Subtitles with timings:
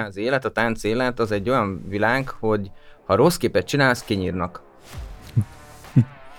[0.00, 2.70] Az élet, a tánc élet az egy olyan világ, hogy
[3.06, 4.62] ha rossz képet csinálsz, kinyírnak.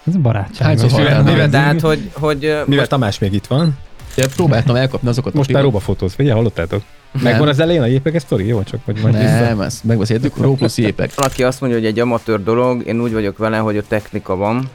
[0.07, 0.67] Ez barátság.
[0.67, 1.31] Hányszor Mivel- haltál?
[1.33, 3.77] mivel- Tehát, hogy, hogy Mivel most Tamás még itt van,
[4.15, 6.81] Én próbáltam elkapni azokat most a már róba fotóz, ugye, hallottátok?
[7.21, 8.63] Megvan az elején a jépeg sztori, jó?
[8.63, 9.13] Csak hogy majd.
[9.13, 13.13] Nem, ezt megbeszéltük, ró plusz jépek, valaki azt mondja, hogy egy amatőr dolog, én úgy
[13.13, 14.69] vagyok vele, hogy a technika van,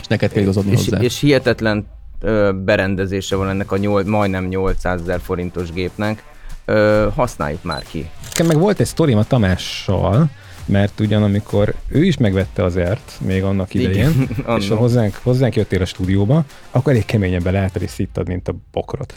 [0.00, 0.98] és neked kell igazodni és, hozzá.
[0.98, 1.86] és hihetetlen
[2.20, 6.22] ö, berendezése van ennek a nyol, majdnem 800 ezer forintos gépnek.
[6.64, 8.10] Ö, használjuk már ki.
[8.28, 10.30] Nekem meg volt egy sztorim a Tamással,
[10.66, 15.56] mert ugyan amikor ő is megvette az ert, még annak idején, Igen, és hozzánk, hozzánk
[15.56, 19.14] jöttél a stúdióba, akkor elég keményen beleálltad és szittad, mint a bokrot.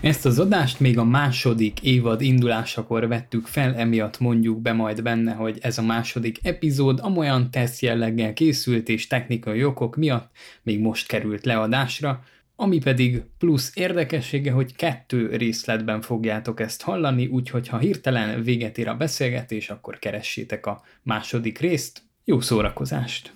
[0.00, 5.32] Ezt az adást még a második évad indulásakor vettük fel, emiatt mondjuk be majd benne,
[5.32, 10.30] hogy ez a második epizód amolyan teszt jelleggel készült és technikai okok miatt
[10.62, 12.22] még most került leadásra,
[12.60, 18.88] ami pedig plusz érdekessége, hogy kettő részletben fogjátok ezt hallani, úgyhogy ha hirtelen véget ér
[18.88, 22.02] a beszélgetés, akkor keressétek a második részt.
[22.24, 23.32] Jó szórakozást!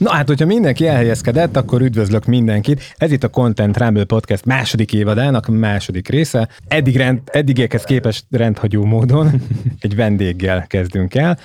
[0.00, 2.94] Na hát, hogyha mindenki elhelyezkedett, akkor üdvözlök mindenkit.
[2.96, 6.48] Ez itt a Content Rumble Podcast második évadának második része.
[6.68, 9.30] Eddig, rend, eddigiekhez képest rendhagyó módon
[9.80, 11.38] egy vendéggel kezdünk el.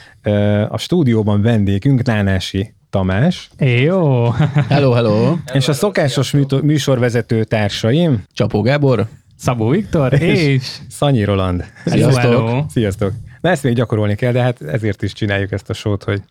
[0.70, 4.30] A stúdióban vendégünk Nánási Tamás, Jó!
[4.70, 5.36] Hello, hello!
[5.54, 10.78] és a szokásos műsorvezető társaim, Csapó Gábor, Szabó Viktor és...
[10.90, 11.66] Szanyi Roland.
[11.86, 12.66] Sziasztok.
[12.70, 13.12] Sziasztok!
[13.42, 16.22] Na ezt még gyakorolni kell, de hát ezért is csináljuk ezt a sót, hogy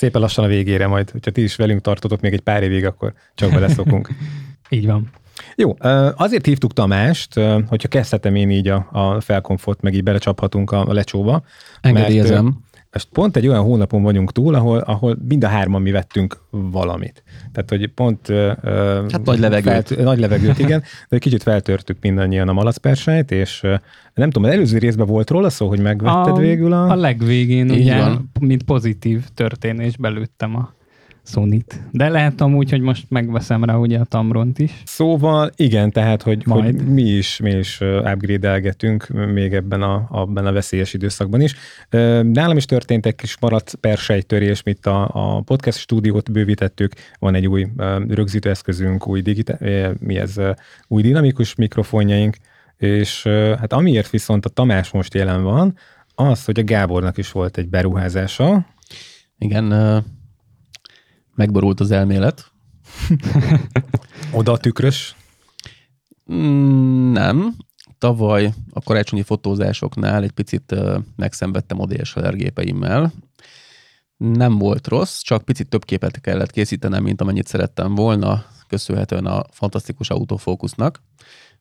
[0.00, 3.12] szépen lassan a végére majd, hogyha ti is velünk tartotok még egy pár évig, akkor
[3.34, 4.08] csak beleszokunk.
[4.68, 5.10] Így van.
[5.56, 5.76] Jó,
[6.16, 7.34] azért hívtuk Tamást,
[7.66, 11.42] hogyha kezdhetem én így a, a felkonfot, meg így belecsaphatunk a, a lecsóba.
[11.80, 12.64] engedélyezem.
[12.92, 17.22] Most pont egy olyan hónapon vagyunk túl, ahol, ahol mind a hárman mi vettünk valamit.
[17.52, 18.26] Tehát, hogy pont...
[19.12, 19.88] Hát nagy levegőt.
[19.88, 23.60] Felt, nagy levegőt, igen, de egy kicsit feltörtük mindannyian a malacpersájt, és
[24.14, 26.88] nem tudom, az előző részben volt róla szó, hogy megvetted végül a...
[26.88, 28.30] A legvégén Így ugye, van.
[28.40, 30.72] mint pozitív történés belőttem a
[31.30, 31.80] Sonit.
[31.90, 34.82] De lehet amúgy, hogy most megveszem rá ugye a Tamront is.
[34.84, 36.88] Szóval igen, tehát, hogy, hogy Majd.
[36.88, 41.54] mi is, mi is upgrade-elgetünk még ebben a, abban a veszélyes időszakban is.
[42.22, 47.46] Nálam is történt egy kis maradt persejtörés, mit a, a podcast stúdiót bővítettük, van egy
[47.46, 47.66] új
[48.08, 50.36] rögzítőeszközünk, új, digita- ö, mi ez,
[50.88, 52.36] új dinamikus mikrofonjaink,
[52.76, 53.22] és
[53.58, 55.76] hát amiért viszont a Tamás most jelen van,
[56.14, 58.66] az, hogy a Gábornak is volt egy beruházása,
[59.38, 59.72] Igen,
[61.40, 62.52] megborult az elmélet.
[64.38, 65.16] oda tükrös,
[66.32, 67.54] Mm, nem.
[67.98, 70.74] Tavaly a karácsonyi fotózásoknál egy picit
[71.16, 73.12] megszenvedtem a DSLR gépeimmel.
[74.16, 79.44] Nem volt rossz, csak picit több képet kellett készítenem, mint amennyit szerettem volna, köszönhetően a
[79.50, 81.02] fantasztikus autofókusznak.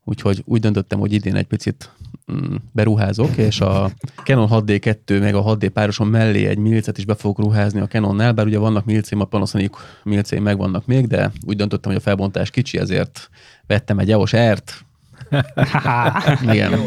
[0.09, 1.91] Úgyhogy úgy döntöttem, hogy idén egy picit
[2.31, 3.91] mm, beruházok, és a
[4.23, 8.33] Canon 6D2 meg a 6D pároson mellé egy milcet is be fogok ruházni a Canonnál,
[8.33, 12.49] bár ugye vannak milcém, a Panasonic milcém megvannak még, de úgy döntöttem, hogy a felbontás
[12.49, 13.29] kicsi, ezért
[13.67, 14.85] vettem egy EOS R-t.
[16.51, 16.79] Igen.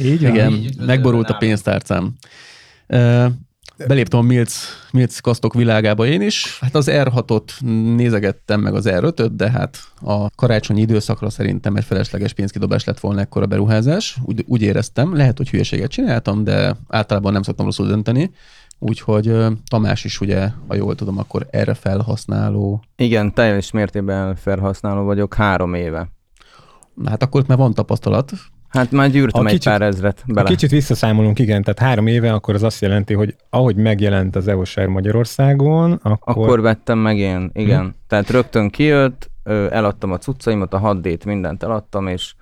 [0.00, 0.30] Így van.
[0.30, 2.14] Igen, megborult a pénztárcám.
[3.76, 4.54] Beléptem a Milc,
[4.92, 6.58] Milc kasztok világába én is.
[6.60, 7.60] Hát az R6-ot
[7.96, 13.20] nézegettem, meg az R5-öt, de hát a karácsonyi időszakra szerintem egy felesleges pénzkidobás lett volna
[13.20, 14.16] ekkora beruházás.
[14.24, 18.30] Úgy, úgy éreztem, lehet, hogy hülyeséget csináltam, de általában nem szoktam rosszul dönteni.
[18.78, 19.36] Úgyhogy
[19.68, 22.84] Tamás is ugye, ha jól tudom, akkor erre felhasználó.
[22.96, 26.08] Igen, teljes mértékben felhasználó vagyok három éve.
[27.04, 28.32] Hát akkor itt már van tapasztalat.
[28.74, 30.48] Hát már gyűrtem Ha egy kicsit- pár ezret bele.
[30.48, 34.80] kicsit visszaszámolunk, igen, tehát három éve, akkor az azt jelenti, hogy ahogy megjelent az EOS
[34.80, 37.80] R Magyarországon, akkor, Akkor vettem meg én, igen.
[37.82, 37.88] Hm.
[38.08, 39.30] Tehát rögtön kijött,
[39.70, 42.34] eladtam a cuccaimat, a 6D-t, mindent eladtam, és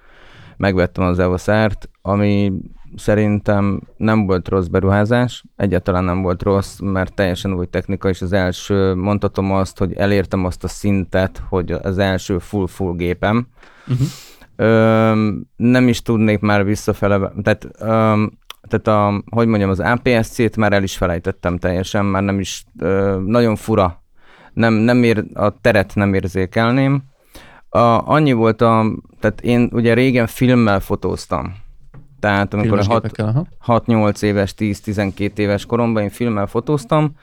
[0.56, 2.52] megvettem az EOS-t, ami
[2.96, 8.32] szerintem nem volt rossz beruházás, egyáltalán nem volt rossz, mert teljesen új technika, és az
[8.32, 13.46] első, mondhatom azt, hogy elértem azt a szintet, hogy az első full-full gépem.
[13.88, 14.06] Uh-huh.
[15.56, 18.24] Nem is tudnék már visszafele, tehát, ö,
[18.68, 23.20] tehát a, hogy mondjam, az APS-C-t már el is felejtettem teljesen, már nem is, ö,
[23.26, 24.02] nagyon fura,
[24.52, 27.02] nem, nem ér, a teret nem érzékelném.
[27.68, 27.78] A,
[28.12, 28.84] annyi volt a,
[29.20, 31.54] tehát én ugye régen filmmel fotóztam,
[32.20, 33.80] Tehát amikor a hat- Filmesgépekkel, aha.
[33.80, 37.14] 6-8 éves, 10-12 éves koromban én filmmel fotóztam,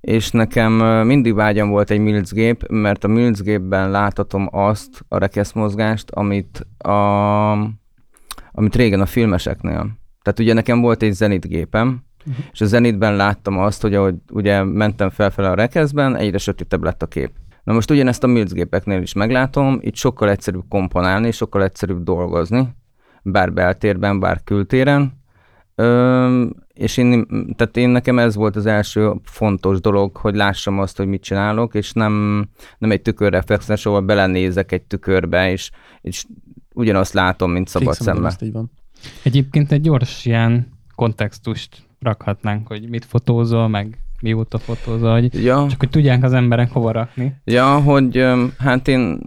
[0.00, 0.72] és nekem
[1.06, 6.66] mindig vágyam volt egy Mills gép, mert a Mills gépben láthatom azt a rekeszmozgást, amit,
[6.78, 7.50] a,
[8.52, 9.98] amit régen a filmeseknél.
[10.22, 12.44] Tehát ugye nekem volt egy Zenit gépem, uh-huh.
[12.52, 17.02] és a Zenitben láttam azt, hogy ahogy ugye mentem felfele a rekeszben, egyre sötétebb lett
[17.02, 17.30] a kép.
[17.64, 22.68] Na most ugyanezt a Mills gépeknél is meglátom, itt sokkal egyszerűbb komponálni, sokkal egyszerűbb dolgozni,
[23.22, 25.19] bár beltérben, bár kültéren,
[25.80, 26.44] Ö,
[26.74, 31.06] és én, tehát én nekem ez volt az első fontos dolog, hogy lássam azt, hogy
[31.06, 32.46] mit csinálok, és nem,
[32.78, 36.24] nem egy tükörreflexes, ahol belenézek egy tükörbe, és, és
[36.74, 38.26] ugyanazt látom, mint szabad szemmel.
[38.26, 38.70] ezt így van.
[39.22, 45.78] Egyébként egy gyors ilyen kontextust rakhatnánk, hogy mit fotózol, meg mióta fotózol, hogy Ja, csak
[45.78, 47.34] hogy tudják az emberek hova rakni.
[47.44, 48.26] ja, hogy
[48.58, 49.20] hát én,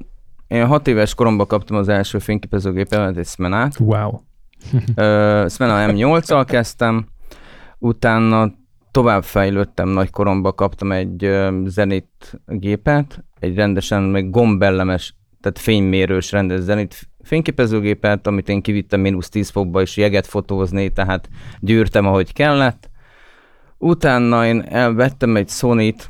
[0.47, 4.19] én hat éves koromban kaptam az első fényképezőgépemet, egy Smenát, Wow.
[4.95, 7.05] Ö, Smena M8-al kezdtem,
[7.79, 8.51] utána
[8.91, 11.29] tovább fejlődtem nagy koromban, kaptam egy
[11.65, 19.29] Zenit gépet, egy rendesen meg gombellemes, tehát fénymérős rendes Zenit fényképezőgépet, amit én kivittem mínusz
[19.29, 22.89] 10 fokba is jeget fotózni, tehát gyűrtem, ahogy kellett.
[23.77, 26.09] Utána én elvettem egy Sony-t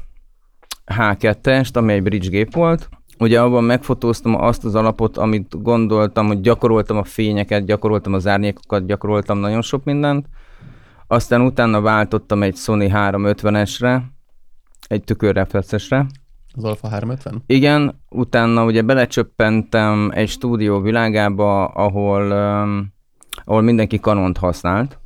[0.85, 2.89] H2-est, ami egy bridge gép volt,
[3.23, 8.85] Ugye abban megfotóztam azt az alapot, amit gondoltam, hogy gyakoroltam a fényeket, gyakoroltam az árnyékokat,
[8.85, 10.27] gyakoroltam nagyon sok mindent.
[11.07, 14.01] Aztán utána váltottam egy Sony 350-esre,
[14.87, 16.05] egy tükörreflexesre.
[16.53, 17.43] Az Alpha 350?
[17.45, 22.93] Igen, utána ugye belecsöppentem egy stúdió világába, ahol, um,
[23.43, 24.99] ahol mindenki kanont használt,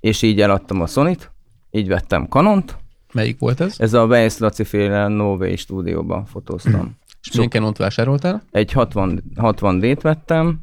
[0.00, 1.32] és így eladtam a Sony-t,
[1.70, 2.76] így vettem kanont.
[3.12, 3.74] Melyik volt ez?
[3.78, 6.96] Ez a Weiss Laci féle Nové stúdióban fotóztam.
[7.28, 8.42] És milyen Canont vásároltál?
[8.50, 10.60] egy 60, 60D-t vettem,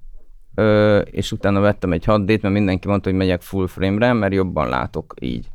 [0.56, 4.69] ö, és utána vettem egy 6D-t, mert mindenki mondta, hogy megyek full frame-re, mert jobban
[4.69, 5.47] látok így.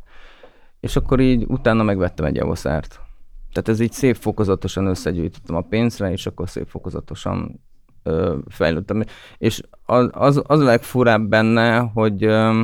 [0.80, 3.00] És akkor így utána megvettem egy Avoszárt.
[3.52, 7.60] Tehát ez így szép fokozatosan összegyűjtöttem a pénzre, és akkor szép fokozatosan
[8.02, 9.04] ö, fejlődtem.
[9.38, 12.60] És az, az, az a legfurább benne, hogy ö,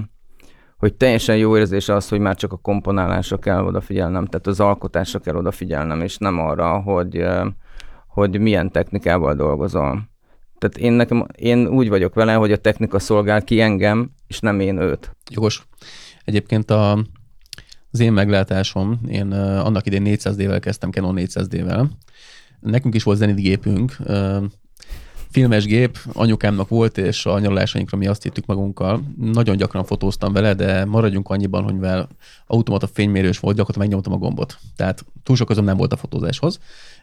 [0.77, 5.19] hogy teljesen jó érzés az, hogy már csak a komponálásra kell odafigyelnem, tehát az alkotásra
[5.19, 7.25] kell odafigyelnem, és nem arra, hogy,
[8.07, 10.09] hogy milyen technikával dolgozol.
[10.59, 14.61] Tehát én, nekem, én úgy vagyok vele, hogy a technika szolgál ki engem, és nem
[14.61, 15.17] én őt.
[15.31, 15.67] Jogos.
[16.25, 16.93] Egyébként a,
[17.91, 21.87] az én meglátásom, én annak idén 400D-vel kezdtem, Canon 400D-vel.
[22.61, 24.45] Nekünk is volt Zenit gépünk, uh,
[25.31, 29.03] filmes gép, anyukámnak volt, és a nyaralásainkra mi azt hittük magunkkal.
[29.17, 32.09] Nagyon gyakran fotóztam vele, de maradjunk annyiban, hogy mivel
[32.47, 34.59] automata fénymérős volt, gyakorlatilag megnyomtam a gombot.
[34.77, 36.59] Tehát túl sok közöm nem volt a fotózáshoz.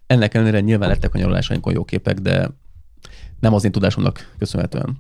[0.08, 2.50] Ennek ellenére nyilván lettek a nyaralásainkon jó képek, de
[3.40, 4.98] nem az én tudásomnak köszönhetően.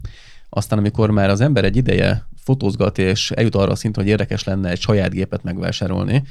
[0.49, 4.43] Aztán, amikor már az ember egy ideje fotózgat, és eljut arra a szintre, hogy érdekes
[4.43, 6.23] lenne egy saját gépet megvásárolni,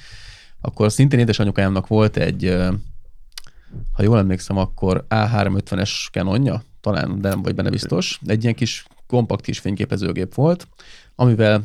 [0.61, 2.57] akkor szintén édesanyukámnak volt egy,
[3.93, 8.21] ha jól emlékszem, akkor A350-es Canonja, talán, de nem vagy benne biztos.
[8.27, 10.69] Egy ilyen kis kompakt kis fényképezőgép volt,
[11.15, 11.65] amivel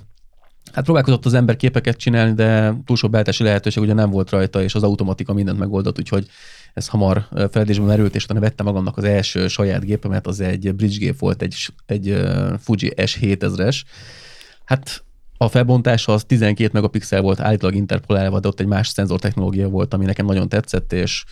[0.73, 4.63] Hát próbálkozott az ember képeket csinálni, de túl sok beltási lehetőség ugye nem volt rajta,
[4.63, 6.27] és az automatika mindent megoldott, úgyhogy
[6.73, 10.97] ez hamar feledésbe merült, és utána vettem magamnak az első saját gépemet, az egy bridge
[10.97, 12.25] gép volt, egy, egy
[12.59, 13.81] Fuji S7000-es.
[14.65, 15.03] Hát
[15.37, 19.93] a felbontása az 12 megapixel volt, állítólag interpolálva, de ott egy más szenzor technológia volt,
[19.93, 21.23] ami nekem nagyon tetszett, és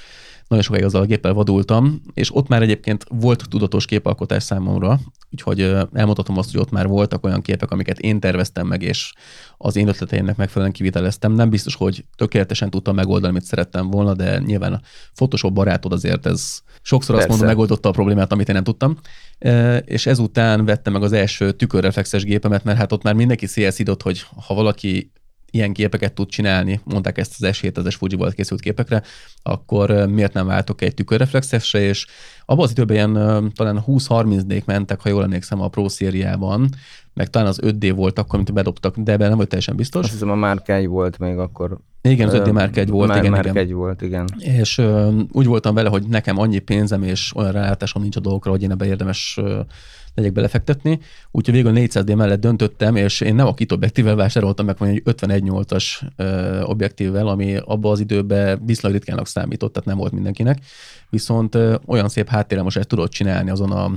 [0.47, 4.99] nagyon sokáig azzal a géppel vadultam, és ott már egyébként volt tudatos képalkotás számomra,
[5.31, 5.61] úgyhogy
[5.93, 9.13] elmondhatom azt, hogy ott már voltak olyan képek, amiket én terveztem meg, és
[9.57, 11.33] az én ötleteimnek megfelelően kiviteleztem.
[11.33, 14.81] Nem biztos, hogy tökéletesen tudtam megoldani, amit szerettem volna, de nyilván a
[15.13, 17.27] Photoshop barátod azért ez sokszor azt Persze.
[17.27, 18.97] mondom, megoldotta a problémát, amit én nem tudtam.
[19.85, 24.25] És ezután vettem meg az első tükörreflexes gépemet, mert hát ott már mindenki szélszidott, hogy
[24.45, 25.11] ha valaki
[25.55, 29.03] ilyen képeket tud csinálni, mondták ezt az S7000-es Fuji-val készült képekre,
[29.43, 32.05] akkor miért nem váltok egy tükörreflexesre, és
[32.45, 36.69] abban az időben ilyen talán 20-30 mentek, ha jól emlékszem, a Pro szériában,
[37.13, 40.03] meg talán az 5D volt akkor, amit bedobtak, de ebben nem vagy teljesen biztos.
[40.03, 41.77] Azt hiszem a Márk 1 volt még akkor.
[42.01, 43.57] Igen, az Ö, 5D Mark 1 volt, Már, igen, Mark igen.
[43.57, 44.27] 1 volt, igen.
[44.39, 48.51] És ö, úgy voltam vele, hogy nekem annyi pénzem és olyan rálátásom nincs a dolgokra,
[48.51, 49.59] hogy én ebbe érdemes ö,
[50.15, 50.99] legyek belefektetni.
[51.31, 55.01] Úgyhogy végül 400D mellett döntöttem, és én nem a kit objektívvel vásároltam meg, hanem egy
[55.05, 60.59] 51.8-as ö, objektívvel, ami abban az időben viszonylag ritkának számított, tehát nem volt mindenkinek.
[61.09, 63.91] Viszont olyan szép háttérelmosást tudott csinálni azon a,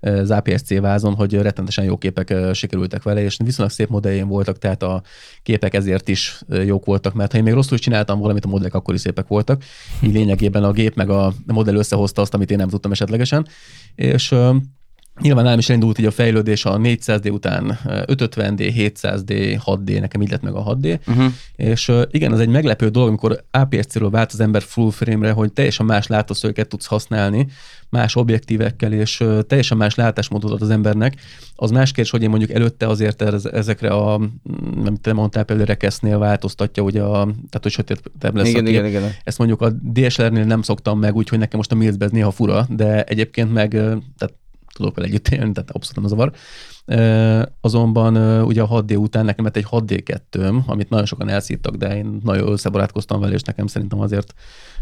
[0.00, 4.82] az APS-C vázon, hogy rettenetesen jó képek sikerültek vele, és viszonylag szép modelljén voltak, tehát
[4.82, 5.02] a
[5.42, 8.74] képek ezért is jók voltak, mert ha én még rosszul is csináltam valamit, a modellek
[8.74, 9.62] akkor is szépek voltak.
[10.02, 13.46] Így lényegében a gép meg a modell összehozta azt, amit én nem tudtam esetlegesen.
[13.94, 14.34] És
[15.20, 20.30] Nyilván nálam is elindult így a fejlődés a 400D után 550D, 700D, 6D, nekem így
[20.30, 21.32] lett meg a 6D, uh-huh.
[21.56, 25.52] és uh, igen, ez egy meglepő dolog, amikor APS-C-ről vált az ember full frame-re, hogy
[25.52, 27.46] teljesen más látószögeket tudsz használni,
[27.90, 31.14] más objektívekkel, és teljesen más látásmódot ad az embernek.
[31.56, 34.20] Az más kérdés, hogy én mondjuk előtte azért ez, ezekre a,
[34.82, 38.86] nem te mondtál például rekesznél változtatja, ugye a, tehát hogy sötétebb lesz igen, a igen,
[38.86, 39.12] igen.
[39.24, 42.66] Ezt mondjuk a DSLR-nél nem szoktam meg, úgyhogy nekem most a Mills ez néha fura,
[42.68, 43.70] de egyébként meg,
[44.18, 44.34] tehát
[44.78, 46.32] tudok vele együtt élni, tehát abszolút nem zavar.
[47.60, 51.96] Azonban ugye a 6D után nekem lett egy 6D 2 amit nagyon sokan elszívtak, de
[51.96, 54.34] én nagyon összebarátkoztam vele, és nekem szerintem azért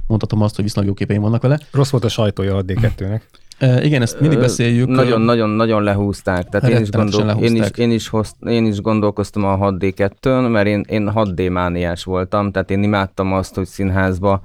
[0.07, 1.61] mondhatom azt, hogy viszonylag jó képeim vannak vele.
[1.71, 3.21] Rossz volt a sajtója a D2-nek.
[3.59, 4.88] E, igen, ezt mindig beszéljük.
[4.88, 6.49] Nagyon-nagyon-nagyon lehúzták.
[6.49, 7.50] Tehát én is, gondol, lehúzták.
[7.50, 12.05] Én, is, én, is hoz, én is gondolkoztam a 6D2-n, mert én, én 6D mániás
[12.05, 14.41] voltam, tehát én imádtam azt, hogy színházba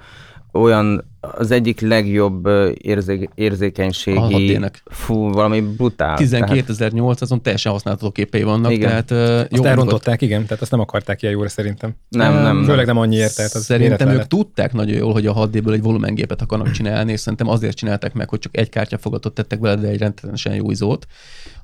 [0.52, 4.60] olyan az egyik legjobb érzé, érzékenységi...
[4.86, 6.18] Fú, valami brutál.
[6.20, 8.72] 12.008, azon teljesen használható képei vannak.
[8.72, 9.06] Igen.
[9.06, 11.96] Tehát, jó azt elrontották, igen, tehát azt nem akarták ilyen jóra szerintem.
[12.10, 12.64] Nem, nem.
[12.64, 13.36] Főleg nem annyiért.
[13.36, 17.20] Tehát az szerintem ők tudták nagyon jól, hogy a 6D-ből egy volumengépet akarnak csinálni, és
[17.20, 21.06] szerintem azért csinálták meg, hogy csak egy kártyafogatot tettek vele, de egy rendszeresen jó izót.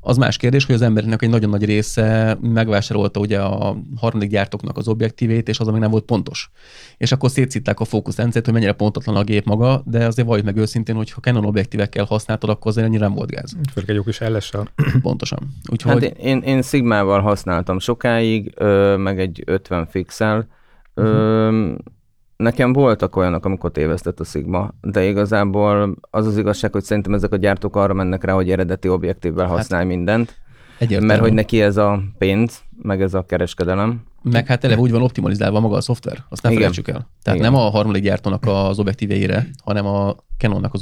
[0.08, 4.78] Az más kérdés, hogy az embernek egy nagyon nagy része megvásárolta ugye a harmadik gyártóknak
[4.78, 6.52] az objektívét, és az, ami nem volt pontos.
[6.98, 10.58] És akkor szétszitták a fókuszrendszert, hogy mennyire pontatlan a gép maga, de azért valljuk meg
[10.58, 13.56] őszintén, hogy ha Canon objektívekkel használtad, akkor azért annyira nem volt gáz.
[13.74, 14.52] Főleg egy jó kis ls
[15.02, 15.40] Pontosan.
[15.72, 16.04] Úgyhogy...
[16.04, 20.48] Hát én, én Sigmával használtam sokáig, ö, meg egy 50 fixel.
[20.94, 21.78] Ö, uh-huh.
[22.38, 27.32] Nekem voltak olyanok, amikor tévesztett a Sigma, de igazából az az igazság, hogy szerintem ezek
[27.32, 30.38] a gyártók arra mennek rá, hogy eredeti objektívvel használj hát, mindent.
[30.78, 31.06] Egyértelmű.
[31.06, 34.02] Mert hogy neki ez a pénz, meg ez a kereskedelem.
[34.22, 37.10] Meg hát eleve úgy van optimalizálva maga a szoftver, azt nem felejtsük el.
[37.24, 37.52] Tehát Igen.
[37.52, 40.82] nem a harmadik gyártónak az objektíveire, hanem a Canonnak az.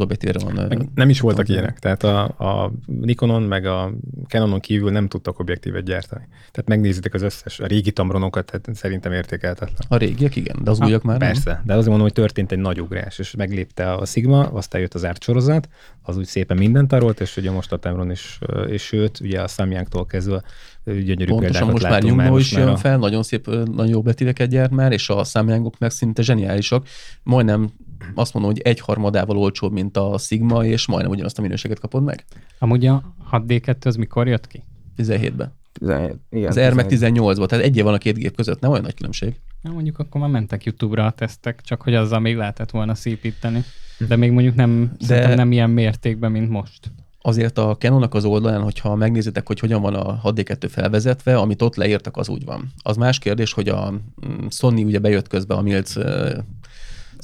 [0.54, 3.94] Meg nem is voltak ilyenek, tehát a, a Nikonon meg a
[4.28, 6.28] Canonon kívül nem tudtak objektívet gyártani.
[6.30, 9.86] Tehát megnézitek az összes, a régi Tamronokat, tehát szerintem értékeltetlen.
[9.88, 11.62] A régiek igen, de az újak már Persze, nem?
[11.66, 15.06] de azért mondom, hogy történt egy nagy ugrás, és meglépte a Sigma, aztán jött az
[15.06, 15.70] árcsorozat,
[16.02, 19.48] az úgy szépen mindent tarolt, és ugye most a Tamron is, és sőt, ugye a
[19.48, 20.44] Samyangtól kezdve
[20.86, 22.78] gyönyörű Pontosan most már Nyugno is jön a...
[22.78, 26.88] fel, nagyon szép, nagyon jó betíveket gyárt már, és a számjángok meg szinte zseniálisak.
[27.24, 27.70] Majdnem
[28.14, 32.04] azt mondom, hogy egy harmadával olcsóbb, mint a Sigma, és majdnem ugyanazt a minőséget kapod
[32.04, 32.26] meg.
[32.60, 34.64] Amúgy a 6D2 az mikor jött ki?
[34.98, 35.54] 17-ben.
[35.80, 38.72] 17, igen, az R meg 18-ban, tehát egy év van a két gép között, nem
[38.72, 39.40] olyan nagy különbség.
[39.62, 43.64] Na, mondjuk akkor már mentek YouTube-ra a tesztek, csak hogy azzal még lehetett volna szépíteni.
[44.08, 45.36] De még mondjuk nem, De...
[45.36, 46.92] nem ilyen mértékben, mint most
[47.26, 51.76] azért a Canonnak az oldalán, hogyha megnézitek, hogy hogyan van a 6D2 felvezetve, amit ott
[51.76, 52.72] leírtak, az úgy van.
[52.82, 55.94] Az más kérdés, hogy a mm, Sony ugye bejött közbe a Milc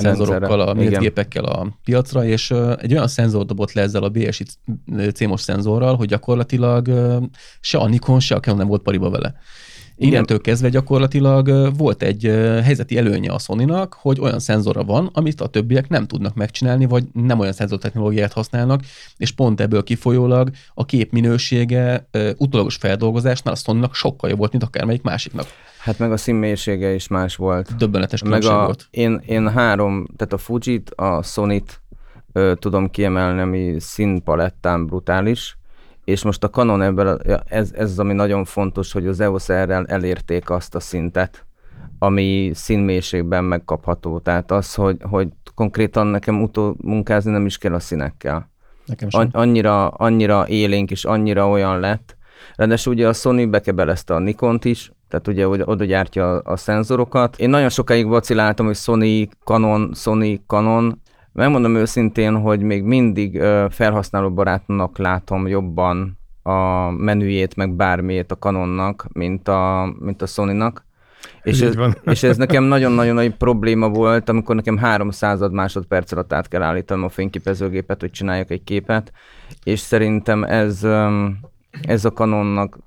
[0.01, 4.45] szenzorokkal, a gépekkel a piacra, és egy olyan szenzor dobott le ezzel a BSI
[5.13, 6.89] CMOS szenzorral, hogy gyakorlatilag
[7.59, 9.35] se a Nikon, se a Canon nem volt pariba vele.
[10.05, 12.23] Innentől kezdve gyakorlatilag volt egy
[12.63, 17.03] helyzeti előnye a sony hogy olyan szenzora van, amit a többiek nem tudnak megcsinálni, vagy
[17.13, 18.81] nem olyan szenzortechnológiát használnak,
[19.17, 24.63] és pont ebből kifolyólag a kép minősége utólagos feldolgozásnál a sony sokkal jobb volt, mint
[24.63, 25.45] akármelyik másiknak.
[25.79, 27.75] Hát meg a színmélysége is más volt.
[27.75, 28.87] Döbbenetes meg a, volt.
[28.91, 31.81] Én, én három, tehát a Fujit, a Sony-t
[32.31, 35.57] ö, tudom kiemelni, ami színpalettán brutális,
[36.03, 39.85] és most a Canon ebből, ez, ez az, ami nagyon fontos, hogy az EOS R-rel
[39.85, 41.45] elérték azt a szintet,
[41.99, 44.19] ami színmélységben megkapható.
[44.19, 48.49] Tehát az, hogy, hogy konkrétan nekem utó munkázni nem is kell a színekkel.
[48.85, 49.29] Nekem sem.
[49.31, 52.17] annyira, annyira élénk és annyira olyan lett.
[52.55, 57.39] Ráadásul ugye a Sony bekebelezte a Nikont is, tehát ugye oda gyártja a, a szenzorokat.
[57.39, 61.01] Én nagyon sokáig vaciláltam, hogy Sony, Canon, Sony, Canon,
[61.33, 69.47] Megmondom őszintén, hogy még mindig felhasználóbarátnak látom jobban a menüjét, meg bármiét a Canonnak, mint
[69.47, 70.85] a, mint a Sony-nak.
[71.43, 71.75] És ez,
[72.13, 77.03] és ez nekem nagyon-nagyon nagy probléma volt, amikor nekem 300 másodperc alatt át kell állítanom
[77.03, 79.11] a fényképezőgépet, hogy csináljak egy képet,
[79.63, 80.83] és szerintem ez,
[81.81, 82.77] ez a Canonnak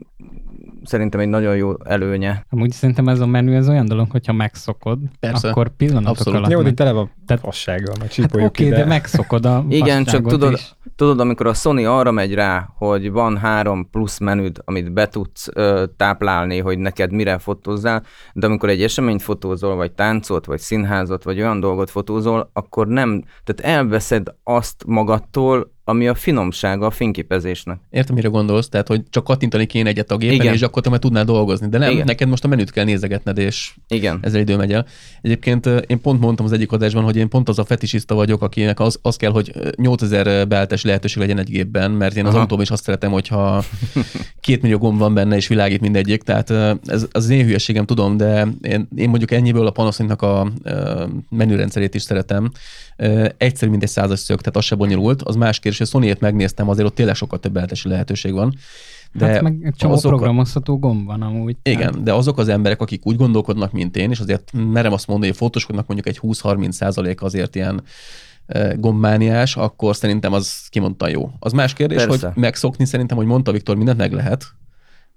[0.84, 2.46] szerintem egy nagyon jó előnye.
[2.50, 5.48] Amúgy szerintem ez a menü ez olyan dolog, hogyha megszokod, Persze.
[5.48, 6.38] akkor pillanatok Abszolút.
[6.38, 6.50] alatt...
[6.50, 10.26] Jó, de tele van Tehát, fassággal, meg hát oké, okay, de megszokod a Igen, csak
[10.26, 10.74] tudod, is.
[10.96, 15.48] tudod, amikor a Sony arra megy rá, hogy van három plusz menüd, amit be tudsz
[15.54, 21.24] ö, táplálni, hogy neked mire fotózzál, de amikor egy eseményt fotózol, vagy táncot, vagy színházat,
[21.24, 27.78] vagy olyan dolgot fotózol, akkor nem, tehát elveszed azt magadtól, ami a finomsága a fényképezésnek.
[27.90, 30.54] Értem, mire gondolsz, tehát hogy csak kattintani kéne egyet a gépen, Igen.
[30.54, 31.68] és akkor te már tudnál dolgozni.
[31.68, 32.04] De nem, Igen.
[32.04, 34.18] neked most a menüt kell nézegetned, és Igen.
[34.22, 34.86] ezzel idő megy el.
[35.22, 38.80] Egyébként én pont mondtam az egyik adásban, hogy én pont az a fetisista vagyok, akinek
[38.80, 42.40] az, az kell, hogy 8000 beállítás lehetőség legyen egy gépben, mert én az Aha.
[42.40, 43.64] autóban is azt szeretem, hogyha
[44.40, 46.22] két millió gomb van benne, és világít mindegyik.
[46.22, 46.50] Tehát
[46.86, 50.52] ez az én hülyeségem, tudom, de én, én mondjuk ennyiből a Panasonicnak a
[51.30, 52.50] menürendszerét is szeretem.
[53.36, 55.22] Egyszerű, mint egy százas szög, tehát az se bonyolult.
[55.22, 58.54] Az más kérdés, hogy a sony megnéztem, azért ott tényleg sokkal több beállítási lehetőség van.
[59.12, 61.56] De hát meg egy csomó azok a- programozható gomb van amúgy.
[61.62, 65.28] igen, de azok az emberek, akik úgy gondolkodnak, mint én, és azért merem azt mondani,
[65.28, 67.82] hogy fotóskodnak mondjuk egy 20-30 százalék azért ilyen
[68.76, 71.30] gombmániás, akkor szerintem az kimondta jó.
[71.38, 72.26] Az más kérdés, Persze.
[72.26, 74.46] hogy megszokni szerintem, hogy mondta Viktor, mindent meg lehet.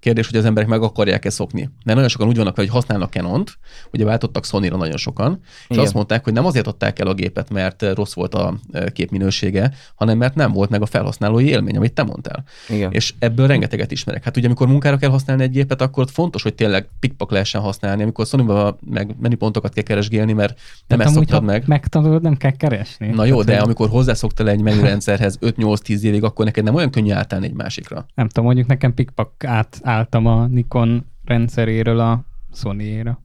[0.00, 1.60] Kérdés, hogy az emberek meg akarják-e szokni.
[1.60, 3.58] Mert nagyon sokan úgy vannak hogy használnak Canon-t,
[3.92, 5.84] ugye váltottak Sony-ra nagyon sokan, és Igen.
[5.84, 8.84] azt mondták, hogy nem azért adták el a gépet, mert eh, rossz volt a eh,
[8.86, 12.44] képminősége, hanem mert nem volt meg a felhasználói élmény, amit te mondtál.
[12.68, 12.92] Igen.
[12.92, 14.24] És ebből rengeteget ismerek.
[14.24, 18.02] Hát ugye, amikor munkára kell használni egy gépet, akkor fontos, hogy tényleg pikpak lehessen használni.
[18.02, 21.64] Amikor sony meg menüpontokat kell keresgélni, mert nem ezt Hát amúgy, szoktad meg.
[21.66, 23.06] megtanulod, nem kell keresni.
[23.06, 26.90] Na jó, Tehát, de hogy- amikor hozzászoktál egy menürendszerhez 5-8-10 évig, akkor neked nem olyan
[26.90, 28.06] könnyű átállni egy másikra.
[28.14, 29.44] Nem tudom, mondjuk nekem pikpak
[29.88, 33.22] átálltam a Nikon rendszeréről a Sony-ra.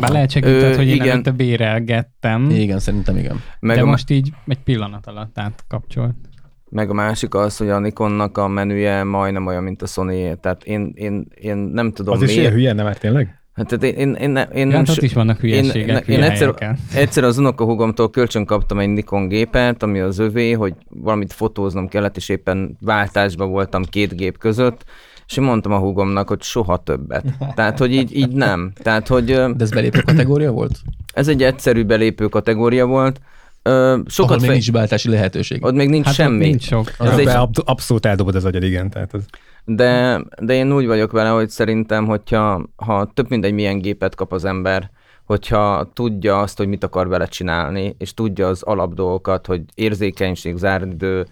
[0.00, 1.08] Bár lehet segített, hogy én igen.
[1.08, 3.40] előtte bérelgettem, Igen, szerintem igen.
[3.60, 6.14] Meg de a, most így egy pillanat alatt átkapcsolt.
[6.70, 10.64] Meg a másik az, hogy a Nikonnak a menüje majdnem olyan, mint a sony Tehát
[10.64, 12.54] én, én, én nem tudom Az is ilyen miért.
[12.54, 13.40] hülye, nem már tényleg?
[13.52, 16.54] Hát tehát én, én, én, ne- én nem hát is vannak hülyeségek, én, én egyszer,
[16.58, 16.78] helyeken.
[17.02, 22.16] egyszer az unokahúgomtól kölcsön kaptam egy Nikon gépet, ami az övé, hogy valamit fotóznom kellett,
[22.16, 24.84] és éppen váltásban voltam két gép között,
[25.28, 27.24] és én mondtam a húgomnak, hogy soha többet.
[27.54, 28.72] Tehát, hogy így, így nem.
[28.74, 30.78] Tehát, hogy De ez belépő kategória volt?
[31.12, 33.20] ez egy egyszerű belépő kategória volt.
[33.62, 34.52] Ö, Ahol Sokat még fe...
[34.52, 35.64] nincs beállítási lehetőség.
[35.64, 36.46] Ott még nincs Hát semmi.
[36.46, 36.92] nincs sok.
[36.98, 37.48] Ez Ez egy-.
[37.64, 38.90] Abszolút eldobod az agyad, igen.
[38.90, 39.24] Tehát az...
[39.64, 44.32] De, de én úgy vagyok vele, hogy szerintem, hogyha ha több mindegy milyen gépet kap
[44.32, 44.90] az ember,
[45.24, 51.26] hogyha tudja azt, hogy mit akar vele csinálni, és tudja az alapdolgokat, hogy érzékenység, záridő,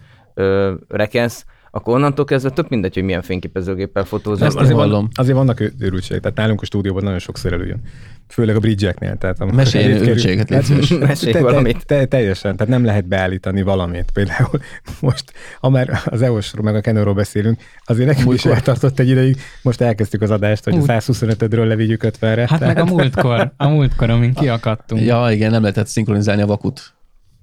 [0.87, 1.45] rekesz,
[1.75, 4.47] akkor onnantól kezdve több mindegy, hogy milyen fényképezőgéppel fotózol.
[4.47, 7.81] Ezt azért, van, azért vannak őrültségek, tehát nálunk a stúdióban nagyon sokszor előjön.
[8.27, 9.17] Főleg a bridge-eknél.
[9.17, 10.89] Tehát amikor Mesélj kerül- őrültséget, légy szíves.
[10.89, 11.85] Mesélj te, valamit.
[11.85, 14.11] Te, te, teljesen, tehát nem lehet beállítani valamit.
[14.13, 14.59] Például
[15.01, 15.23] most,
[15.59, 18.51] ha már az EOS-ról meg a Canonról beszélünk, azért nekünk is Múltkor.
[18.51, 20.83] eltartott egy ideig, most elkezdtük az adást, hogy a Ú.
[20.87, 22.45] 125-ről levigyük 50-re.
[22.49, 25.01] Hát meg a múltkor, a múltkor, amin kiakadtunk.
[25.01, 26.94] Ja, igen, nem lehetett szinkronizálni a vakut.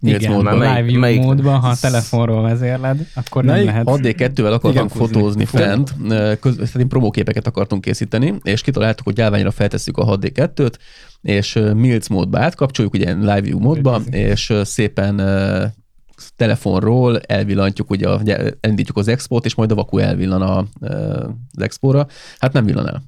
[0.02, 0.58] Igen, módban.
[0.58, 3.86] Már live view melyik- módban, ha telefonról vezérled, akkor nem Melyik lehet.
[3.88, 5.94] A D2-vel akartam Igen, fotózni fent,
[6.40, 10.74] köz, én promóképeket akartunk készíteni, és kitaláltuk, hogy állványra feltesszük a 6D2-t,
[11.22, 15.20] és Milc módba átkapcsoljuk, ugye live view módba, és szépen
[16.36, 18.08] telefonról elvillantjuk, ugye
[18.60, 22.06] elindítjuk az expót, és majd a vaku elvillan a, az expóra.
[22.38, 23.02] Hát nem villan el.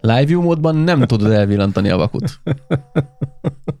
[0.00, 2.40] Live view módban nem tudod elvillantani a vakut.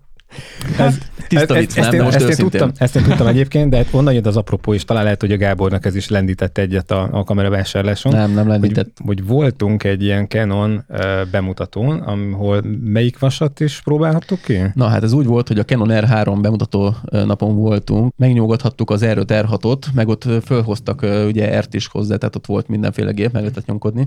[0.78, 0.98] Ez,
[1.28, 2.04] Tiszta ez- vicc, ezt, nem?
[2.04, 5.02] Most ezt, én tudtam, ezt én tudtam egyébként, de onnan jött az apropó, és talán
[5.02, 8.12] lehet, hogy a Gábornak ez is lendített egyet a, a kameravásárláson.
[8.12, 8.96] Nem, nem hogy, lendített.
[9.04, 14.58] hogy voltunk egy ilyen Canon uh, bemutatón, ahol melyik vasat is próbálhattuk ki?
[14.74, 19.24] Na hát ez úgy volt, hogy a Canon R3 bemutató napon voltunk, megnyugodhattuk az R5,
[19.28, 23.42] R6-ot, meg ott fölhoztak ö, ugye R-t is hozzá, tehát ott volt mindenféle gép, meg
[23.42, 24.06] lehetett nyomkodni,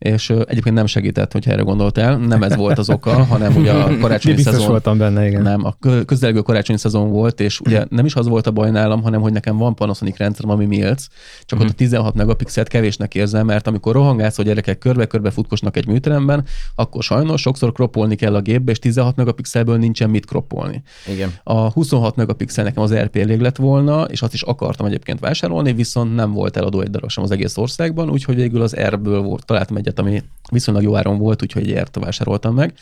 [0.00, 3.96] és egyébként nem segített, hogyha erre gondoltál, nem ez volt az oka, hanem ugye a
[4.00, 4.68] karácsonyi biztos szezon.
[4.68, 5.42] voltam benne, igen.
[5.42, 8.70] Nem, a kö- közelgő karácsonyi szezon volt, és ugye nem is az volt a baj
[8.70, 11.06] nálam, hanem hogy nekem van Panasonic rendszerem, ami Milc,
[11.44, 11.66] csak Mhm.
[11.66, 16.44] ott a 16 megapixelt kevésnek érzem, mert amikor rohangálsz, hogy gyerekek körbe-körbe futkosnak egy műteremben,
[16.74, 20.82] akkor sajnos sokszor kroppolni kell a gépbe, és 16 megapixelből nincsen mit kroppolni.
[21.12, 21.32] Igen.
[21.42, 25.72] A 26 megapixel nekem az RP elég lett volna, és azt is akartam egyébként vásárolni,
[25.72, 29.44] viszont nem volt eladó egy darab sem az egész országban, úgyhogy végül az R-ből volt,
[29.44, 32.72] találtam egyet, ami viszonylag jó áron volt, úgyhogy egy R-t vásároltam meg.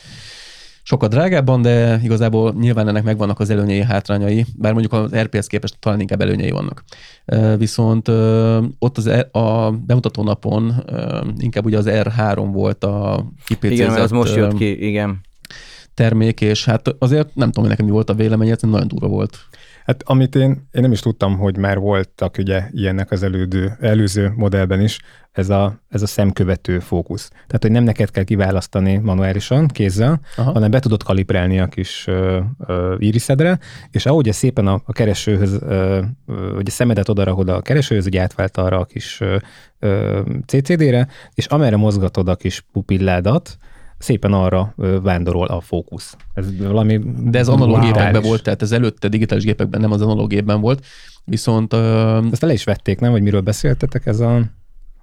[0.83, 5.77] Sokkal drágábban, de igazából nyilván ennek megvannak az előnyei, hátrányai, bár mondjuk az RP-hez képest
[5.81, 6.85] talán inkább előnyei vannak.
[7.59, 8.09] Viszont
[8.79, 10.85] ott az, R- a bemutató napon
[11.39, 15.21] inkább ugye az R3 volt a kipécézett Igen, az most jött ki, igen.
[15.95, 19.07] termék, és hát azért nem tudom, hogy nekem mi volt a véleménye, ez nagyon durva
[19.07, 19.39] volt.
[19.89, 24.33] Hát amit én, én nem is tudtam, hogy már voltak ugye ilyenek az elődő, előző
[24.37, 24.99] modellben is,
[25.33, 27.29] ez a, ez a szemkövető fókusz.
[27.29, 30.53] Tehát, hogy nem neked kell kiválasztani manuálisan, kézzel, Aha.
[30.53, 33.59] hanem be tudod kalibrálni a kis ö, ö, iriszedre,
[33.91, 38.57] és ahogy szépen a, a keresőhöz, ö, ö, ugye szemedet odarahod a keresőhöz, ugye átvált
[38.57, 39.37] arra a kis ö,
[39.79, 43.57] ö, CCD-re, és amerre mozgatod a kis pupilládat,
[43.99, 46.17] szépen arra vándorol a fókusz.
[46.35, 50.29] Ez valami De ez analóg gépekben volt, tehát ez előtte digitális gépekben, nem az analóg
[50.29, 50.85] gépben volt.
[51.25, 51.73] Viszont
[52.31, 53.11] Ezt le is vették, nem?
[53.11, 54.43] Hogy miről beszéltetek, ez a...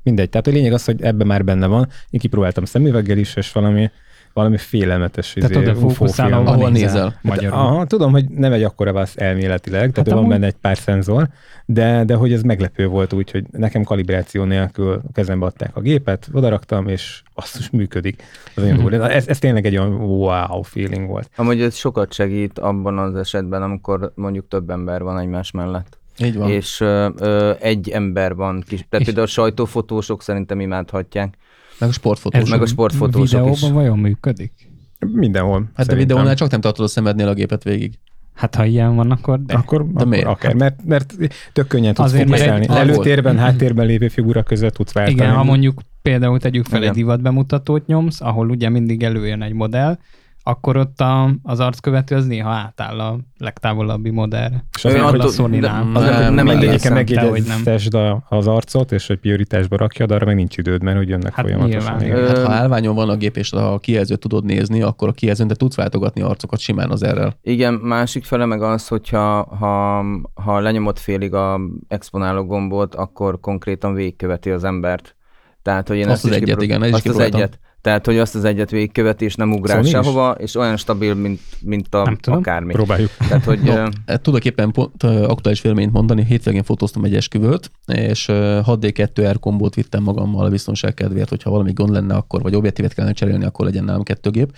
[0.03, 0.29] Mindegy.
[0.29, 1.88] Tehát a lényeg az, hogy ebben már benne van.
[2.10, 3.89] Én kipróbáltam szemüveggel is, és valami
[4.36, 6.48] valami félelmetes Tehát izé, oda UFO fókuszál, film.
[6.48, 6.91] ahol nézel.
[6.93, 7.19] nézel.
[7.21, 7.58] Magyarul.
[7.60, 10.78] Aha, tudom, hogy nem egy akkora vász elméletileg, tehát Hát van amúgy- benne egy pár
[10.78, 11.28] szenzor,
[11.65, 16.30] de, de hogy ez meglepő volt úgy, hogy nekem kalibráció nélkül kezembe adták a gépet,
[16.32, 18.24] odaraktam, és azt is működik.
[18.56, 19.10] Az durva.
[19.10, 21.30] ez, ez tényleg egy olyan wow feeling volt.
[21.36, 25.98] Amúgy ez sokat segít abban az esetben, amikor mondjuk több ember van egymás mellett.
[26.24, 26.50] Így van.
[26.50, 28.80] És ö, ö, egy ember van kis.
[28.89, 31.38] Tehát És- például a sajtófotósok szerintem imádhatják.
[31.80, 32.50] Meg a sportfotós.
[32.50, 33.70] Meg a sportfotósok videóban is.
[33.70, 34.52] vajon működik?
[35.00, 35.60] Mindenhol.
[35.60, 35.98] Hát a szerintem.
[35.98, 38.00] videónál csak nem tartod a szemednél a gépet végig.
[38.34, 39.54] Hát ha ilyen van, akkor de.
[39.54, 40.26] Akkor, akkor miért?
[40.26, 41.14] akár, mert, mert
[41.54, 45.18] tök könnyen tudsz Azért, mert egy- Előtérben, háttérben lévő figura között tudsz váltani.
[45.18, 46.90] Igen, ha mondjuk például tegyük fel Igen.
[46.90, 49.98] egy divat bemutatót nyomsz, ahol ugye mindig előjön egy modell,
[50.47, 54.65] akkor ott a, az arckövető az néha átáll a legtávolabbi modellre.
[54.77, 57.97] És azért, hogy a de- Nem, az nem, nem nem mindegyiken de megjegyeztesd
[58.29, 61.97] az arcot, és hogy prioritásba rakjad, arra meg nincs időd, mert hogy jönnek Hát folyamatosan.
[61.97, 62.27] nyilván.
[62.27, 65.55] Hát ha állványon van a gép, és a kijelzőt tudod nézni, akkor a kijelzőn te
[65.55, 67.38] tudsz váltogatni arcokat simán az errel.
[67.41, 70.03] Igen, másik fele meg az, hogyha ha,
[70.34, 75.15] ha lenyomod félig a exponáló gombot, akkor konkrétan végigköveti az embert.
[75.62, 77.60] Tehát, hogy én Azt ezt az is egyet, igen, azt az egyet.
[77.86, 79.89] Tehát, hogy azt az egyet végigköveti, és nem ugrál is?
[79.89, 82.39] sehova, és olyan stabil, mint, mint a Nem tudom.
[82.39, 82.74] akármi.
[82.74, 83.12] Próbáljuk.
[83.17, 83.74] Tehát, hogy No,
[84.06, 86.24] hát tudok éppen pont, aktuális véleményt mondani.
[86.24, 91.71] Hétvégén fotóztam egy esküvőt, és ö, 6D2R kombót vittem magammal a biztonság kedvéért, hogyha valami
[91.71, 94.56] gond lenne, akkor vagy objektívet kellene cserélni, akkor legyen nálam kettő gép.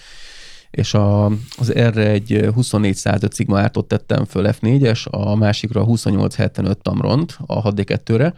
[0.72, 1.26] És a,
[1.58, 8.34] az erre egy 2405 Sigma ártot tettem föl F4-es, a másikra 2875 Tamront a 6D2-re,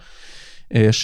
[0.68, 1.04] és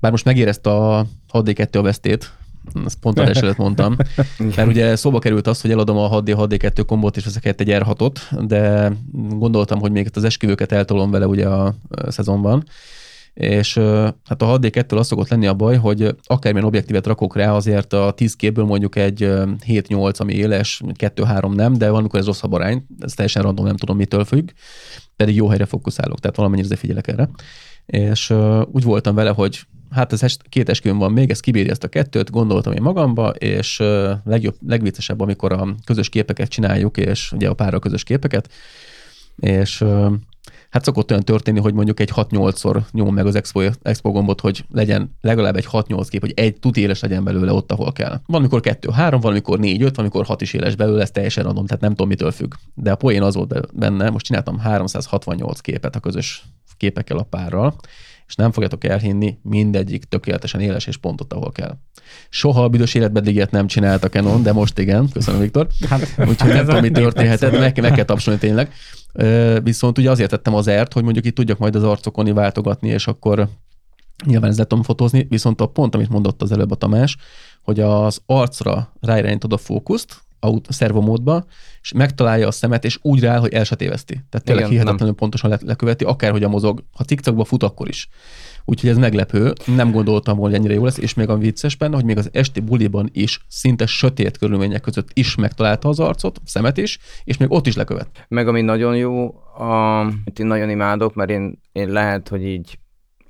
[0.00, 2.36] bár most megérezte a 6D2 a vesztét,
[2.84, 3.96] ezt pont a esetet mondtam,
[4.56, 8.18] mert ugye szóba került az, hogy eladom a 6D, 6D2 kombót, és helyett egy R6-ot,
[8.46, 11.74] de gondoltam, hogy még az esküvőket eltolom vele ugye a
[12.08, 12.64] szezonban,
[13.38, 13.74] és
[14.24, 18.12] hát a 6D2 az szokott lenni a baj, hogy akármilyen objektívet rakok rá, azért a
[18.16, 22.86] 10 képből mondjuk egy ö, 7-8, ami éles, 2-3 nem, de valamikor ez rosszabb arány,
[23.00, 24.50] ez teljesen random, nem tudom mitől függ,
[25.16, 27.28] pedig jó helyre fókuszálok, tehát valamennyire figyelek erre.
[27.86, 28.34] És
[28.72, 32.30] úgy voltam vele, hogy hát ez két esküvőm van még, ez kibírja ezt a kettőt,
[32.30, 33.82] gondoltam én magamba, és
[34.24, 38.48] legjobb, legviccesebb, amikor a közös képeket csináljuk, és ugye a párral közös képeket,
[39.36, 39.84] és
[40.70, 44.64] hát szokott olyan történni, hogy mondjuk egy 6-8-szor nyomom meg az expo, expo gombot, hogy
[44.70, 48.20] legyen legalább egy 6-8 kép, hogy egy tuti éles legyen belőle ott, ahol kell.
[48.26, 52.08] Valamikor 2-3, valamikor 4-5, valamikor 6 is éles belőle, ez teljesen adom, tehát nem tudom,
[52.08, 52.54] mitől függ.
[52.74, 56.44] De a poén az volt be- benne, most csináltam 368 képet a közös
[56.76, 57.76] képekkel a párral,
[58.28, 61.76] és nem fogjátok elhinni, mindegyik tökéletesen éles és pontot, ahol kell.
[62.28, 65.08] Soha a büdös életben ilyet nem csinált a Canon, de most igen.
[65.12, 65.66] Köszönöm, Viktor.
[65.88, 68.72] Hát, Úgyhogy nem tudom, mi történhetett, meg, meg kell tapsolni tényleg.
[69.62, 73.06] Viszont ugye azért tettem az ert, hogy mondjuk itt tudjak majd az arcokon váltogatni, és
[73.06, 73.48] akkor
[74.24, 77.16] nyilván ezt tudom fotózni, viszont a pont, amit mondott az előbb a Tamás,
[77.62, 80.22] hogy az arcra ráirányítod a fókuszt,
[80.68, 81.44] szervomódba,
[81.88, 84.12] és megtalálja a szemet, és úgy rááll, hogy el se téveszti.
[84.12, 86.84] Tehát tényleg Igen, hihetetlenül pontosan le- leköveti, akárhogy a mozog.
[86.92, 88.08] Ha cikcakba fut, akkor is.
[88.64, 92.04] Úgyhogy ez meglepő, nem gondoltam, hogy ennyire jó lesz, és még a vicces benne, hogy
[92.04, 96.98] még az esti buliban is szinte sötét körülmények között is megtalálta az arcot, szemet is,
[97.24, 98.26] és még ott is lekövet.
[98.28, 102.78] Meg ami nagyon jó, a, én nagyon imádok, mert én, én lehet, hogy így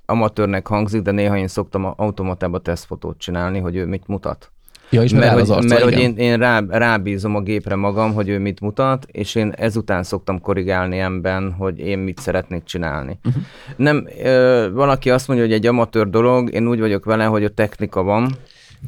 [0.07, 4.53] amatőrnek hangzik, de néha én szoktam automatába tesztfotót csinálni, hogy ő mit mutat.
[4.91, 8.29] Ja, és mert hogy, arca, mert hogy én, én rá, rábízom a gépre magam, hogy
[8.29, 13.19] ő mit mutat, és én ezután szoktam korrigálni emben, hogy én mit szeretnék csinálni.
[13.25, 13.43] Uh-huh.
[13.77, 17.49] Nem, ö, valaki azt mondja, hogy egy amatőr dolog, én úgy vagyok vele, hogy a
[17.49, 18.37] technika van,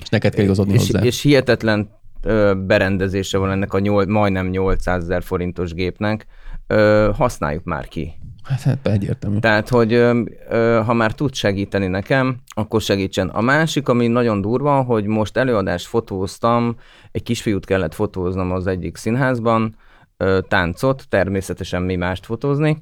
[0.01, 1.05] És neked kell igazodni és, hozzá.
[1.05, 1.89] és hihetetlen
[2.23, 6.27] ö, berendezése van ennek a nyol, majdnem 800 ezer forintos gépnek,
[6.67, 8.13] ö, használjuk már ki.
[8.45, 9.39] Hát, hát egyértelmű.
[9.39, 13.29] Tehát, hogy ö, ö, ha már tud segíteni nekem, akkor segítsen.
[13.29, 16.77] A másik, ami nagyon durva, hogy most előadást fotóztam,
[17.13, 19.77] egy kisfiút kellett fotóznom az egyik színházban,
[20.17, 22.79] ö, táncot, természetesen mi mást fotózni.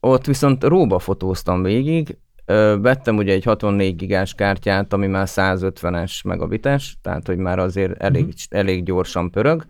[0.00, 6.24] Ott viszont róba fotóztam végig, ö, vettem ugye egy 64 gigás kártyát, ami már 150-es
[6.24, 8.58] megabites, tehát hogy már azért elég, uh-huh.
[8.58, 9.62] elég gyorsan pörög.
[9.62, 9.68] Ö,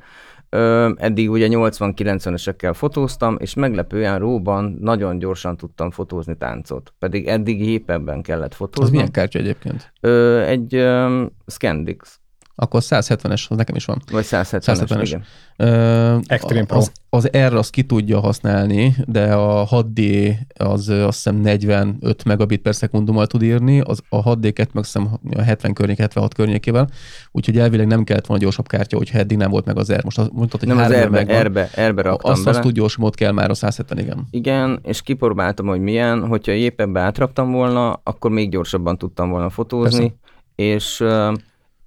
[0.96, 6.92] eddig ugye 80-90-esekkel fotóztam, és meglepően róban nagyon gyorsan tudtam fotózni táncot.
[6.98, 8.90] Pedig eddig gépekben kellett Az fotózni.
[8.96, 9.92] milyen kártya egyébként?
[10.00, 12.20] Ö, egy ö, Scandix,
[12.62, 14.02] Akkor 170-es, az nekem is van.
[14.10, 15.02] vagy 170-es, 170-es.
[15.04, 15.24] igen.
[15.56, 16.78] Ö, Extreme Pro.
[16.78, 22.60] Az, az R azt ki tudja használni, de a 6D az azt hiszem 45 megabit
[22.62, 26.88] per szekundummal tud írni, az, a 6D-ket meg azt hiszem a 70 környék, 76 környékével,
[27.32, 30.04] úgyhogy elvileg nem kellett volna gyorsabb kártya, hogyha eddig nem volt meg az R.
[30.04, 31.36] Most azt mondtad, hogy Nem az erbe, megvan.
[31.36, 32.56] erbe, erbe raktam azt, bele.
[32.56, 34.26] azt tud gyorsabbat kell már a 170, igen.
[34.30, 39.50] Igen, és kipróbáltam, hogy milyen, hogyha épp ebbe átraktam volna, akkor még gyorsabban tudtam volna
[39.50, 40.14] fotózni,
[40.56, 40.74] Persze.
[40.74, 41.04] és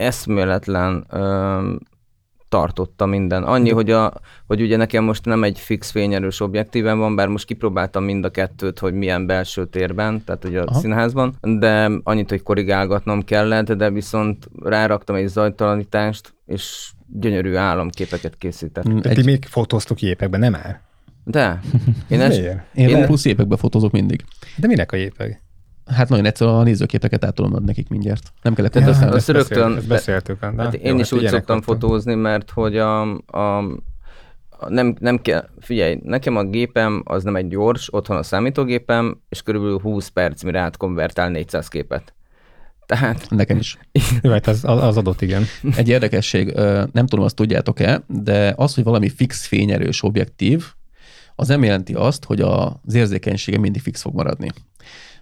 [0.04, 1.74] eszméletlen ö,
[2.50, 3.44] tartotta minden.
[3.44, 4.14] Annyi, hogy, a,
[4.48, 8.30] hogy ugye nekem most nem egy fix fényerős objektívem van, bár most kipróbáltam mind a
[8.30, 10.80] kettőt, hogy milyen belső térben, tehát ugye a Aha.
[10.80, 18.90] színházban, de annyit, hogy korrigálgatnom kellett, de viszont ráraktam egy zajtalanítást, és gyönyörű álomképeket készített.
[18.90, 19.16] Mm, Egy...
[19.16, 20.82] Ti még fotóztok jépekben, nem már?
[21.24, 21.60] De,
[22.10, 22.64] én Miért?
[22.74, 24.24] én, én- plusz években fotózok mindig.
[24.58, 25.42] De minek a jépek?
[25.86, 28.34] Hát nagyon egyszerű, a nézőképeket át tudom adni nekik mindjárt.
[28.42, 29.16] Nem kellett ja, használni.
[29.16, 30.40] azt rögtön- Ezt beszéltük.
[30.40, 31.82] Na, hát jó, én is úgy ilyenek szoktam voltak.
[31.82, 33.58] fotózni, mert hogy a, a,
[34.50, 39.22] a nem, nem kell, figyelj, nekem a gépem az nem egy gyors, otthon a számítógépem,
[39.30, 42.14] és körülbelül 20 perc, mire átkonvertál 400 képet.
[42.86, 43.78] Tehát Nekem is.
[44.22, 45.44] Jó, hát az, az adott, igen.
[45.76, 46.54] Egy érdekesség,
[46.92, 50.66] nem tudom, azt tudjátok-e, de az, hogy valami fix fényerős objektív,
[51.36, 54.52] az nem jelenti azt, hogy az érzékenysége mindig fix fog maradni.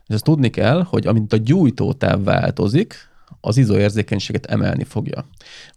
[0.08, 3.10] És azt tudni kell, hogy amint a gyújtótáv változik,
[3.42, 5.26] az ISO érzékenységet emelni fogja.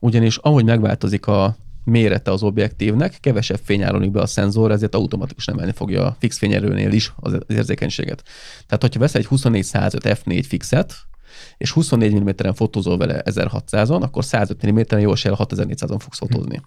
[0.00, 5.54] Ugyanis ahogy megváltozik a mérete az objektívnek, kevesebb fény áramlik be a szenzor, ezért automatikusan
[5.54, 8.22] emelni fogja a fix fényerőnél is az érzékenységet.
[8.66, 10.94] Tehát, hogyha veszel egy 24-105 f4 fixet,
[11.56, 16.60] és 24 mm-en fotózol vele 1600-on, akkor 105 mm-en jó eséllyel 6400-on fogsz fotózni.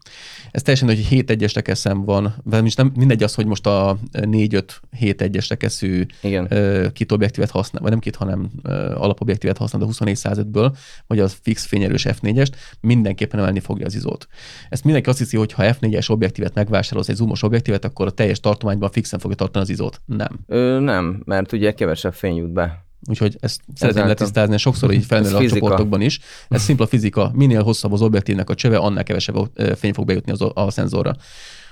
[0.52, 4.64] Ez teljesen, hogy 7 1-es rekeszem van, vagyis nem mindegy az, hogy most a 4-5
[4.98, 6.48] 7 1-es rekeszű igen.
[6.50, 8.50] ö, kit objektívet használ, vagy nem kit, hanem
[8.96, 10.78] alapobjektívet használ, de 24-105-ből,
[11.08, 12.52] vagy az fix fényerős F4-est,
[12.82, 14.28] mindenképpen emelni fogja az izót.
[14.70, 18.40] Ezt mindenki azt hiszi, hogy ha F4-es objektívet megvásárolsz, egy zoomos objektívet, akkor a teljes
[18.40, 20.02] tartományban fixen fogja tartani az izót.
[20.06, 20.40] Nem.
[20.48, 22.87] Ö, nem, mert ugye kevesebb fény jut be.
[23.10, 24.08] Úgyhogy ezt szeretném Ezáltal.
[24.08, 25.60] letisztázni, sokszor így felmerül a fizika.
[25.60, 26.20] csoportokban is.
[26.48, 27.32] Ez szimpla fizika.
[27.34, 29.36] Minél hosszabb az objektívnek a csöve, annál kevesebb
[29.76, 31.16] fény fog bejutni az, a szenzorra.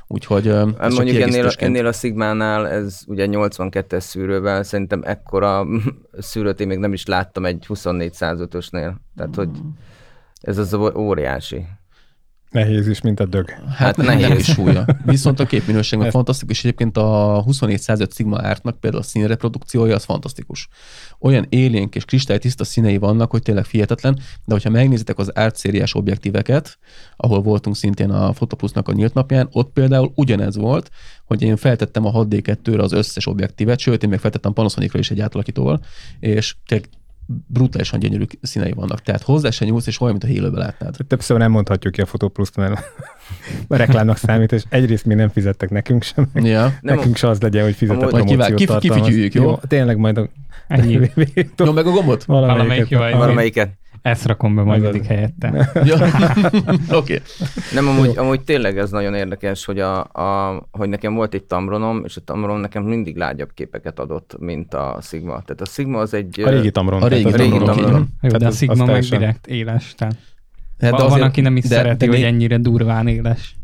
[0.07, 5.65] Úgyhogy Hát Mondjuk ennél, ennél a Sigmánál ez ugye 82-es szűrővel, szerintem ekkora
[6.19, 8.93] szűrőt én még nem is láttam egy 24-105-ösnél.
[9.15, 9.49] Tehát, hogy
[10.41, 11.65] ez az óriási.
[12.55, 13.49] Nehéz is, mint a dög.
[13.75, 14.45] Hát, nehéz.
[14.45, 14.85] súlya.
[15.05, 20.03] Viszont a képminőség meg fantasztikus, és egyébként a 2405 Sigma ártnak például a színreprodukciója az
[20.03, 20.67] fantasztikus.
[21.19, 25.93] Olyan élénk és kristálytiszta színei vannak, hogy tényleg hihetetlen, de hogyha megnézitek az árt szériás
[25.93, 26.77] objektíveket,
[27.15, 30.89] ahol voltunk szintén a Photoplusnak a nyílt napján, ott például ugyanez volt,
[31.25, 35.21] hogy én feltettem a 6D2-re az összes objektívet, sőt, én még feltettem Panasonicra is egy
[35.21, 35.79] átalakítóval,
[36.19, 36.89] és tényleg
[37.47, 39.01] brutálisan gyönyörű színei vannak.
[39.01, 40.95] Tehát hozzá se nyúlsz, és olyan, mint a élőben látnád.
[41.07, 42.79] Többször nem mondhatjuk ki a Photopluszt, mert
[43.67, 46.29] a reklámnak számít, és egyrészt még nem fizettek nekünk sem.
[46.33, 46.61] Ja.
[46.61, 49.55] Nem, Nekünk se az legyen, hogy Majd promóciót kivág- kif- kifityüljük, jó?
[49.55, 50.29] Tényleg majd a...
[50.67, 50.93] Ennyi.
[51.57, 52.23] Nyom meg a gombot?
[52.23, 53.17] Valamelyik jó, igen.
[53.17, 53.69] valamelyiket.
[54.05, 55.71] Ezt rakom be majd eddig helyette.
[55.83, 55.95] Ja.
[56.01, 56.89] Oké.
[56.91, 57.19] Okay.
[57.73, 62.01] Nem, amúgy, amúgy tényleg ez nagyon érdekes, hogy, a, a, hogy nekem volt egy Tamronom,
[62.03, 65.31] és a Tamron nekem mindig lágyabb képeket adott, mint a Sigma.
[65.31, 66.41] Tehát a Sigma az egy...
[66.41, 67.01] A régi Tamron.
[67.01, 68.07] A régi tehát az Tamron, Tamron.
[68.21, 69.93] Jó, de a Sigma meg direkt éles.
[69.97, 70.15] Tehát
[70.79, 73.55] Hát van, van, aki nem is de- szereti, de hogy még- ennyire durván éles.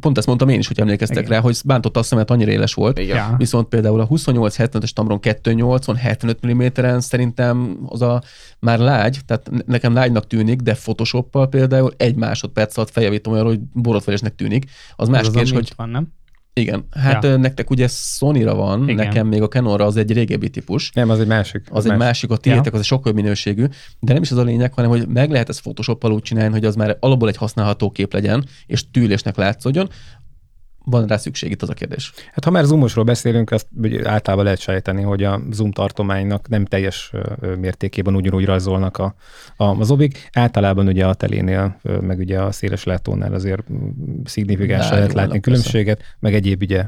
[0.00, 1.30] Pont ezt mondtam én is, hogy emlékeztek Igen.
[1.30, 2.98] rá, hogy bántott a szemet, annyira éles volt.
[2.98, 3.16] Igen.
[3.16, 3.34] Ja.
[3.38, 8.22] Viszont például a 28-75-es Tamron 280 75 mm-en szerintem az a
[8.58, 13.44] már lágy, tehát ne- nekem lágynak tűnik, de Photoshoppal például egy másodperc alatt feljavítom olyan,
[13.44, 14.70] hogy borotvelésnek tűnik.
[14.96, 16.12] Az más kérdés, hogy van, nem?
[16.52, 17.30] Igen, hát Ja.
[17.30, 17.36] ja.
[17.36, 18.94] nektek ugye Sony-ra van, Igen.
[18.94, 20.90] nekem még a Canonra az egy régebbi típus.
[20.94, 21.66] Nem, az egy másik.
[21.70, 23.64] Az egy másik, a tiétek, az egy sokkal minőségű,
[23.98, 26.64] de nem is az a lényeg, hanem hogy meg lehet ezt Photoshoppal úgy csinálni, hogy
[26.64, 29.88] az már alapból egy használható kép legyen, és tűlésnek látszódjon.
[30.84, 32.12] Van rá szükség itt az a kérdés.
[32.32, 33.66] Hát ha már zoomosról beszélünk, azt
[34.04, 37.12] általában lehet sejteni, hogy a zoom tartománynak nem teljes
[37.60, 39.14] mértékében ugyanúgy rajzolnak a,
[39.56, 40.28] a, az obik.
[40.32, 43.88] Általában ugye a telénél, meg ugye a széles látónál azért mm,
[44.24, 46.84] szignifikánsan lehet látni különbséget, meg egyéb ugye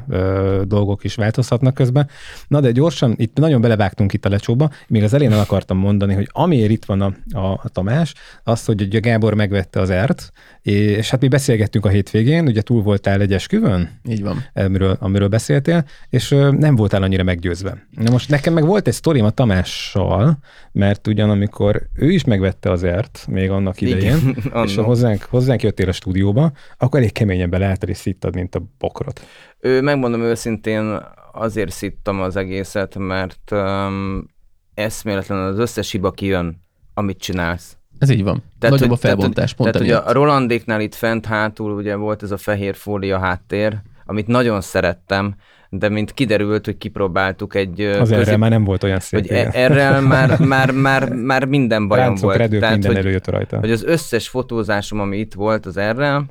[0.63, 2.09] dolgok is változhatnak közben.
[2.47, 6.13] Na de gyorsan, itt nagyon belevágtunk itt a lecsóba, még az elén el akartam mondani,
[6.13, 10.31] hogy amiért itt van a, a, a Tamás, az, hogy ugye Gábor megvette az ert,
[10.61, 14.43] és hát mi beszélgettünk a hétvégén, ugye túl voltál egy esküvőn, Így van.
[14.53, 17.87] amiről, amiről beszéltél, és nem voltál annyira meggyőzve.
[17.89, 20.37] Na most nekem meg volt egy sztorim a Tamással,
[20.71, 25.61] mert ugyan amikor ő is megvette az ert, még annak idején, Igen, és hozzánk, hozzánk
[25.61, 29.25] jöttél a stúdióba, akkor elég keményen beleálltad és szittad, mint a bokrot.
[29.59, 30.99] Ő, megmondom őszintén,
[31.31, 34.25] azért szittam az egészet, mert um,
[34.73, 36.61] eszméletlen az összes hiba kijön,
[36.93, 37.77] amit csinálsz.
[38.03, 38.43] Ez így van.
[38.59, 40.09] Tehát, Nagyobb hogy- a felbontás, pont tehát, hogy emiatt.
[40.09, 45.35] a Rolandéknál itt fent hátul ugye volt ez a fehér fólia háttér, amit nagyon szerettem,
[45.69, 49.19] de mint kiderült, hogy kipróbáltuk egy Az erre közép- már nem volt olyan szép.
[49.19, 49.45] hogy igen.
[49.47, 52.37] e- erre már, már, már, már minden bajom Ráncok, volt.
[52.37, 53.59] redők, minden hogy, előjött rajta.
[53.59, 56.21] hogy az összes fotózásom, ami itt volt az erre,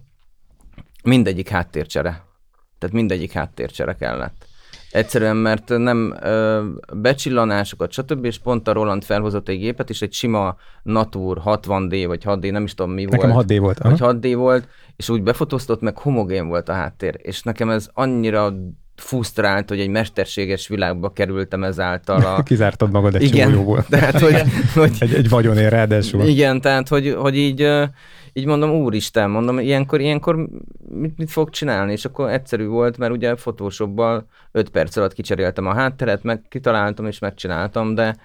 [1.04, 2.10] mindegyik háttércsere.
[2.78, 4.46] Tehát mindegyik háttércsere kellett.
[4.92, 8.24] Egyszerűen, mert nem ö, becsillanásokat, stb.
[8.24, 12.64] és pont a Roland felhozott egy gépet, és egy sima Natur 60D, vagy 6D, nem
[12.64, 13.46] is tudom mi Nekem volt.
[13.50, 13.78] 6D volt.
[13.78, 14.14] Vagy aha.
[14.14, 17.18] 6D volt, és úgy befotóztott, meg homogén volt a háttér.
[17.22, 18.54] És nekem ez annyira
[18.96, 22.42] fusztrált, hogy egy mesterséges világba kerültem ezáltal a...
[22.52, 23.86] Kizártad magad egy Igen, csomó jó volt.
[23.88, 24.42] Tehát, hogy,
[24.74, 26.22] hogy Egy, egy vagyonér ráadásul.
[26.22, 27.68] igen, tehát, hogy, hogy így,
[28.32, 30.48] így mondom, úristen, mondom, ilyenkor, ilyenkor
[30.88, 31.92] mit, mit fog csinálni?
[31.92, 37.06] És akkor egyszerű volt, mert ugye Photoshopban 5 perc alatt kicseréltem a hátteret, meg kitaláltam
[37.06, 38.16] és megcsináltam, de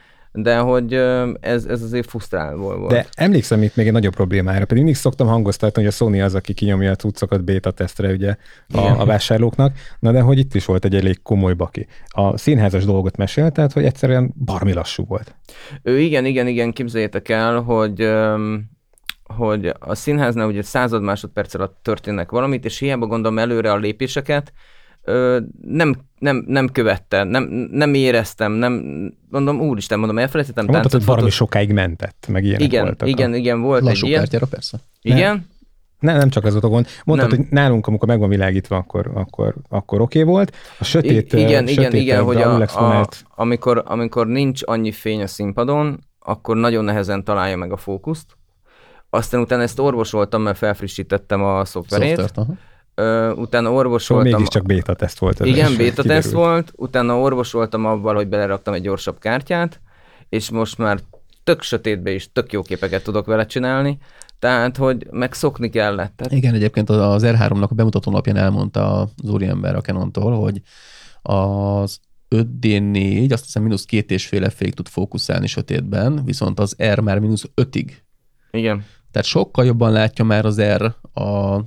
[0.42, 0.94] de hogy
[1.40, 2.92] ez, ez azért fusztráló volt.
[2.92, 6.36] De emlékszem itt még egy nagyobb problémára, pedig mindig szoktam hangoztatni, hogy a Sony az,
[6.36, 8.36] aki kinyomja a cuccokat beta tesztre ugye a,
[8.80, 8.94] Igen.
[8.94, 11.88] a vásárlóknak, na de hogy itt is volt egy elég komoly baki.
[12.08, 15.36] A színházas dolgot mesélt, tehát hogy egyszerűen barmi lassú volt.
[15.84, 18.70] Ő igen, igen, igen, képzeljétek el, hogy öm,
[19.36, 24.54] hogy a színháznál ugye század másodperc alatt történnek valamit, és hiába gondolom előre a lépéseket,
[25.04, 28.84] ö, nem, nem, nem követte, nem, nem éreztem, nem,
[29.30, 33.08] mondom, úristen, mondom, elfelejtettem Mondtad, hogy táncot, valami sokáig mentett, meg ilyenek Igen, voltak.
[33.08, 34.20] igen, igen, volt egy Lassú ilyen.
[34.20, 34.80] kártyára persze.
[35.02, 35.46] Igen,
[36.00, 36.88] Ne, nem csak az volt a gond.
[37.06, 37.40] Mondtad, Nem.
[37.40, 40.56] hogy nálunk, amikor meg van világítva, akkor, akkor, akkor oké okay volt.
[40.80, 44.62] A sötét, I- igen, uh, igen, sötét igen, hogy a, a, alulexponált- amikor, amikor nincs
[44.66, 48.26] annyi fény a színpadon, akkor nagyon nehezen találja meg a fókuszt.
[49.18, 52.08] Aztán utána ezt orvosoltam, mert felfrissítettem a szoftverét.
[52.16, 52.54] Szoftvert, aha.
[52.96, 54.32] Ö, utána Szóval orvosoltam.
[54.32, 55.42] mégiscsak beta teszt volt.
[55.42, 59.82] ez Igen, beta teszt volt, utána orvosoltam avval, hogy beleraktam egy gyorsabb kártyát,
[60.30, 61.00] és most már
[61.44, 63.98] tök sötétbe is tök jó képeket tudok vele csinálni,
[64.40, 66.14] tehát, hogy megszokni kellett.
[66.16, 70.62] Tehát, Igen, egyébként az R3-nak a bemutató napján elmondta az úriember a Canontól, hogy
[71.22, 72.00] az
[72.36, 77.20] 5D4 azt hiszem mínusz két és fél félig tud fókuszálni sötétben, viszont az R már
[77.20, 78.04] mínusz ötig.
[78.52, 78.86] igen.
[79.12, 81.60] Tehát sokkal jobban látja már az R a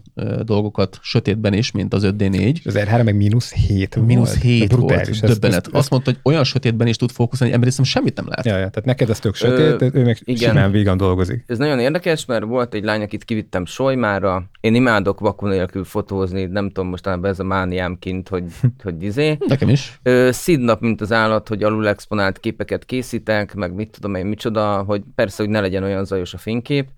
[0.42, 2.64] dolgokat sötétben is, mint az 5D4.
[2.64, 4.06] Az R3 meg mínusz 7 volt.
[4.08, 5.06] Mínusz 7 Brutális.
[5.20, 5.66] volt, Ez- döbbenet.
[5.66, 8.44] ez- Azt mondta, hogy olyan sötétben is tud fókuszálni, ember semmit nem lát.
[8.46, 10.50] Ja, ja, tehát neked ez tök sötét, Ö, ő meg igen.
[10.50, 11.44] simán vígan dolgozik.
[11.46, 14.44] Ez nagyon érdekes, mert volt egy lány, akit kivittem Solymára.
[14.60, 18.44] Én imádok vakú nélkül fotózni, nem tudom, mostanában ez a mániám kint, hogy,
[18.82, 19.36] hogy izé.
[19.46, 20.00] Nekem is.
[20.02, 24.82] Ö, szidnap, mint az állat, hogy alul exponált képeket készítek, meg mit tudom én, micsoda,
[24.82, 26.88] hogy persze, hogy ne legyen olyan zajos a fénykép.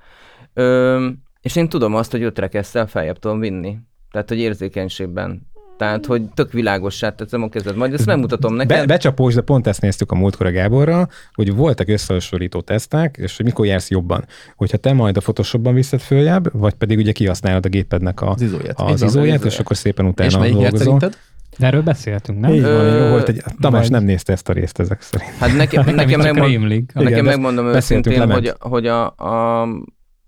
[0.55, 1.07] Ö,
[1.41, 3.77] és én tudom azt, hogy ötrekesszel feljebb tudom vinni.
[4.11, 5.51] Tehát, hogy érzékenységben.
[5.79, 7.77] Tehát, hogy tök világossá tettem a kezed.
[7.77, 8.79] Majd ezt megmutatom neked.
[8.79, 13.37] Be, becsapós, de pont ezt néztük a múltkor a Gáborral, hogy voltak összehasonlító tesztek, és
[13.37, 14.25] hogy mikor jársz jobban.
[14.57, 18.41] Hogyha te majd a Photoshopban viszed följebb, vagy pedig ugye kihasználod a gépednek a, Az
[18.41, 18.81] izóját.
[18.81, 19.45] az Igen, izóját, izóját.
[19.45, 21.11] és akkor szépen És utána melyik nyert dolgozol.
[21.59, 22.53] De erről beszéltünk, nem?
[22.53, 25.31] Így van, Ö, jó, volt egy, Tamás nem nézte ezt a részt ezek szerint.
[25.31, 26.71] Hát nekem, Nekem, nekem, megmond.
[26.71, 29.69] Igen, nekem de megmondom beszéltünk, őszintén, hogy, hogy a, a,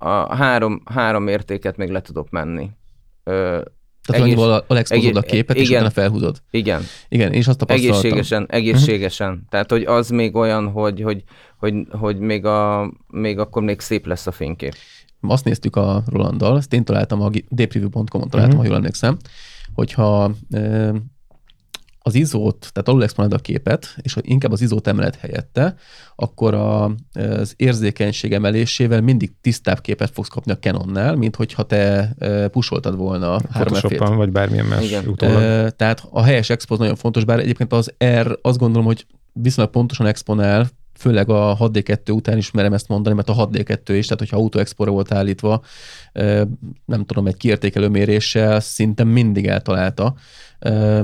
[0.04, 2.70] a három, három értéket még le tudok menni.
[3.24, 3.32] Ö,
[4.06, 5.74] Tehát Egész- annyival alexpozod a képet, és igen.
[5.80, 6.42] utána felhúzod.
[6.50, 7.98] igen, Igen, és azt tapasztaltam.
[7.98, 9.46] egészségesen, egészségesen.
[9.50, 11.24] Tehát, hogy az még olyan, hogy, hogy,
[11.58, 14.74] hogy, hogy még, a, még akkor még szép lesz a fénykép.
[15.20, 18.58] Azt néztük a Rolanddal, ezt én találtam, a dpreview.com-on találtam, Mhm.
[18.58, 19.16] ha jól emlékszem,
[19.74, 20.30] hogyha
[22.06, 25.74] az izót, tehát alul exponálod a képet, és hogy inkább az izót emeled helyette,
[26.16, 32.14] akkor a, az érzékenység emelésével mindig tisztább képet fogsz kapni a Canonnál, mint hogyha te
[32.18, 35.06] ö, pusoltad volna 3 f Photoshopban, vagy bármilyen más Igen.
[35.06, 35.42] utólag.
[35.42, 39.72] Ö, Tehát a helyes expóz nagyon fontos, bár egyébként az R azt gondolom, hogy viszonylag
[39.72, 44.18] pontosan exponál, főleg a 6D2 után is merem ezt mondani, mert a 6D2 is, tehát
[44.18, 45.62] hogyha auto expóra volt állítva,
[46.84, 50.14] nem tudom, egy kiértékelő méréssel szinte mindig eltalálta.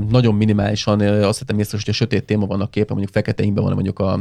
[0.09, 3.63] Nagyon minimálisan azt hittem észre, hogy a sötét téma van a képen, mondjuk fekete ingben
[3.63, 4.19] van mondjuk a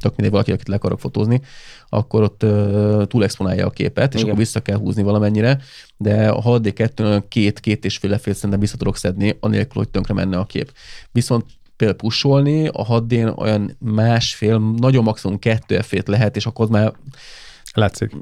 [0.00, 1.40] tök mindegy valaki, akit le akarok fotózni,
[1.88, 4.26] akkor ott ö, túl exponálja a képet, és Igen.
[4.26, 5.60] akkor vissza kell húzni valamennyire,
[5.96, 10.14] de a 6D2 két, két és fél fél szerintem vissza tudok szedni, anélkül, hogy tönkre
[10.14, 10.72] menne a kép.
[11.12, 11.44] Viszont
[11.76, 16.92] például pusolni, a 6D-n olyan másfél, nagyon maximum kettő f lehet, és akkor már
[17.76, 18.16] Látszik.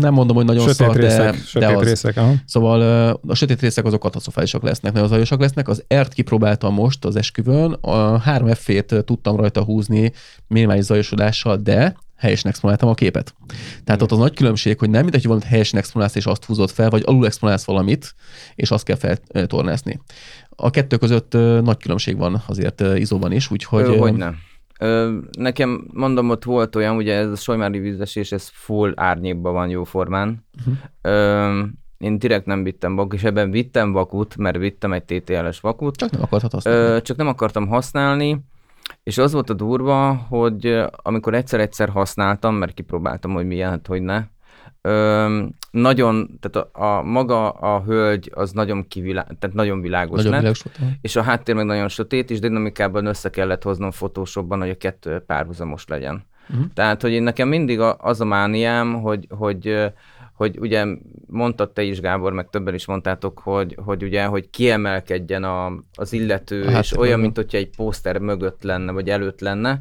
[0.00, 1.82] nem mondom, hogy nagyon Sötét szar, részek, de, sötét de az.
[1.82, 2.34] részek, aha.
[2.46, 2.80] Szóval
[3.26, 5.68] a sötét részek azok katasztrofálisak lesznek, nagyon zajosak lesznek.
[5.68, 8.70] Az ERT kipróbáltam most az esküvőn, a 3 f
[9.04, 10.12] tudtam rajta húzni
[10.46, 13.34] minimális zajosodással, de helyesen exponáltam a képet.
[13.84, 16.70] Tehát ott az nagy különbség, hogy nem mindegy, hogy valamit helyesen exponálsz, és azt húzod
[16.70, 18.14] fel, vagy alul exponálsz valamit,
[18.54, 20.00] és azt kell feltornászni.
[20.60, 23.86] A kettő között nagy különbség van azért izóban is, úgyhogy...
[23.86, 24.36] Hogy, ö, hogy nem.
[24.78, 29.68] Ö, nekem, mondom, ott volt olyan, ugye ez a Solymári vízesés, ez full árnyékban van
[29.68, 30.46] jó formán.
[30.64, 30.74] Mhm.
[31.02, 31.62] Ö,
[31.98, 35.96] én direkt nem vittem vakut, és ebben vittem vakut, mert vittem egy TTL-es vakut.
[35.96, 36.80] Csak nem akartad használni.
[36.80, 38.44] Ö, csak nem akartam használni,
[39.02, 44.02] és az volt a durva, hogy amikor egyszer-egyszer használtam, mert kipróbáltam, hogy milyen, hát hogy
[44.02, 44.24] ne,
[45.70, 50.40] Nagyon, tehát a, a, maga a hölgy az nagyon kivilá, tehát nagyon világos Nagyon lett,
[50.40, 50.92] világos volt.
[51.00, 55.18] és a háttér meg nagyon sötét, és dinamikában össze kellett hoznom Photoshopban, hogy a kettő
[55.18, 56.24] párhuzamos legyen.
[56.46, 56.60] Mhm.
[56.74, 59.92] Tehát, hogy én nekem mindig a, az a mániám, hogy, hogy,
[60.32, 60.86] hogy ugye
[61.26, 66.12] mondtad te is, Gábor, meg többen is mondtátok, hogy, hogy ugye, hogy kiemelkedjen a, az
[66.12, 69.80] illető, A és olyan, mint hogyha egy pószter mögött lenne, vagy előtt lenne.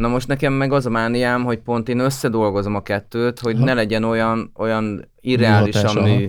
[0.00, 3.64] Na most nekem meg az a mániám, hogy pont én összedolgozom a kettőt, hogy Aha.
[3.64, 6.28] ne legyen olyan, olyan irreálisan mű.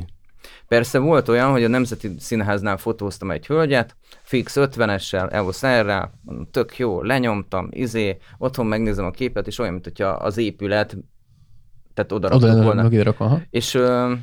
[0.68, 6.48] Persze volt olyan, hogy a Nemzeti Színháznál fotóztam egy hölgyet, fix 50-essel, EOS R-rel, mondom,
[6.52, 10.98] tök jó, lenyomtam, izé, otthon megnézem a képet, és olyan, mint hogyha az épület,
[11.94, 12.90] tehát oda Oda volna.
[13.18, 13.42] aha.
[13.50, 14.14] És ö,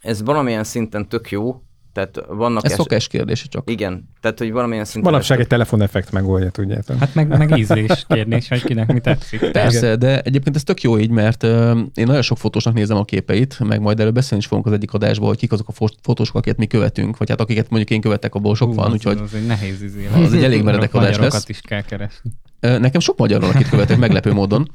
[0.00, 1.62] ez valamilyen szinten tök jó,
[1.92, 3.70] tehát vannak Ez es- szokás kérdése csak.
[3.70, 5.10] Igen, tehát hogy valamilyen szinten...
[5.12, 6.98] Manapság egy telefoneffekt megoldja, tudjátok.
[6.98, 9.50] Hát meg, meg ízlés kérdés, hogy kinek mi tetszik.
[9.50, 13.58] Persze, de egyébként ez tök jó így, mert én nagyon sok fotósnak nézem a képeit,
[13.60, 16.34] meg majd erről beszélni is fogunk az egyik adásból, hogy kik azok a fo- fotósok,
[16.34, 19.34] akiket mi követünk, vagy hát akiket mondjuk én követek, abból sok van, az, úgyhogy Az
[19.34, 20.08] egy nehéz izé.
[20.14, 21.48] Az egy elég meredek adás lesz.
[21.48, 22.30] is kell keresni.
[22.60, 24.70] Nekem sok magyar van, akit követek meglepő módon,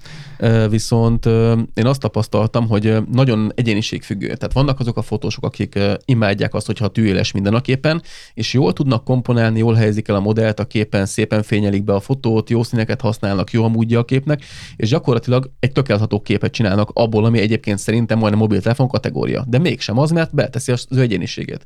[0.70, 1.26] viszont
[1.74, 4.26] én azt tapasztaltam, hogy nagyon egyéniségfüggő.
[4.26, 8.02] Tehát vannak azok a fotósok, akik imádják azt, hogyha tűéles minden a képen,
[8.34, 12.00] és jól tudnak komponálni, jól helyezik el a modellt a képen, szépen fényelik be a
[12.00, 14.44] fotót, jó színeket használnak, jó a módja a képnek,
[14.76, 19.46] és gyakorlatilag egy tökéletható képet csinálnak abból, ami egyébként szerintem majdnem mobiltelefon kategória.
[19.48, 21.66] De mégsem az, mert beteszi az ő egyéniségét.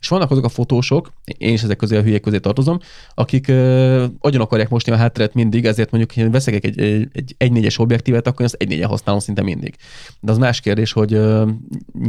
[0.00, 2.78] És vannak azok a fotósok, én is ezek közé a hülyék közé tartozom,
[3.14, 7.34] akik ö, agyon akarják mosni a hátteret mindig, ezért mondjuk, én veszek egy, egy, egy
[7.38, 9.74] 1.4-es objektívet, akkor én azt 1.4 használom szinte mindig.
[10.20, 11.48] De az más kérdés, hogy ö,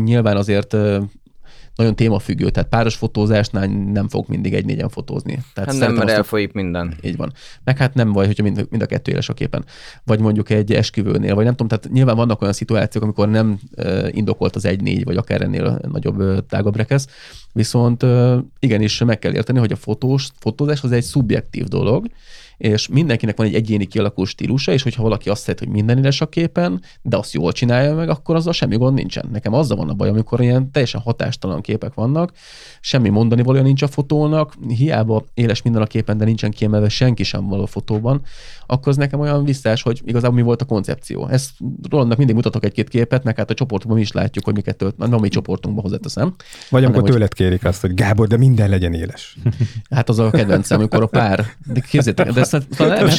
[0.03, 0.99] nyilván azért ö,
[1.79, 5.39] nagyon témafüggő, tehát páros fotózásnál nem fogok mindig egy négyen fotózni.
[5.53, 6.95] Tehát Hát nem, mert elfolyik minden.
[7.01, 7.33] így van.
[7.63, 9.65] Meg hát nem baj, hogyha mind, mind a kettő éles a képen.
[10.03, 13.59] Vagy mondjuk egy esküvőnél, vagy nem tudom, tehát nyilván vannak olyan szituációk, amikor nem
[14.11, 17.07] indokolt az 1-4, vagy akár ennél nagyobb, tágabb rekesz.
[17.53, 18.05] Viszont
[18.59, 22.07] igenis meg kell érteni, hogy a fotós, fotózás az egy szubjektív dolog,
[22.59, 26.21] és mindenkinek van egy egyéni kialakult stílusa, és hogyha valaki azt szereti, hogy minden éles
[26.21, 29.29] a képen, de azt jól csinálja meg, akkor azzal semmi gond nincsen.
[29.31, 32.31] Nekem azzal van a baj, amikor ilyen teljesen hatástalan képek vannak,
[32.81, 37.23] semmi mondani valója nincs a fotónak, hiába éles minden a képen, de nincsen kiemelve senki
[37.23, 38.21] sem való fotóban,
[38.65, 41.27] akkor az nekem olyan visszás, hogy igazából mi volt a koncepció.
[41.27, 41.49] Ezt
[41.89, 44.97] Rolandnak mindig mutatok egy-két képet, meg hát a csoportunkban mi is látjuk, hogy miket tölt,
[44.97, 46.35] nem a mi csoportunkban hozzáteszem.
[46.37, 46.37] Vagy
[46.69, 49.37] hanem, amikor hogy- tőled kérik azt, hogy Gábor, de minden legyen éles.
[49.89, 52.43] Hát az a kedvencem, amikor a pár, de képzétek, de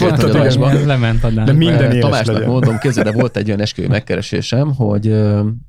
[0.01, 1.35] mondtad, a lement.
[1.35, 5.14] De minden Eh, éles Tamásnak mondom, kézzel, volt egy olyan esküvő megkeresésem, hogy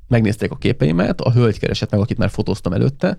[0.08, 3.18] megnézték a képeimet, a hölgy keresett meg, akit már fotóztam előtte,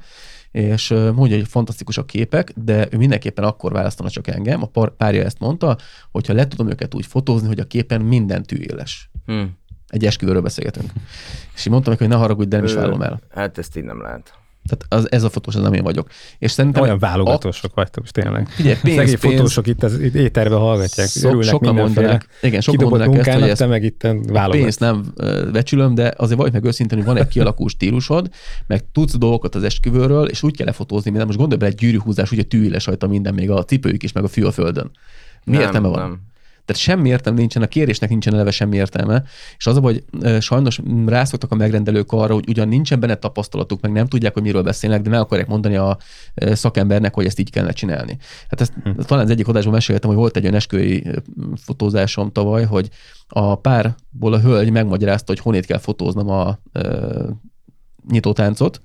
[0.51, 4.63] és mondja, hogy fantasztikus a képek, de ő mindenképpen akkor választana csak engem.
[4.63, 5.77] A par- párja ezt mondta,
[6.11, 9.11] hogyha le tudom őket úgy fotózni, hogy a képen minden tűéles.
[9.27, 9.43] Hm.
[9.87, 10.93] Egy esküvőről beszélgetünk.
[11.55, 13.21] És így mondtam neki, hogy ne haragudj, de nem is Ö, vállalom el.
[13.31, 14.33] Hát ezt így nem lehet.
[14.69, 16.09] Tehát az, ez a fotós, az nem én vagyok.
[16.39, 18.49] És szerintem Olyan válogatósok vagytok, tényleg.
[18.49, 19.35] Figyelj, pénz, Szegény pénz.
[19.35, 22.07] fotósok itt az itt éterbe hallgatják, Szok- örülnek sokan mindenféle.
[22.07, 24.03] mondanák, igen, sokan mondanák ezt, hogy ezt te meg itt
[24.33, 25.13] A pénzt nem
[25.53, 28.31] becsülöm, de azért vagy meg őszintén, hogy van egy kialakult stílusod,
[28.67, 32.31] meg tudsz dolgokat az esküvőről, és úgy kell lefotózni, mint most gondolj bele egy gyűrűhúzás,
[32.31, 34.91] ugye tűéles rajta minden, még a cipőjük is, meg a fű a földön.
[35.45, 35.99] Mi Nem, értelme van?
[36.01, 36.21] nem.
[36.65, 39.23] Tehát semmi értelme nincsen, a kérésnek nincsen eleve semmi értelme,
[39.57, 40.05] és az a hogy
[40.41, 44.63] sajnos rászoktak a megrendelők arra, hogy ugyan nincsen benne tapasztalatuk, meg nem tudják, hogy miről
[44.63, 45.99] beszélnek, de meg akarják mondani a
[46.35, 48.19] szakembernek, hogy ezt így kellene csinálni.
[48.49, 49.01] Hát ezt Hm.
[49.01, 51.07] talán az egyik adásban meséltem, hogy volt egy olyan esküvői
[51.55, 52.89] fotózásom tavaly, hogy
[53.29, 57.29] a párból a hölgy megmagyarázta, hogy honnét kell fotóznom a ö,
[58.09, 58.81] nyitótáncot,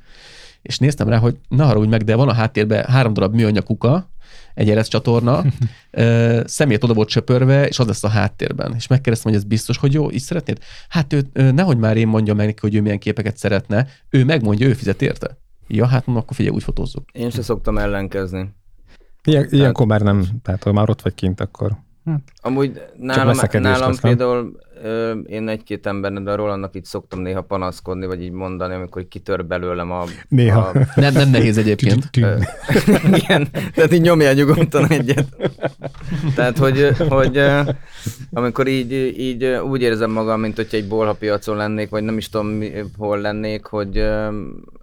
[0.62, 4.10] és néztem rá, hogy ne haragudj meg, de van a háttérben három darab műanyag kuka,
[4.54, 5.44] egy ereszt csatorna,
[5.92, 8.74] ö, szemét oda volt söpörve, és az lesz a háttérben.
[8.76, 10.58] És megkérdeztem, hogy ez biztos, hogy jó, így szeretnéd?
[10.90, 14.68] Hát ő, nehogy már én mondjam meg neki, hogy ő milyen képeket szeretne, ő megmondja,
[14.68, 15.38] ő fizet érte.
[15.68, 17.10] Ja, hát mondom, akkor figyelj, úgy fotózzuk.
[17.12, 18.56] Én se szoktam ellenkezni.
[19.24, 21.78] Ilyen, ilyenkor már nem, tehát ha már ott vagy kint, akkor
[22.42, 28.06] Amúgy nálam, nálam lesz, például ö, én egy-két embernek, de Rolandnak így szoktam néha panaszkodni,
[28.06, 30.04] vagy így mondani, amikor így kitör belőlem a...
[30.28, 30.60] Néha.
[30.60, 32.10] A, Nem, nem nehéz egyébként.
[33.22, 35.28] Igen, tehát így nyomjál nyugodtan egyet.
[36.36, 37.42] Tehát, hogy, hogy
[38.32, 42.30] amikor így, így úgy érzem magam, mint hogyha egy bolha piacon lennék, vagy nem is
[42.30, 42.64] tudom,
[42.98, 44.08] hol lennék, hogy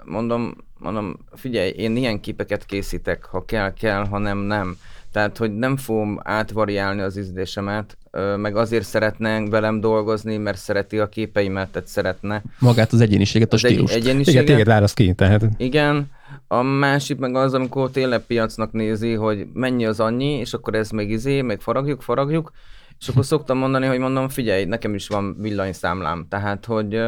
[0.05, 4.77] mondom, mondom, figyelj, én ilyen képeket készítek, ha kell, kell, ha nem, nem.
[5.15, 7.99] Tehát, hogy nem fogom átvariálni az ízlésemet,
[8.37, 12.43] meg azért szeretne velem dolgozni, mert szereti a képeimet, tehát szeretne.
[12.59, 13.97] Magát az egyéniséget, a Az egy, stílust.
[13.97, 14.45] igen, egyéniséget.
[14.45, 16.11] téged választ ki, tehát Igen,
[16.49, 20.91] a másik meg az, amikor tényleg piacnak nézi, hogy mennyi az annyi, és akkor ez
[20.91, 22.53] meg izé, meg faragjuk, faragjuk,
[23.01, 26.27] És akkor szoktam mondani, hogy mondom, figyelj, nekem is van villanyszámlám.
[26.29, 27.01] Tehát, hogy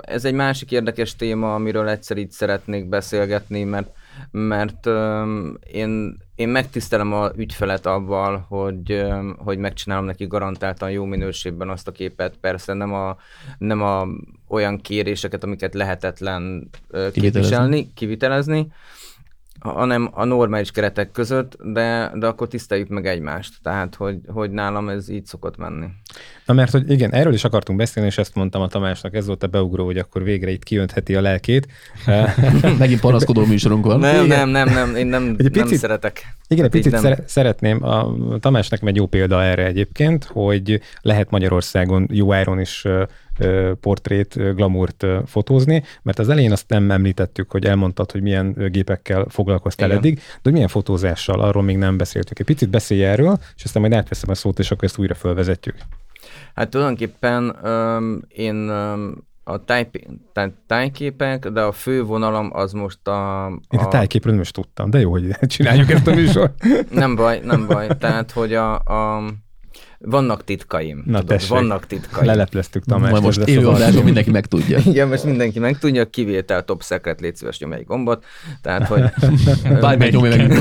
[0.00, 3.88] ez egy másik érdekes téma, amiről egyszer így szeretnék beszélgetni, mert
[4.30, 11.04] mert öm, én, én megtisztelem a ügyfelet avval, hogy, öm, hogy megcsinálom neki garantáltan jó
[11.04, 12.36] minőségben azt a képet.
[12.40, 13.16] Persze nem a,
[13.58, 14.06] nem a
[14.48, 17.20] olyan kéréseket, amiket lehetetlen ö, Kivitelezni.
[17.20, 18.72] képviselni, kivitelezni,
[19.60, 23.54] hanem a normális keretek között, de, de akkor tiszteljük meg egymást.
[23.62, 25.86] Tehát, hogy, hogy nálam ez így szokott menni.
[26.46, 29.42] Na mert, hogy igen, erről is akartunk beszélni, és ezt mondtam a Tamásnak, ez volt
[29.42, 31.66] a beugró, hogy akkor végre itt kiöntheti a lelkét.
[32.78, 33.98] Megint panaszkodó műsorunk van.
[33.98, 34.48] Nem, Igen.
[34.48, 36.16] nem, nem, nem, én nem, Egy nem picit- szeretek.
[36.48, 37.00] Igen, egy Hát picit nem.
[37.00, 42.60] szere- szeretném, a Tamás nekem egy jó példa erre egyébként, hogy lehet Magyarországon jó áron
[42.60, 42.84] is
[43.80, 49.88] portrét, glamourt fotózni, mert az elején azt nem említettük, hogy elmondtad, hogy milyen gépekkel foglalkoztál
[49.88, 49.98] Igen.
[49.98, 52.38] eddig, de hogy milyen fotózással, arról még nem beszéltük.
[52.38, 55.76] Egy picit beszélj erről, és aztán majd átveszem a szót, és akkor ezt újra fölvezetjük.
[56.54, 59.90] Hát tulajdonképpen öm, én öm, a táj,
[60.32, 63.50] táj, tájképek, de a fő vonalam az most a...
[63.70, 66.64] Én a tájképről nem is tudtam, de jó, hogy csináljuk ezt a műsort.
[66.90, 67.88] Nem baj, nem baj.
[67.98, 69.22] Tehát, hogy a, a
[69.98, 71.02] vannak titkaim.
[71.06, 71.48] Na, tudod, tessék.
[71.48, 72.26] vannak titkaim.
[72.26, 73.10] Lelepleztük Tamás.
[73.10, 74.78] Majd most élő adásban mindenki megtudja.
[74.90, 78.24] Igen, most mindenki megtudja, kivétel top secret, légy szíves, nyomj egy gombot.
[78.62, 79.02] Tehát, hogy...
[79.80, 80.52] Bármelyik nyomja meg.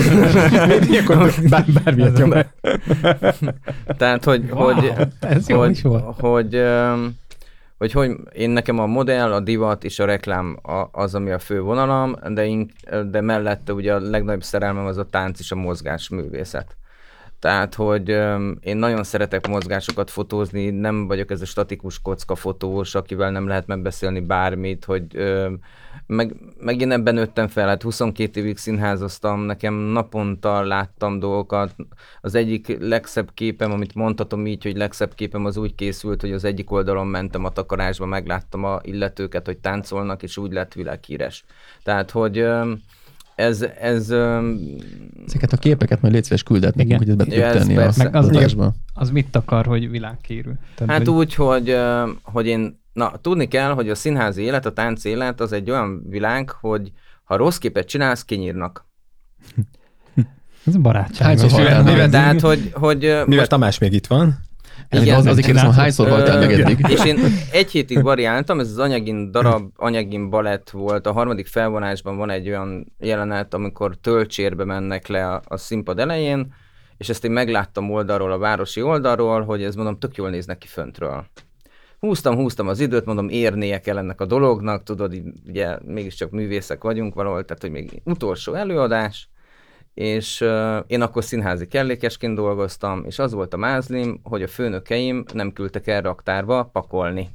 [0.90, 2.34] Ilyenkor bár, bármilyet nyom.
[3.98, 6.20] Tehát, hogy, Wow, hogy, ez jó hogy, is volt.
[6.20, 6.64] hogy,
[7.78, 10.60] hogy, hogy én nekem a modell, a divat és a reklám
[10.92, 12.72] az, ami a fő vonalam, de, én,
[13.12, 16.76] de mellette ugye a legnagyobb szerelmem az a tánc és a mozgás művészet.
[17.40, 18.10] Tehát, hogy
[18.60, 23.68] én nagyon szeretek mozgásokat fotózni, nem vagyok ez a statikus kocka fotós, akivel nem lehet
[23.68, 25.06] megbeszélni bármit, hogy
[26.08, 31.76] meg, meg én ebben nőttem fel, hát 22 évig színházoztam, nekem naponta láttam dolgokat.
[32.22, 36.44] Az egyik legszebb képem, amit mondhatom így, hogy legszebb képem az úgy készült, hogy az
[36.44, 41.46] egyik oldalon mentem a takarásba, megláttam a illetőket, hogy táncolnak, és úgy lett világhíres.
[41.84, 42.48] Tehát, hogy
[43.38, 44.60] ez, ez öm,
[45.26, 47.08] Ezeket a képeket majd légy szíves küldet nekünk, Igen.
[47.08, 48.02] hogy ezt be tudjuk Ja, ez tenni persze.
[48.04, 48.74] a Meg az-.
[48.94, 50.50] Az mit akar, hogy világhírű?
[50.76, 51.78] Tehát, Hát hogy úgy, hogy,
[52.24, 56.02] hogy én, na tudni kell, hogy a színházi élet, a tánc élet az egy olyan
[56.10, 56.92] világ, hogy
[57.24, 58.86] ha rossz képet csinálsz, kinyírnak.
[60.66, 61.40] Ez barátság.
[62.10, 64.38] Tehát, hogy, hogy Mivel most, Tamás még itt van,
[64.90, 66.86] Igen, az, azért kérdezem, hányszor haltál meg eddig?
[66.90, 67.20] És én
[67.52, 71.08] egy hétig variáltam, ez az anyagin darab, anyagin balett volt.
[71.08, 76.54] A harmadik felvonásban van egy olyan jelenet, amikor töltsérbe mennek le a, a színpad elején,
[76.98, 80.68] és ezt én megláttam oldalról, a városi oldalról, hogy ez mondom, tök jól néznek ki
[80.68, 81.26] föntről.
[82.00, 86.84] Húztam, húztam az időt, mondom, érnie kell ennek a dolognak, tudod, így, ugye mégiscsak művészek
[86.84, 89.30] vagyunk valahol, tehát hogy még utolsó előadás,
[89.98, 95.24] és uh, én akkor színházi kellékesként dolgoztam, és az volt a mázlim, hogy a főnökeim
[95.34, 97.30] nem küldtek el raktárba pakolni.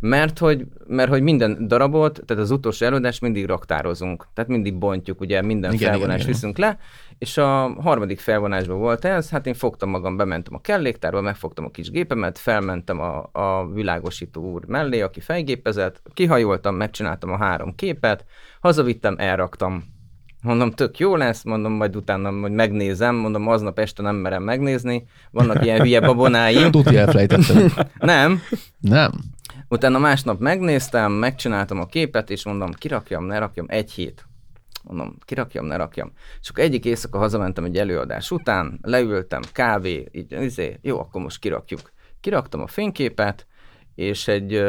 [0.00, 4.26] Mert hogy, mert hogy minden darabot, tehát az utolsó előadást mindig raktározunk.
[4.34, 6.32] Tehát mindig bontjuk, ugye minden Igen, felvonást igen, igen.
[6.32, 6.78] viszünk le,
[7.18, 11.70] és a harmadik felvonásban volt ez, hát én fogtam magam, bementem a kelléktárba, megfogtam a
[11.70, 18.24] kis gépemet, felmentem a, a világosító úr mellé, aki fejgépezett, kihajoltam, megcsináltam a három képet,
[18.60, 19.96] hazavittem, elraktam.
[20.42, 25.06] Mondom, tök jó lesz, mondom, majd utána majd megnézem, mondom, aznap este nem merem megnézni,
[25.30, 26.70] vannak ilyen hülye babonáim.
[26.78, 27.72] Tuti elfelejtettem.
[27.98, 28.40] Nem,
[28.80, 29.12] Nem.
[29.68, 34.26] Utána másnap megnéztem, megcsináltam a képet, és mondom, kirakjam, ne rakjam, egy hét.
[34.82, 36.12] Mondom, kirakjam, ne rakjam.
[36.40, 41.38] És akkor egyik éjszaka hazamentem egy előadás után, leültem, kávé, így, izé, jó, akkor most
[41.38, 41.92] kirakjuk.
[42.20, 43.46] Kiraktam a fényképet,
[43.98, 44.64] és egy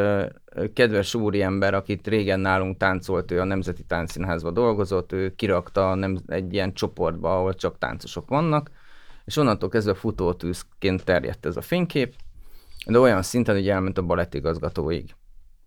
[0.73, 6.53] kedves úriember, akit régen nálunk táncolt, ő a Nemzeti Táncszínházban dolgozott, ő kirakta nem, egy
[6.53, 8.71] ilyen csoportba, ahol csak táncosok vannak,
[9.25, 12.15] és onnantól kezdve futótűzként terjedt ez a fénykép,
[12.85, 15.15] de olyan szinten, hogy elment a balettigazgatóig.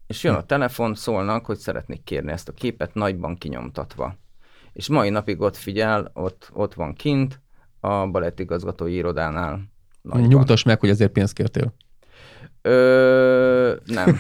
[0.07, 4.17] És jön a telefon, szólnak, hogy szeretnék kérni ezt a képet nagyban kinyomtatva.
[4.73, 7.41] És mai napig ott figyel, ott, ott van kint,
[7.81, 9.71] a balettigazgatói irodánál.
[10.01, 10.27] Nagyban.
[10.27, 11.75] Nyugtass meg, hogy ezért pénzt kértél.
[12.63, 14.19] Ö, nem.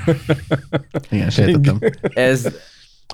[1.10, 1.78] Igen, sejtettem.
[2.14, 2.54] Ez,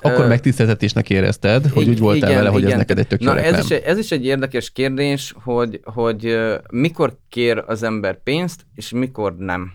[0.01, 2.77] Akkor megtiszteltetésnek érezted, hogy úgy voltál igen, vele, hogy ez igen.
[2.77, 6.39] neked egy tök Na, ez is, egy- ez is egy érdekes kérdés, hogy, hogy
[6.71, 9.71] mikor kér az ember pénzt, és mikor nem.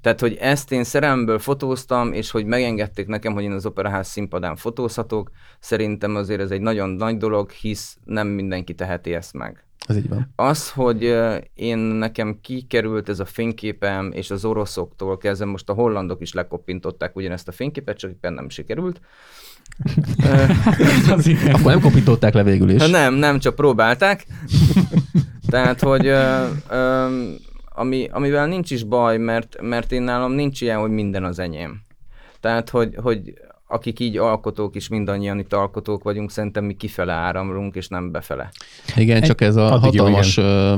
[0.00, 4.56] Tehát, hogy ezt én szerelemből fotóztam, és hogy megengedték nekem, hogy én az operaház színpadán
[4.56, 5.30] fotózhatok,
[5.60, 9.65] szerintem azért ez egy nagyon nagy dolog, hisz nem mindenki teheti ezt meg.
[9.86, 10.32] Ez így van.
[10.36, 11.16] Az, hogy
[11.54, 17.16] én nekem kikerült ez a fényképem, és az oroszoktól kezdve, most a hollandok is lekoppintották
[17.16, 19.00] ugyanezt a fényképet, csak éppen nem sikerült.
[21.52, 22.80] Akkor nem kopították le végül is.
[22.80, 24.26] Ha nem, nem, csak próbálták.
[25.50, 27.06] Tehát, hogy ö, ö,
[27.74, 31.80] ami, amivel nincs is baj, mert, mert én nálam nincs ilyen, hogy minden az enyém.
[32.40, 33.34] Tehát, hogy, hogy
[33.68, 38.50] akik így alkotók is, mindannyian itt alkotók vagyunk, szerintem mi kifele áramlunk, és nem befele.
[38.96, 40.76] Igen, csak ez a jó, hatalmas ö,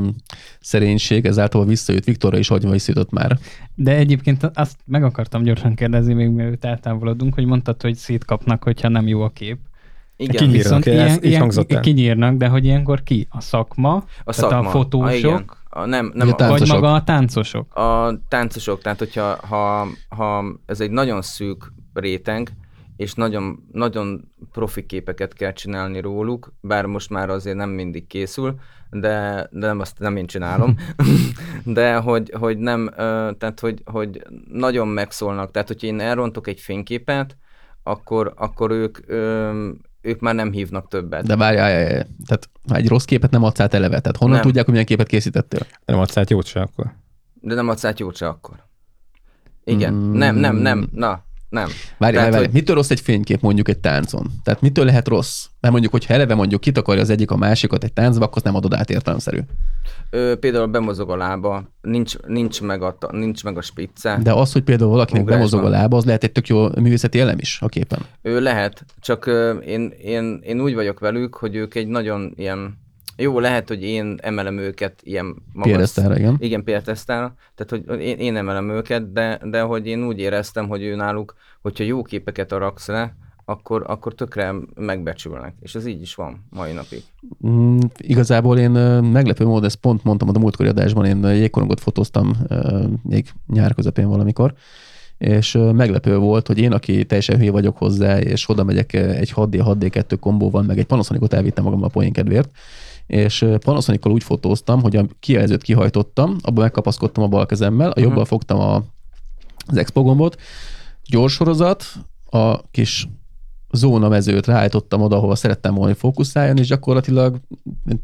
[0.61, 3.39] szerénység, ez általában visszajött Viktorra is, hogy visszajutott már.
[3.75, 8.89] De egyébként azt meg akartam gyorsan kérdezni, még mielőtt eltávolodunk, hogy mondtad, hogy szétkapnak, hogyha
[8.89, 9.59] nem jó a kép.
[10.17, 11.81] Igen, Kinyír- Viszont ez ilyen, így ilyen, el.
[11.81, 13.27] kinyírnak, de hogy ilyenkor ki?
[13.31, 14.69] A szakma, a tehát szakma.
[14.69, 15.45] a fotósok, Ah, igen.
[15.71, 16.81] A, nem, nem Vagy a a, tánc- vagy Táncosok.
[16.81, 17.75] maga a táncosok.
[17.77, 22.53] a táncosok, tehát hogyha ha, ha ez egy nagyon szűk réteg,
[22.99, 28.55] és nagyon, nagyon profi képeket kell csinálni róluk, bár most már azért nem mindig készül,
[28.91, 30.77] de, de nem azt nem én csinálom,
[31.65, 32.91] de hogy, hogy nem,
[33.39, 34.23] tehát hogy, hogy
[34.53, 37.37] nagyon megszólnak, tehát hogyha én elrontok egy fényképet,
[37.83, 38.99] akkor, akkor ők,
[40.01, 41.27] ők már nem hívnak többet.
[41.27, 42.07] De várjál, várjál, várjál.
[42.27, 44.45] tehát egy rossz képet nem adsz át eleve, tehát honnan Nem.
[44.45, 45.67] tudják, hogy milyen képet készítettél?
[45.85, 46.93] Nem adsz át jót se akkor.
[47.35, 48.67] De nem adsz át jót se akkor.
[49.65, 49.93] Igen.
[49.95, 50.13] Mm.
[50.13, 50.89] Nem, nem, nem.
[50.93, 51.67] Na, nem.
[51.67, 52.41] Várjál, Tehát, várjál.
[52.41, 54.27] hogy- mitől rossz egy fénykép mondjuk egy táncon?
[54.43, 55.47] Tehát mitől lehet rossz?
[55.61, 58.75] Mert mondjuk, hogy eleve mondjuk kitakarja az egyik a másikat egy táncba, akkor nem adod
[58.75, 59.39] át értelemszerű.
[60.11, 64.19] Ö, például bemozog a lába, nincs, nincs, meg a, nincs meg a spicce.
[64.23, 65.49] De az, hogy például valakinek Ugrásban.
[65.51, 67.99] bemozog a lába, az lehet egy tök jó művészeti elem is a képen.
[68.23, 72.79] Ő lehet, csak ö, én, én, én úgy vagyok velük, hogy ők egy nagyon ilyen,
[73.21, 76.37] jó, lehet, hogy én emelem őket ilyen Piedesztára, igen.
[76.39, 77.35] Igen, piedesztára.
[77.55, 81.35] Tehát, hogy én, én emelem őket, de, de hogy én úgy éreztem, hogy ő náluk,
[81.63, 85.55] hogyha jó képeket raksz le, akkor, akkor tökre megbecsülnek.
[85.61, 87.03] És ez így is van mai napig.
[87.47, 92.37] Mm, igazából én meglepő módon, ezt pont mondtam a múltkori adásban, én jégkorongot fotóztam
[93.03, 94.55] még nyár közepén valamikor,
[95.19, 99.77] és meglepő volt, hogy én, aki teljesen hülye vagyok hozzá, és oda megyek egy 6D,
[99.81, 102.51] 6D2 kombóval, meg egy Panasonicot elvittem magam a poén kedvéért,
[103.09, 108.01] és ö, Panasonical úgy fotóztam, hogy a kijelzőt kihajtottam, abban megkapaszkodtam a bal kezemmel, a
[108.01, 108.83] jobbal fogtam a,
[109.67, 110.41] az expo gombot,
[111.05, 111.85] gyors sorozat,
[112.31, 113.09] a kis
[113.73, 117.41] zóna mezőt ráállítottam oda, ahova szerettem volna, hogy fókuszáljon, és gyakorlatilag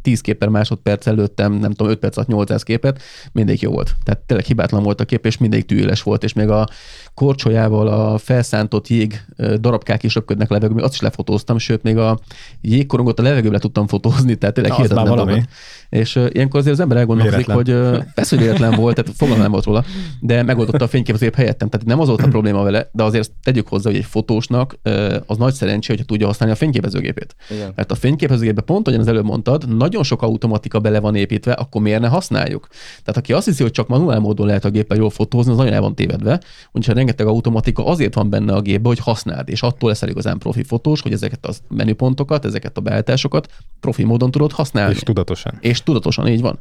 [0.03, 3.03] 10 kép per másodperc előttem, nem tudom, 5 perc alatt 800 képet,
[3.33, 3.95] mindig jó volt.
[4.03, 6.69] Tehát tényleg hibátlan volt a kép, és mindig tűéles volt, és még a
[7.15, 9.25] korcsolyával a felszántott jég
[9.61, 12.19] darabkák is röpködnek levegőbe, azt is lefotóztam, sőt, még a
[12.61, 15.43] jégkorongot a levegőbe le tudtam fotózni, tehát tényleg Na, hihetetlen valami.
[15.89, 17.77] És uh, ilyenkor azért az ember elgondolkozik, Véletlen.
[17.77, 19.85] hogy uh, persze, hogy véletlen volt, tehát fogalmam nem volt róla,
[20.21, 21.69] de megoldotta a fényképezőgép helyettem.
[21.69, 25.15] Tehát nem az volt a probléma vele, de azért tegyük hozzá, hogy egy fotósnak uh,
[25.27, 27.37] az nagy szerencsé, hogyha tudja használni a fényképezőgépét.
[27.51, 27.73] Igen.
[27.77, 31.83] Mert a fényképezőgépbe pont, ahogyan az előbb mondtad, nagyon sok automatika bele van építve, akkor
[31.83, 32.69] miért ne használjuk?
[33.05, 35.73] Tehát aki azt hiszi, hogy csak manuál módon lehet a géppel jól fotózni, az nagyon
[35.73, 36.41] el van tévedve.
[36.73, 40.63] Úgyhogy rengeteg automatika azért van benne a gépbe, hogy használd, és attól leszel igazán profi
[40.63, 43.49] fotós, hogy ezeket a menüpontokat, ezeket a beállításokat
[43.81, 44.95] profi módon tudod használni.
[44.95, 45.59] És tudatosan.
[45.61, 46.59] És tudatosan így van.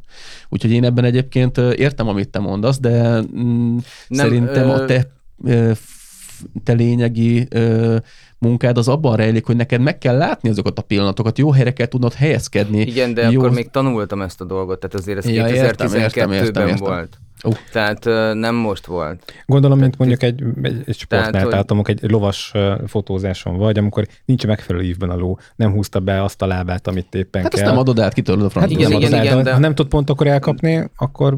[0.49, 3.77] Úgyhogy én ebben egyébként értem, amit te mondasz, de mm,
[4.07, 5.07] Nem, szerintem ö- a te,
[6.63, 7.97] te lényegi ö,
[8.37, 11.87] munkád az abban rejlik, hogy neked meg kell látni azokat a pillanatokat, jó helyre kell
[11.87, 12.79] tudnod helyezkedni.
[12.79, 16.01] Igen, de jó, akkor még tanultam ezt a dolgot, tehát azért ez Ja, értem, 2012-ben
[16.01, 16.75] értem, értem, értem.
[16.77, 17.17] volt.
[17.43, 17.51] Ó.
[17.71, 19.33] Tehát nem most volt.
[19.45, 22.51] Gondolom, mint mondjuk egy, egy, egy sportnál, Tehát, tehát, hogy- egy lovas
[22.87, 27.15] fotózáson vagy, amikor nincs megfelelő ívben a ló, nem húzta be azt a lábát, amit
[27.15, 27.61] éppen Hát kell.
[27.61, 28.79] azt nem adod át, kitörlöd a Hát francba.
[28.79, 31.37] igen, nem igen, át, igen, de ha nem tud pont akkor elkapni, akkor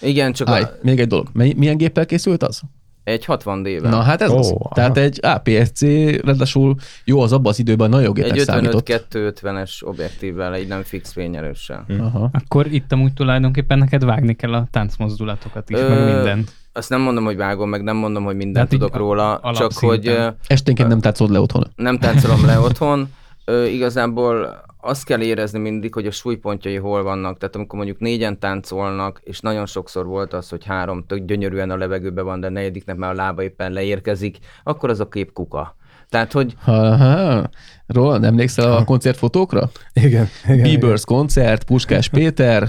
[0.00, 1.28] Igen, csak Állj, a, még egy dolog.
[1.32, 2.60] Milyen géppel készült az?
[3.04, 4.50] Egy 60 d Na hát ez Ó, az.
[4.50, 4.74] aha.
[4.74, 5.80] Tehát egy APS-C,
[6.24, 6.74] ráadásul
[7.04, 9.06] jó az abban az időben nagyon jó egy gépnek számított.
[9.12, 11.84] 55-250-es objektívvel, egy nem fix fényerőssel.
[11.98, 12.30] Aha.
[12.32, 16.52] Akkor itt amúgy tulajdonképpen neked vágni kell a táncmozdulatokat is, Ö, meg mindent.
[16.72, 19.88] Azt nem mondom, hogy vágom, meg nem mondom, hogy mindent így tudok róla, csak alapszinten.
[19.88, 21.72] hogy ö, Esténként nem tátszod le otthon.
[21.76, 23.08] nem táncolom le otthon.
[23.44, 27.38] Ö, igazából azt kell érezni mindig, hogy a súlypontjai hol vannak.
[27.38, 31.76] Tehát amikor mondjuk négyen táncolnak, és nagyon sokszor volt az, hogy három tök gyönyörűen a
[31.76, 35.76] levegőben van, de a negyediknek már a lába éppen leérkezik, akkor az a kép kuka.
[36.14, 37.48] Tehát, hogy Aha.
[37.86, 39.70] Roland, emlékszel a koncertfotókra?
[39.92, 40.28] igen.
[40.44, 40.80] igen, igen.
[40.80, 42.68] Bieber's koncert, Puskás Péter,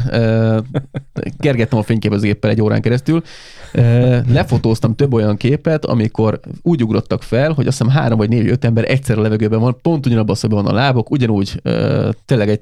[1.39, 3.24] kergettem a fényképezőgéppel egy órán keresztül,
[4.28, 8.66] lefotóztam több olyan képet, amikor úgy ugrottak fel, hogy azt hiszem három vagy négy, öt
[8.66, 11.62] ember egyszer a levegőben van, pont ugyanabban a van a lábok, ugyanúgy
[12.26, 12.62] tényleg egy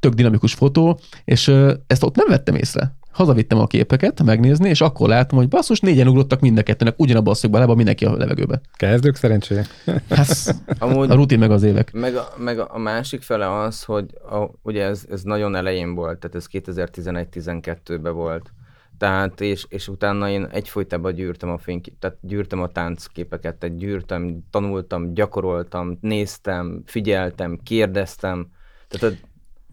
[0.00, 1.52] tök dinamikus fotó, és
[1.86, 2.94] ezt ott nem vettem észre.
[3.16, 7.32] Hazavittem a képeket megnézni, és akkor látom, hogy basszus, négyen ugrottak mind a kettőnek ugyanabban
[7.32, 8.60] a szögben a lába, mindenki a levegőbe.
[8.72, 9.66] Kezdők szerencsére.
[10.08, 11.92] Hát, amúgy a rutin meg az évek.
[11.92, 15.94] Meg a, meg a a másik fele az, hogy a, ugye ez, ez nagyon elején
[15.94, 18.52] volt, tehát ez 2011-12-ben volt.
[18.98, 24.44] Tehát, és, és utána én egyfolytában gyűrtem a fénykép, tehát gyűrtem a táncképeket, tehát gyűrtem,
[24.50, 28.50] tanultam, gyakoroltam, néztem, figyeltem, kérdeztem.
[28.88, 29.16] Tehát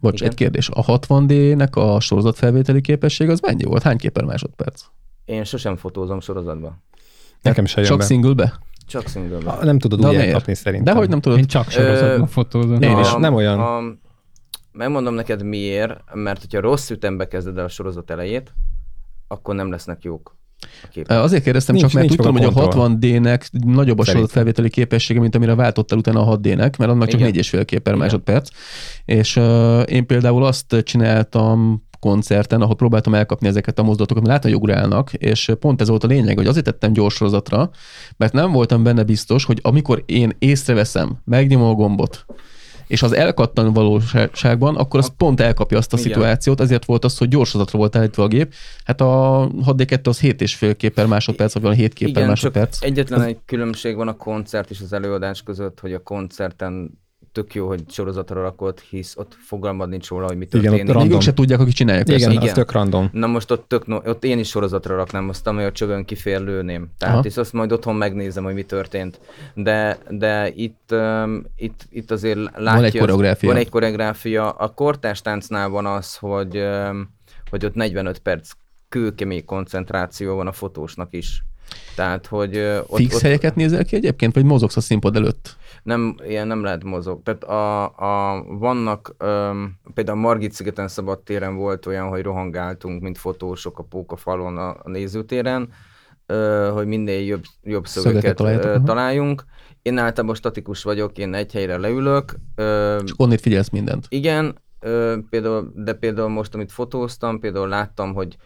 [0.04, 0.28] Bocs, Igen.
[0.32, 0.68] egy kérdés.
[0.68, 3.82] A 60D-nek a sorozatfelvételi képesség az mennyi volt?
[3.82, 4.82] Hány kép per másodperc?
[5.24, 6.78] Én sosem fotózom sorozatba.
[7.42, 8.04] Nekem se jön Csak be.
[8.04, 8.58] singlebe?
[8.86, 10.24] Csak single Ah, Nem tudod úgy miért?
[10.26, 10.94] elkapni szerintem.
[10.94, 11.38] De hogy nem tudod?
[11.38, 12.82] Én csak sorozatban Ö, fotózom.
[12.82, 13.12] Én is.
[13.12, 13.60] A- nem olyan.
[13.60, 13.80] A,
[14.72, 18.54] megmondom neked miért, mert hogyha rossz ütembe kezded el a sorozat elejét,
[19.28, 20.36] akkor nem lesznek jók.
[21.06, 22.88] Azért kérdeztem Nincs- csak, mert a hogy a kontroll.
[22.88, 24.04] 60D-nek nagyobb a Szerintem.
[24.04, 27.32] sorozatfelvételi képessége, mint amire váltottál utána a 6D-nek, mert annak csak Igen.
[27.32, 27.98] 4,5 kép per Igen.
[27.98, 28.48] másodperc.
[29.04, 34.50] És uh, én például azt csináltam koncerten, ahol próbáltam elkapni ezeket a mozdulatokat, mert látom,
[34.50, 37.70] hogy ugrálnak, és pont ez volt a lényeg, hogy azért tettem gyors sorozatra,
[38.16, 42.26] mert nem voltam benne biztos, hogy amikor én észreveszem, megnyomom a gombot,
[42.86, 46.12] és az elkattan valóságban, akkor az pont elkapja azt a Igen.
[46.12, 48.54] szituációt, ezért volt az, hogy gyorsorozatra volt állítva a gép.
[48.84, 52.28] Hát a 6D2 az 7,5 kép per másodperc, vagy van 7 kép per Igen, csak
[52.28, 52.82] másodperc.
[52.82, 57.02] egyetlen egy különbség van a koncert és az előadás között, hogy a koncerten
[57.34, 60.86] tök jó, hogy sorozatra rakod, hisz ott fogalmad nincs róla, hogy mi Igen, ott történik.
[60.86, 61.16] Még random.
[61.16, 62.06] ők se tudják, akik csinálják.
[62.06, 62.36] Igen, persze.
[62.36, 62.54] az Igen.
[62.54, 63.08] tök random.
[63.12, 66.40] Na most ott, tök, no- ott én is sorozatra raknám azt, ami a csövön kifér
[66.40, 66.88] lőném.
[66.98, 67.24] Tehát Aha.
[67.24, 69.20] és azt majd otthon megnézem, hogy mi történt.
[69.54, 72.84] De, de itt, um, itt, itt azért látja...
[72.84, 73.48] egy koreográfia.
[73.48, 74.50] Van egy koreográfia.
[74.50, 77.14] A kortárs táncnál van az, hogy, um,
[77.50, 78.50] hogy ott 45 perc
[78.88, 81.42] kőkemény koncentráció van a fotósnak is.
[81.94, 82.56] Tehát, hogy
[82.86, 85.56] ott, Fix ott helyeket nézel ki egyébként, vagy mozogsz a színpad előtt?
[85.84, 87.22] Nem, ilyen nem lehet mozog.
[87.22, 93.18] Tehát a, a, vannak, öm, például a Margit szigeten szabadtéren volt olyan, hogy rohangáltunk, mint
[93.18, 95.68] fotósok a pókafalon a, a nézőtéren,
[96.26, 98.82] ö, hogy minél jobb, jobb aha.
[98.82, 99.44] találjunk.
[99.82, 102.34] Én általában statikus vagyok, én egy helyre leülök.
[102.54, 104.06] Ö, És onnét figyelsz mindent.
[104.08, 108.36] igen, ö, például, de például most, amit fotóztam, például láttam, hogy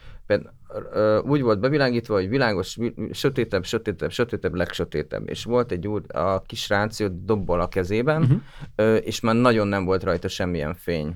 [1.22, 5.28] úgy volt bevilágítva, hogy világos, vi- sötétebb, sötétebb, sötétebb, legsötétebb.
[5.28, 8.98] És volt egy úr, a kis ráció dobbal a kezében, uh-huh.
[9.04, 11.14] és már nagyon nem volt rajta semmilyen fény.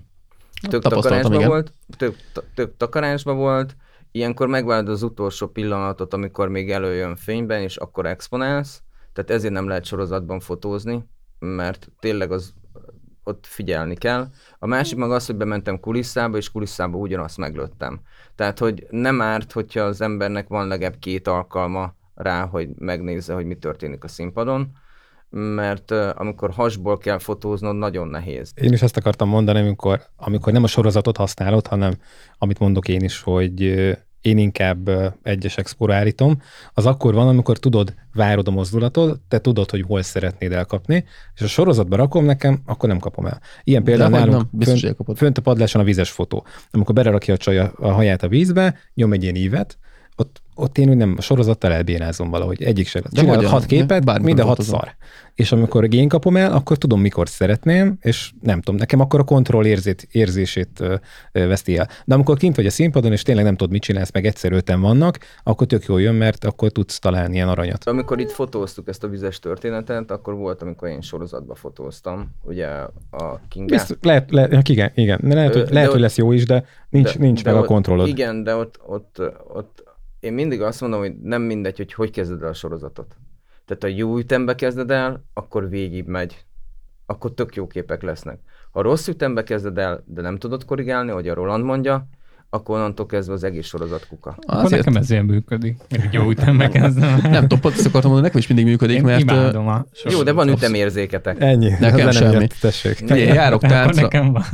[0.68, 1.48] Tök takarásban igen.
[1.48, 2.16] volt, tök,
[2.54, 3.76] tök takarásban volt,
[4.10, 8.82] ilyenkor megvárod az utolsó pillanatot, amikor még előjön fényben, és akkor exponálsz.
[9.12, 11.04] Tehát ezért nem lehet sorozatban fotózni,
[11.38, 12.54] mert tényleg az
[13.24, 14.26] ott figyelni kell.
[14.58, 18.00] A másik meg az, hogy bementem kulisszába, és kulisszába ugyanazt meglőttem.
[18.34, 23.44] Tehát, hogy nem árt, hogyha az embernek van legalább két alkalma rá, hogy megnézze, hogy
[23.44, 24.72] mi történik a színpadon,
[25.30, 28.52] mert uh, amikor hasból kell fotóznod, nagyon nehéz.
[28.54, 31.92] Én is ezt akartam mondani, amikor, amikor nem a sorozatot használod, hanem
[32.38, 33.62] amit mondok én is, hogy
[34.22, 34.90] én inkább
[35.22, 36.42] egyes expóra állítom,
[36.74, 41.04] az akkor van, amikor tudod, várod a mozdulatot, te tudod, hogy hol szeretnéd elkapni,
[41.34, 43.40] és a sorozatba rakom nekem, akkor nem kapom el.
[43.64, 46.46] Ilyen például Dehogy nálunk nem, fönt, fönt a padláson a vízes fotó.
[46.70, 49.78] Amikor belerakja a csaj a, a haját a vízbe, nyom egy ilyen ívet,
[50.54, 52.62] ott, én úgy nem a sorozattal elbénázom valahogy.
[52.62, 53.02] Egyik se.
[53.12, 54.78] Csinálok hat képet, Bármikor minden hat fotózom.
[54.78, 54.94] szar.
[55.34, 59.24] És amikor én kapom el, akkor tudom, mikor szeretném, és nem tudom, nekem akkor a
[59.24, 60.94] kontroll érzét, érzését ö,
[61.32, 61.88] ö, veszti el.
[62.04, 64.80] De amikor kint vagy a színpadon, és tényleg nem tudod, mit csinálsz, meg egyszer öten
[64.80, 67.84] vannak, akkor tök jól jön, mert akkor tudsz találni ilyen aranyat.
[67.84, 72.66] Amikor itt fotóztuk ezt a vizes történetet, akkor volt, amikor én sorozatba fotóztam, ugye
[73.10, 73.40] a.
[73.66, 75.20] Biztos, lehet, lehet, igen, igen.
[75.22, 77.58] De lehet, Ö, hogy, de lehet, hogy lesz jó is, de nincs, nincs meg a
[77.58, 78.08] ott, kontrollod.
[78.08, 79.22] Igen, de ott, ott,
[79.54, 79.81] ott
[80.22, 83.16] én mindig azt mondom, hogy nem mindegy, hogy hogy kezded el a sorozatot.
[83.64, 86.44] Tehát ha jó ütembe kezded el, akkor végig megy.
[87.06, 88.40] Akkor tök jó képek lesznek.
[88.70, 92.08] Ha rossz ütembe kezded el, de nem tudod korrigálni, hogy a Roland mondja,
[92.54, 94.34] akkor onnantól kezdve az egész sorozat kuka.
[94.46, 95.76] Akkor Azért, nekem ezért működik.
[95.90, 97.20] Hogy Jó ütembe kezdem.
[97.22, 100.22] nem tudom, pont ezt akartam mondani, nekem is mindig működik, Én mert imádom a Jó,
[100.22, 101.40] de van ütemérzéketek.
[101.40, 101.70] Ennyi.
[101.80, 102.36] Nekem az semmi.
[102.36, 102.96] miatt, tessék.
[102.96, 104.44] Figyelj, járok táncra, nekem van.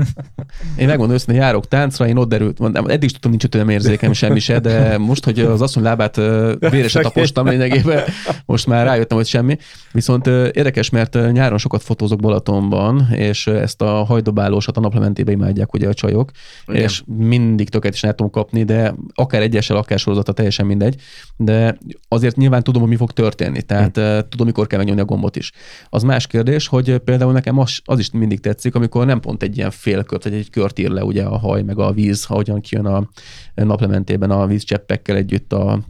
[0.76, 4.12] én megmondom őszintén, járok táncra, én ott derült, mondom, eddig is tudtam, nincs ötlenem érzékem
[4.12, 8.02] semmi se, de most, hogy az asszony lábát ö, véresen tapostam lényegében,
[8.46, 9.56] most már rájöttem, hogy semmi.
[9.92, 15.88] Viszont érdekes, mert nyáron sokat fotózok Balatonban, és ezt a hajdobálósat a naplementébe imádják ugye
[15.88, 16.30] a csajok,
[16.66, 16.82] Igen.
[16.82, 21.00] és mindig tökéletesen el tudom kapni, de akár egyessel, akár sorozata, teljesen mindegy,
[21.36, 21.78] de
[22.08, 24.28] azért nyilván tudom, hogy mi fog történni, tehát hm.
[24.28, 25.52] tudom, mikor kell megnyomni a gombot is.
[25.90, 29.56] Az más kérdés, hogy például nekem az, az is mindig tetszik, amikor nem pont egy
[29.56, 32.86] ilyen félkört, vagy egy kört ír le ugye a haj, meg a víz, ahogyan kijön
[32.86, 33.08] a
[33.54, 35.80] naplementében a vízcseppekkel együtt a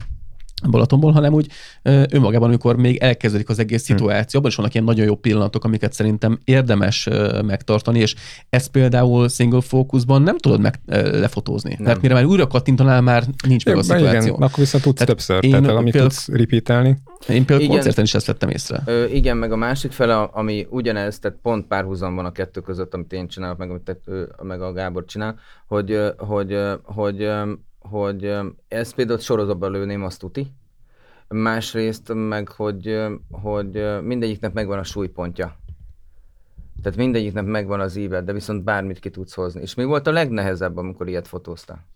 [0.70, 1.46] Balatonból, hanem úgy
[2.10, 5.92] önmagában, amikor még elkezdődik az egész szituáció, abban is vannak ilyen nagyon jó pillanatok, amiket
[5.92, 7.08] szerintem érdemes
[7.44, 8.14] megtartani, és
[8.50, 10.80] ezt például single focusban nem tudod meg
[11.12, 11.74] lefotózni.
[11.76, 11.82] Nem.
[11.86, 14.20] Mert mire már újra kattintanál, már nincs meg a szituáció.
[14.20, 16.88] igen, akkor viszont tudsz Tehát többször, én tehát amit például- tudsz repeatelni.
[17.28, 17.70] Én például Igen.
[17.74, 18.82] koncerten is ezt vettem észre.
[18.84, 22.94] Ö, igen, meg a másik fele, ami ugyanez, tehát pont párhuzam van a kettő között,
[22.94, 26.74] amit én csinálok, meg amit te, ö, meg a Gábor csinál, hogy, ö, hogy, ö,
[26.82, 27.52] hogy, ö,
[27.90, 30.52] hogy ö, ezt például sorozatban lőném, azt tuti.
[31.28, 35.56] Másrészt meg, hogy, hogy mindegyiknek megvan a súlypontja.
[36.82, 39.60] Tehát mindegyiknek megvan az ívet, de viszont bármit ki tudsz hozni.
[39.60, 41.86] És mi volt a legnehezebb, amikor ilyet fotóztál?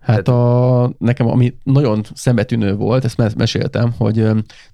[0.00, 4.16] Hát a, nekem, ami nagyon szembetűnő volt, ezt mes- meséltem, hogy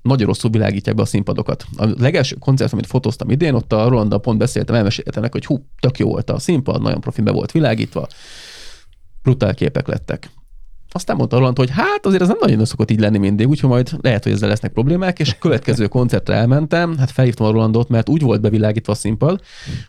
[0.02, 1.64] nagyon rosszul világítják be a színpadokat.
[1.76, 5.64] A legelső koncert, amit fotóztam idén, ott a Rolanda pont beszéltem, elmeséltem neki, hogy hú,
[5.80, 8.06] tök jó volt a színpad, nagyon profin be volt világítva,
[9.22, 10.30] brutál képek lettek.
[10.94, 13.90] Aztán mondta Roland, hogy hát azért ez nem nagyon szokott így lenni mindig, úgyhogy majd
[14.00, 18.22] lehet, hogy ezzel lesznek problémák, és következő koncertre elmentem, hát felhívtam a Rolandot, mert úgy
[18.22, 19.40] volt bevilágítva a színpad,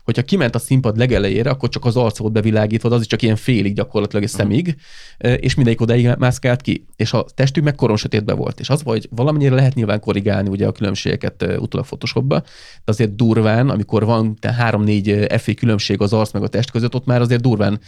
[0.04, 3.36] hogyha kiment a színpad legelejére, akkor csak az arc volt bevilágítva, az is csak ilyen
[3.36, 4.76] félig gyakorlatilag egy szemig,
[5.18, 8.60] és mindegyik odáig mászkált ki, és a testük meg koronsötétbe volt.
[8.60, 12.40] És az, hogy valamennyire lehet nyilván korrigálni ugye a különbségeket utólag Photoshopba,
[12.84, 16.94] de azért durván, amikor van te 3-4 FA különbség az arc meg a test között,
[16.94, 17.80] ott már azért durván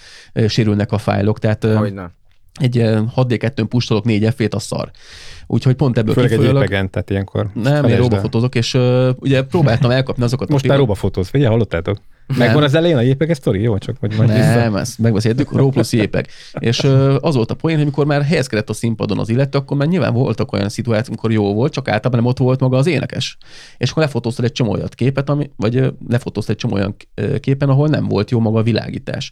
[0.48, 1.38] sérülnek a fájlok.
[1.38, 2.10] Tehát Hogyne.
[2.56, 4.90] Egy ö, 6D2-n pusolok 4 f a szar.
[5.46, 6.62] Úgyhogy pont ebből Főleg egy kifolyólag...
[6.62, 7.50] épegen, tehát ilyenkor.
[7.54, 11.98] Nem, én róbafotózok, és uh, ugye próbáltam elkapni azokat Most a már róbafotóz, figyelj, hallottátok?
[12.36, 13.62] Megvan az elején a JPEG sztori?
[13.62, 14.54] Jó, csak hogy majd vissza.
[14.54, 16.28] Nem, ezt megbeszéltük, ró plusz jépek.
[16.58, 19.76] És ö, az volt a poén, hogy amikor már helyezkedett a színpadon az illető, akkor
[19.76, 22.86] már nyilván voltak olyan szituációk, amikor jó volt, csak általában nem ott volt maga az
[22.86, 23.38] énekes.
[23.76, 26.96] És akkor lefotóztad egy csomó olyan képet, ami, vagy lefotóztad egy csomó olyan
[27.40, 29.30] képen, ahol nem volt jó maga a világítás.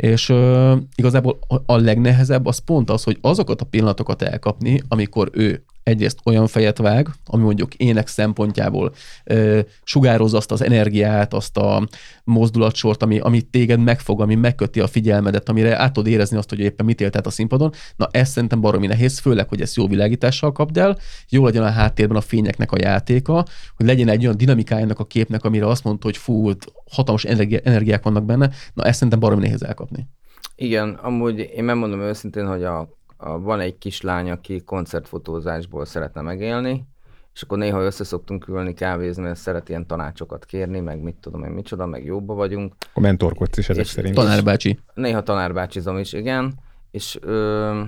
[0.00, 5.64] És ö, igazából a- legnehezebb az pont az, hogy azokat a pillanatokat elkapni, amikor ő
[5.82, 8.92] egyrészt olyan fejet vág, ami mondjuk ének szempontjából
[9.24, 11.88] ö, sugározza azt az energiát, azt a
[12.24, 16.58] mozdulatsort, ami, ami téged megfog, ami megköti a figyelmedet, amire át tudod érezni azt, hogy
[16.58, 17.72] éppen mit éltet a színpadon.
[17.96, 21.70] Na ez szerintem baromi nehéz, főleg, hogy ezt jó világítással kapd el, jó legyen a
[21.70, 23.44] háttérben a fényeknek a játéka,
[23.76, 26.50] hogy legyen egy olyan dinamikájának a képnek, amire azt mondta, hogy fú,
[26.90, 30.08] hatalmas energi- energiák vannak benne, na ezt szerintem baromi nehéz elkapni.
[30.56, 32.88] Igen, amúgy én megmondom őszintén, hogy a,
[33.20, 36.86] van egy kislány, aki koncertfotózásból szeretne megélni,
[37.34, 41.44] és akkor néha össze szoktunk ülni kávézni, mert szeret ilyen tanácsokat kérni, meg mit tudom
[41.44, 42.74] én, micsoda, meg jóba vagyunk.
[42.94, 44.14] A mentorkodsz is ezek És szerint.
[44.14, 44.78] Tanárbácsi.
[44.94, 46.54] Néha tanárbácsizom is, igen,
[46.90, 47.82] és ö,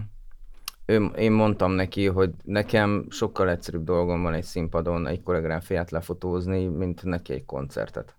[0.86, 6.66] ő, én mondtam neki, hogy nekem sokkal egyszerűbb dolgom van egy színpadon egy koreográfiát lefotózni,
[6.66, 8.14] mint neki egy koncertet.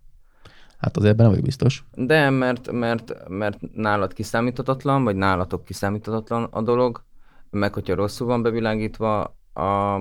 [0.83, 1.83] Hát azért ebben nem vagyok biztos.
[1.95, 7.03] De mert, mert, mert nálad kiszámíthatatlan, vagy nálatok kiszámíthatatlan a dolog,
[7.49, 9.21] meg hogyha rosszul van bevilágítva,
[9.53, 9.99] a,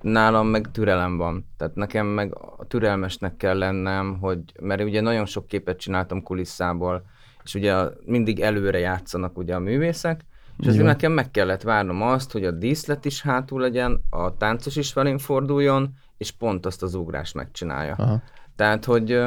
[0.00, 1.46] nálam meg türelem van.
[1.56, 7.04] Tehát nekem meg a türelmesnek kell lennem, hogy, mert ugye nagyon sok képet csináltam kulisszából,
[7.44, 7.74] és ugye
[8.04, 10.24] mindig előre játszanak ugye a művészek,
[10.58, 14.76] és ezért nekem meg kellett várnom azt, hogy a díszlet is hátul legyen, a táncos
[14.76, 17.94] is felén forduljon, és pont azt az ugrást megcsinálja.
[17.98, 18.22] Aha.
[18.56, 19.18] Tehát, hogy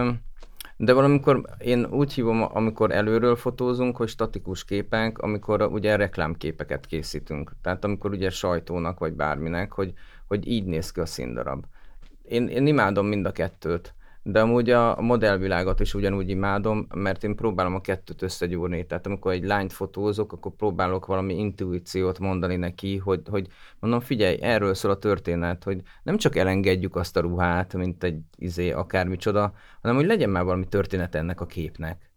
[0.81, 7.51] de valamikor én úgy hívom, amikor előről fotózunk, hogy statikus képek, amikor ugye reklámképeket készítünk.
[7.61, 9.93] Tehát amikor ugye sajtónak vagy bárminek, hogy,
[10.27, 11.65] hogy így néz ki a színdarab.
[12.23, 13.93] Én, én imádom mind a kettőt,
[14.31, 18.85] de amúgy a modellvilágot is ugyanúgy imádom, mert én próbálom a kettőt összegyúrni.
[18.85, 23.47] Tehát amikor egy lányt fotózok, akkor próbálok valami intuíciót mondani neki, hogy, hogy
[23.79, 28.19] mondom, figyelj, erről szól a történet, hogy nem csak elengedjük azt a ruhát, mint egy
[28.37, 32.11] izé, akármicsoda, hanem hogy legyen már valami történet ennek a képnek.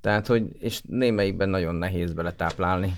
[0.00, 2.94] Tehát, hogy, és némelyikben nagyon nehéz beletáplálni.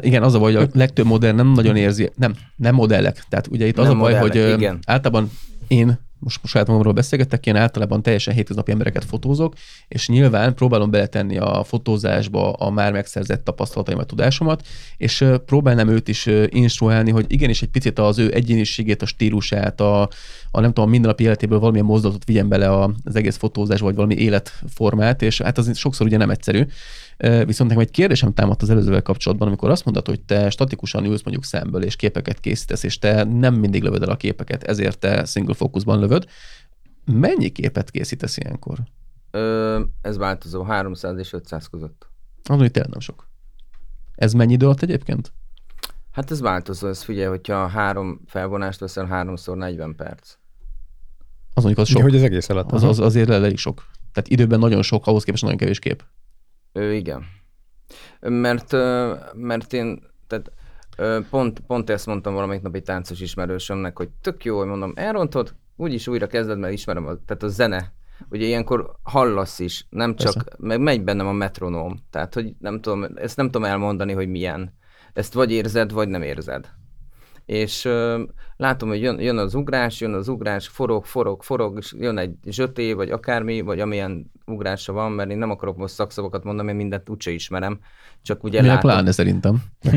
[0.00, 3.24] Igen, az a baj, hogy a legtöbb modell nem nagyon érzi, nem, nem modellek.
[3.28, 4.78] Tehát ugye itt az Nem a baj, modellek, hogy igen.
[4.86, 5.30] általában
[5.68, 9.54] én most, saját magamról beszélgetek, én általában teljesen hétköznapi embereket fotózok,
[9.88, 14.66] és nyilván próbálom beletenni a fotózásba a már megszerzett tapasztalataimat, tudásomat,
[14.96, 20.08] és próbálnám őt is instruálni, hogy igenis egy picit az ő egyéniségét, a stílusát, a,
[20.54, 25.22] a nem tudom, mindennapi életéből valamilyen mozdulatot vigyen bele az egész fotózás, vagy valami életformát,
[25.22, 26.66] és hát az sokszor ugye nem egyszerű.
[27.18, 31.22] Viszont nekem egy kérdésem támadt az előzővel kapcsolatban, amikor azt mondtad, hogy te statikusan ülsz
[31.22, 35.24] mondjuk szemből, és képeket készítesz, és te nem mindig lövöd el a képeket, ezért te
[35.24, 36.26] single focusban lövöd.
[37.04, 38.78] Mennyi képet készítesz ilyenkor?
[39.30, 42.06] Ö, ez változó, 300 és 500 között.
[42.48, 43.28] Hogy tényleg nem sok.
[44.14, 45.32] Ez mennyi idő alatt egyébként?
[46.12, 50.34] Hát ez változó, ez figyelj, hogyha három felvonást veszel, háromszor 40 perc.
[51.54, 52.00] Az mondjuk az Sok.
[52.00, 52.08] sok.
[52.08, 52.72] Hogy az egész alatt.
[52.72, 53.86] Az, az azért elég sok.
[54.12, 56.04] Tehát időben nagyon sok, ahhoz képest nagyon kevés kép.
[56.72, 57.24] Ö, igen.
[58.20, 58.72] Mert,
[59.34, 60.52] mert én, tehát
[61.30, 65.54] pont, pont ezt mondtam valamelyik nap egy táncos ismerősömnek, hogy tök jó, hogy mondom, elrontod,
[65.76, 67.92] úgyis újra kezded, mert ismerem, a, tehát a zene.
[68.28, 70.56] Ugye ilyenkor hallasz is, nem csak, Persze.
[70.58, 71.98] meg megy bennem a metronóm.
[72.10, 74.74] Tehát, hogy nem tudom, ezt nem tudom elmondani, hogy milyen.
[75.12, 76.68] Ezt vagy érzed, vagy nem érzed.
[77.46, 78.22] És ö,
[78.56, 82.34] látom, hogy jön, jön az ugrás, jön az ugrás, forog, forog, forog, és jön egy
[82.44, 86.78] zsöté, vagy akármi, vagy amilyen ugrása van, mert én nem akarok most szakszavakat mondani, mert
[86.78, 87.78] mindent úgyse ismerem,
[88.22, 88.90] csak ugye Minek látom.
[88.90, 89.62] pláne szerintem.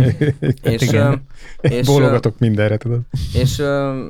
[0.62, 1.26] És, Igen.
[1.62, 3.02] ö, és, Bólogatok mindenre, tudod.
[3.34, 4.06] és ö,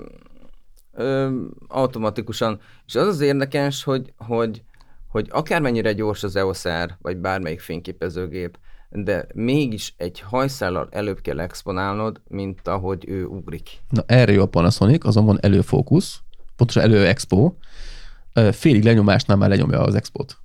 [0.93, 2.59] ö, automatikusan.
[2.85, 4.63] És az az érdekes, hogy, hogy,
[5.07, 8.57] hogy akármennyire gyors az EOS R, vagy bármelyik fényképezőgép,
[8.89, 13.69] de mégis egy hajszállal előbb kell exponálnod, mint ahogy ő ugrik.
[13.89, 16.19] Na erre jó a Panasonic, azon van előfókusz,
[16.55, 17.53] pontosan elő expo,
[18.51, 20.37] félig lenyomásnál már lenyomja az expót.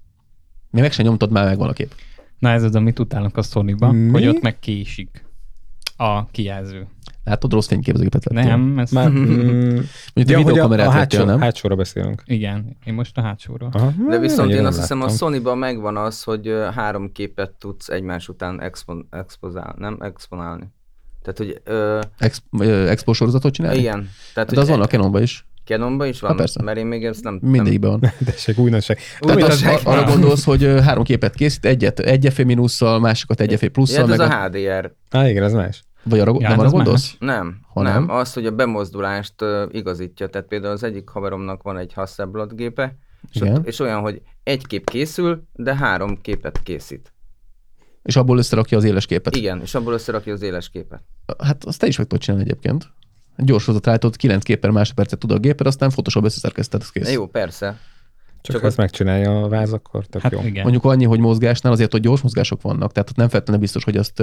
[0.70, 1.94] Mi meg sem nyomtad, már megvan a kép.
[2.38, 4.10] Na ez az, amit utálnak a Sony-ba, Mi?
[4.10, 5.28] hogy ott meg késik
[6.00, 6.86] a kijelző.
[7.24, 8.50] Látod, rossz fényképezőgépet vettél.
[8.50, 8.90] Nem, ez...
[8.90, 9.76] Már, mm,
[10.14, 11.40] ja, a, videókamerát a vettél, hátsó, nem?
[11.40, 12.22] hátsóra beszélünk.
[12.24, 13.68] Igen, én most a hátsóra.
[13.72, 15.08] Aha, De viszont én nem azt hiszem a.
[15.08, 20.72] Sony-ban megvan az, hogy három képet tudsz egymás után expon, expozál, nem exponálni.
[21.22, 23.78] Tehát, hogy ö, Ex, ö, expo sorozatot csinálni?
[23.78, 24.08] igen.
[24.34, 25.46] Tehát, De az hogy van a Canonban is.
[25.64, 26.30] Canonban is van?
[26.30, 26.62] Ha, persze.
[26.62, 27.38] Mert én még ezt nem...
[27.42, 28.00] Mindegyikben van.
[28.24, 28.98] Tessék, újdonság.
[29.20, 29.80] Tehát az, Újdonság.
[29.84, 33.72] arra gondolsz, hogy három képet készít, egyet egy FE minusszal, másikat egy FE Nem.
[33.72, 34.92] plusszal, ez meg a a, HDR.
[35.10, 35.84] Á, igen, ez más.
[36.02, 37.16] Vagy arra, Ja, nem arra az gondolsz?
[37.18, 38.10] Nem, Ha nem.
[38.10, 40.28] Az, hogy a bemozdulást uh, igazítja.
[40.28, 42.96] Tehát például az egyik haveromnak van egy Hasselblad gépe,
[43.32, 47.12] és, ott, és olyan, hogy egy kép készül, de három képet készít.
[48.02, 49.36] És abból összerakja az éles képet.
[49.36, 51.02] Igen, és abból összerakja az éles képet.
[51.38, 52.90] Hát azt te is meg tudod csinálni egyébként.
[53.36, 57.12] Egy gyors állítod, 9 kép per másodpercet tud a géped, aztán Photoshop összeszerkeszted, ez kész.
[57.12, 57.78] Jó, persze.
[58.42, 60.40] Csak, Csak ha ezt megcsinálja a váz, akkor tök Hát jó.
[60.44, 60.62] igen.
[60.62, 64.22] Mondjuk annyi, hogy mozgásnál azért, hogy gyors mozgások vannak, tehát nem feltétlenül biztos, hogy azt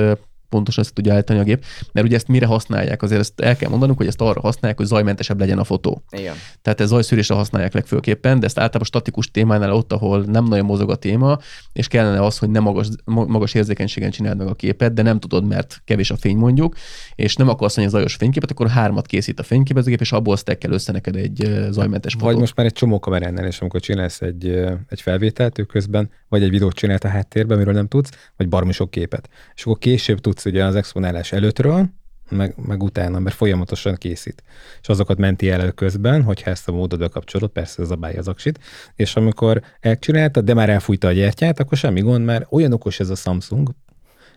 [0.50, 3.02] pontosan ezt tudja állítani a gép, mert ugye ezt mire használják?
[3.02, 6.04] Azért ezt el kell mondanunk, hogy ezt arra használják, hogy zajmentesebb legyen a fotó.
[6.10, 6.36] Igen.
[6.62, 10.90] Tehát ez zajszűrésre használják legfőképpen, de ezt általában statikus témánál ott, ahol nem nagyon mozog
[10.90, 11.38] a téma,
[11.74, 15.20] és kellene az, hogy nem magas, ma- magas érzékenységen csináld meg a képet, de nem
[15.20, 16.76] tudod, mert kevés a fény mondjuk,
[17.16, 20.92] és nem akarsz annyi zajos fényképet, akkor hármat készít a fényképezőgép, és abból stackkel össze
[20.92, 22.32] neked egy zajmentes fotót.
[22.32, 24.48] Vagy most már egy csomó kameránál is, amikor csinálsz egy,
[24.88, 28.72] egy felvételt ő közben, vagy egy videót csinált a háttérben, amiről nem tudsz, vagy baromi
[28.72, 29.30] sok képet.
[29.56, 31.90] És akkor később tudsz ugye az exponálás előttről,
[32.30, 34.44] meg, meg utána, mert folyamatosan készít.
[34.82, 38.60] És azokat menti el közben, hogyha ezt a módot bekapcsolod, persze ez a az aksit,
[38.96, 43.10] és amikor elcsináltad, de már elfújta a gyertyát, akkor semmi gond, mert olyan okos ez
[43.10, 43.70] a Samsung,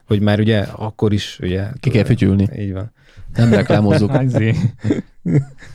[0.06, 1.66] hogy már ugye akkor is ugye...
[1.80, 2.48] Ki kell fütyülni.
[2.58, 2.92] Így van.
[3.34, 4.14] Nem reklámozzuk.
[4.24, 4.54] Ezé.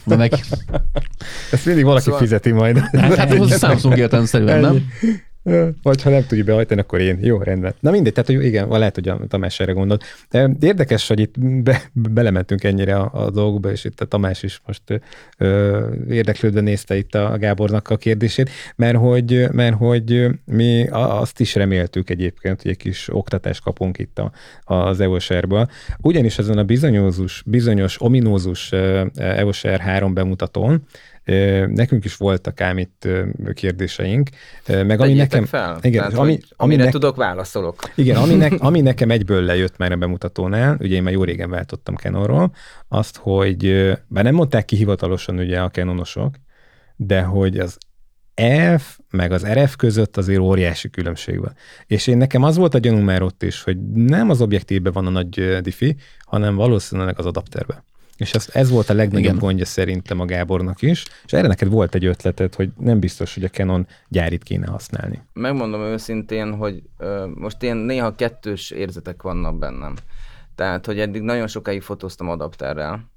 [0.03, 0.33] De meg,
[1.51, 2.77] Ezt mindig valaki Szóval- fizeti majd.
[2.77, 4.87] hát a Samsung értelemszerűen, nem?
[5.83, 7.19] Vagy ha nem tudja behajtani, akkor én.
[7.21, 7.73] Jó, rendben.
[7.79, 10.03] Na mindegy, tehát hogy igen, lehet, hogy a Tamás erre gondolt.
[10.29, 14.61] De érdekes, hogy itt be, belementünk ennyire a, a dolgokba, és itt a Tamás is
[14.65, 14.81] most
[15.37, 15.79] ö,
[16.09, 22.09] érdeklődve nézte itt a Gábornak a kérdését, mert hogy, mert hogy mi azt is reméltük
[22.09, 24.31] egyébként, hogy egy kis oktatást kapunk itt a,
[24.63, 25.67] az EOSR-ből.
[26.01, 28.71] Ugyanis ezen a bizonyos, bizonyos ominózus
[29.15, 30.83] EOSR 3 bemutatón
[31.67, 33.07] nekünk is voltak ám itt
[33.53, 34.29] kérdéseink,
[34.67, 35.45] meg ami nekem...
[35.45, 35.77] fel.
[35.81, 37.75] Igen, Tehát, ami- amire nek- tudok, válaszolok.
[37.95, 41.49] Igen, ami, ne, ami nekem egyből lejött már a bemutatónál, ugye én már jó régen
[41.49, 42.53] váltottam Canonról,
[42.87, 46.35] azt, hogy bár nem mondták ki hivatalosan ugye a Canonosok,
[46.95, 47.77] de hogy az
[48.77, 51.53] F meg az RF között azért óriási különbség van.
[51.87, 55.05] És én nekem az volt a gyanúm már ott is, hogy nem az objektívben van
[55.05, 57.83] a nagy diffi, hanem valószínűleg az adapterben.
[58.17, 59.37] És ez, ez volt a legnagyobb Igen.
[59.37, 63.43] gondja szerintem a Gábornak is, és erre neked volt egy ötleted, hogy nem biztos, hogy
[63.43, 65.21] a Canon gyárit kéne használni.
[65.33, 69.93] Megmondom őszintén, hogy ö, most ilyen néha kettős érzetek vannak bennem.
[70.55, 73.09] Tehát, hogy eddig nagyon sokáig fotóztam adapterrel,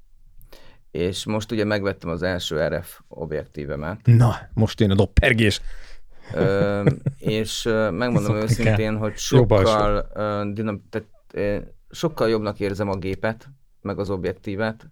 [0.91, 5.61] és most ugye megvettem az első RF objektívemet, Na, most jön a doppergés.
[6.33, 6.85] ö,
[7.17, 9.69] és megmondom őszintén, hogy Jobb alsó.
[9.69, 11.57] sokkal, ö, dinam, tehát, ö,
[11.91, 13.49] sokkal jobbnak érzem a gépet,
[13.81, 14.89] meg az objektívet,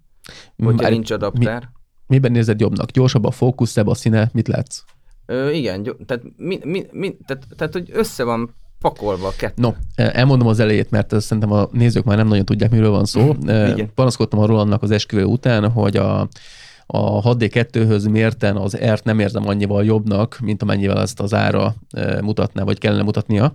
[0.64, 1.70] hogyha Már nincs adapter.
[2.08, 2.92] Miben nézed jobbnak?
[2.92, 4.84] Gyorsabb a fókusz, szebb a színe, mit látsz?
[5.26, 9.62] Ö, igen, gyo- tehát, mi, mi, mi, tehát, tehát, hogy össze van pakolva kettő.
[9.62, 13.36] No, elmondom az elejét, mert szerintem a nézők már nem nagyon tudják, miről van szó.
[13.42, 13.94] Igen.
[13.94, 16.28] Panaszkodtam a Rolandnak az esküvő után, hogy a,
[16.86, 22.22] a 6D2-höz mérten az R-t nem érzem annyival jobbnak, mint amennyivel ezt az ára e,
[22.22, 23.52] mutatná, vagy kellene mutatnia.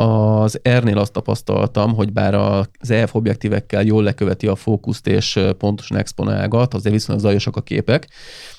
[0.00, 5.96] Az R-nél azt tapasztaltam, hogy bár az EF objektívekkel jól leköveti a fókuszt és pontosan
[5.96, 8.08] exponálgat, azért viszonylag zajosak a képek,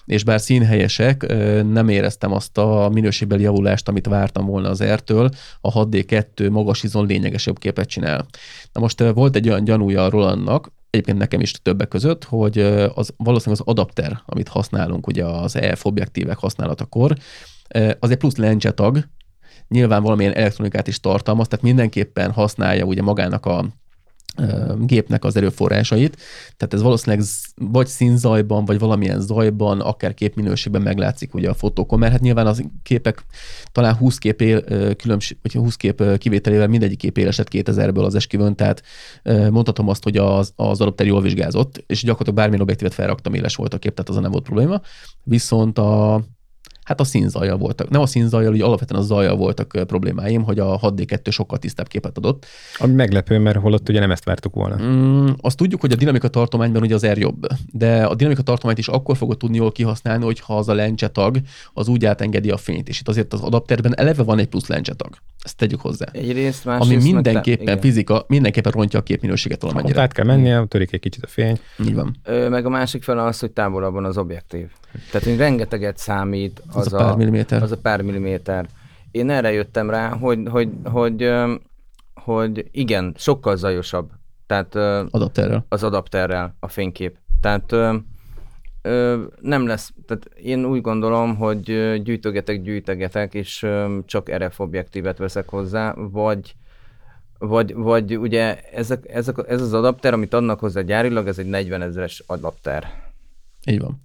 [0.06, 1.26] és bár színhelyesek,
[1.72, 5.30] nem éreztem azt a minőségbeli javulást, amit vártam volna az R-től,
[5.62, 8.26] a 6D2 magas izon lényegesebb képet csinál.
[8.74, 12.58] Na most volt egy olyan gyanúja a Rolandnak, egyébként nekem is többek között, hogy
[12.94, 17.16] az valószínűleg az adapter, amit használunk ugye az EF objektívek használatakor,
[18.00, 19.04] az egy plusz lencsetag,
[19.70, 23.66] nyilván valamilyen elektronikát is tartalmaz, tehát mindenképpen használja ugye magának a
[24.80, 26.18] gépnek az erőforrásait.
[26.58, 32.12] Tehát ez valószínűleg vagy színzajban, vagy valamilyen zajban, akár képminőségben meglátszik ugye a fotókon, mert
[32.12, 33.26] hát nyilván az képek
[33.72, 34.64] talán 20 kép él,
[34.96, 38.82] különbség, vagy 20 kép kivételével mindegyik kép élesett 2000-ből az esküvőn, tehát
[39.24, 43.74] mondhatom azt, hogy az, az adapter jól vizsgázott, és gyakorlatilag bármilyen objektívet felraktam, éles volt
[43.74, 44.82] a kép, tehát azon nem volt probléma.
[45.24, 46.22] Viszont a,
[46.90, 47.90] Hát a színzajjal voltak.
[47.90, 52.18] Nem a színzajjal, ugye alapvetően a zajjal voltak problémáim, hogy a 6D2 sokkal tisztább képet
[52.18, 52.46] adott.
[52.78, 54.84] Ami meglepő, mert holott ugye nem ezt vártuk volna.
[54.84, 58.78] Mm, azt tudjuk, hogy a dinamika tartományban ugye az R jobb, de a dinamika tartományt
[58.78, 61.38] is akkor fogod tudni jól kihasználni, hogyha az a lencse tag
[61.74, 64.94] az úgy átengedi a fényt, és itt azért az adapterben eleve van egy plusz lencse
[64.94, 65.16] tag.
[65.44, 66.06] Ezt tegyük hozzá.
[66.12, 67.80] Egyrészt, Ami másrészt meg mindenképpen igen.
[67.80, 70.02] fizika, mindenképpen rontja a képminőséget Ott valamennyire.
[70.02, 71.60] át kell mennie, törik egy kicsit a fény.
[71.82, 72.16] Így van.
[72.24, 74.68] Ö, meg a másik fele az, hogy távolabb van az objektív.
[75.12, 77.64] Tehát, hogy rengeteget számít az, Az a pár milliméter.
[77.64, 78.68] Az a pár milliméter.
[79.12, 81.34] Én erre jöttem rá, hogy, hogy, hogy,
[82.14, 84.10] hogy igen, sokkal zajosabb.
[84.46, 84.76] Tehát
[85.10, 85.66] Adapterrel.
[85.70, 87.18] az adapterrel a fénykép.
[87.42, 87.72] Tehát
[88.82, 91.64] ö, nem lesz, tehát én úgy gondolom, hogy
[92.04, 96.56] gyűjtögetek, gyűjtögetek, és ö, csak RF objektívet veszek hozzá, vagy
[97.40, 101.82] vagy, vagy ugye ezek, ezek, ez az adapter, amit adnak hozzá gyárilag, ez egy 40
[101.82, 103.12] ezeres adapter.
[103.66, 104.02] Így van.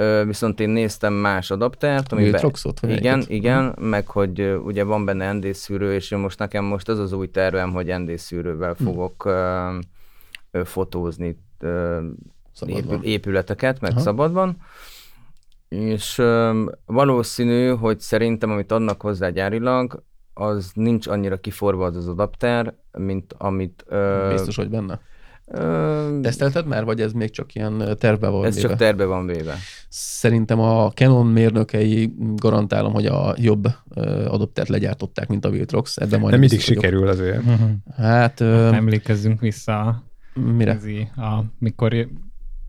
[0.00, 2.30] Ö, viszont én néztem más adaptert, amiben...
[2.30, 3.28] Viltroxot, Igen, melyiket?
[3.28, 7.12] igen, meg hogy ö, ugye van benne ND szűrő, és most nekem most az az
[7.12, 8.84] új tervem, hogy ND szűrővel Hm.
[8.84, 9.68] fogok ö,
[10.50, 12.00] ö, fotózni ö,
[12.66, 14.00] épül, épületeket, meg Aha.
[14.00, 14.56] szabadban.
[15.68, 20.02] És ö, valószínű, hogy szerintem, amit adnak hozzá gyárilag,
[20.34, 23.84] az nincs annyira kiforva az az adapter, mint amit...
[23.88, 25.00] Ö, Biztos, hogy benne.
[26.22, 28.68] Tesztelted már, vagy ez még csak ilyen ö, tervbe van ez véve?
[28.68, 29.54] csak terve van véve.
[29.88, 35.96] Szerintem a Canon mérnökei garantálom, hogy a jobb ö, adaptert legyártották, mint a Viltrox.
[35.96, 37.42] Ebben majd Nem mindig sikerül azért.
[37.96, 40.72] Hát, ö, Emlékezzünk vissza mire?
[40.72, 42.08] Ezi, a, mikor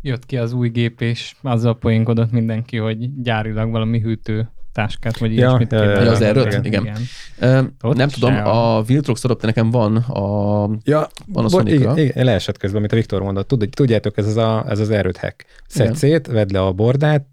[0.02, 5.30] jött ki az új gép, és azzal poénkodott mindenki, hogy gyárilag valami hűtő táskát, vagy
[5.32, 6.48] Ja, ilyesmit ja, ja, ja, az erről?
[6.48, 6.66] Igen.
[6.66, 6.82] Igen.
[7.40, 7.76] igen.
[7.82, 10.20] Ott nem tudom, a- a Viltrox adapter nekem van a
[10.84, 11.92] Ja, Van a bo- Sonicra.
[11.92, 13.48] igen, igen, leesett közben, amit a Viktor mondott.
[13.48, 15.46] Tud, tudjátok, ez az, a, ez az erőt hack.
[15.68, 15.96] Szedd Igen.
[15.98, 17.26] szét, vedd le a bordát,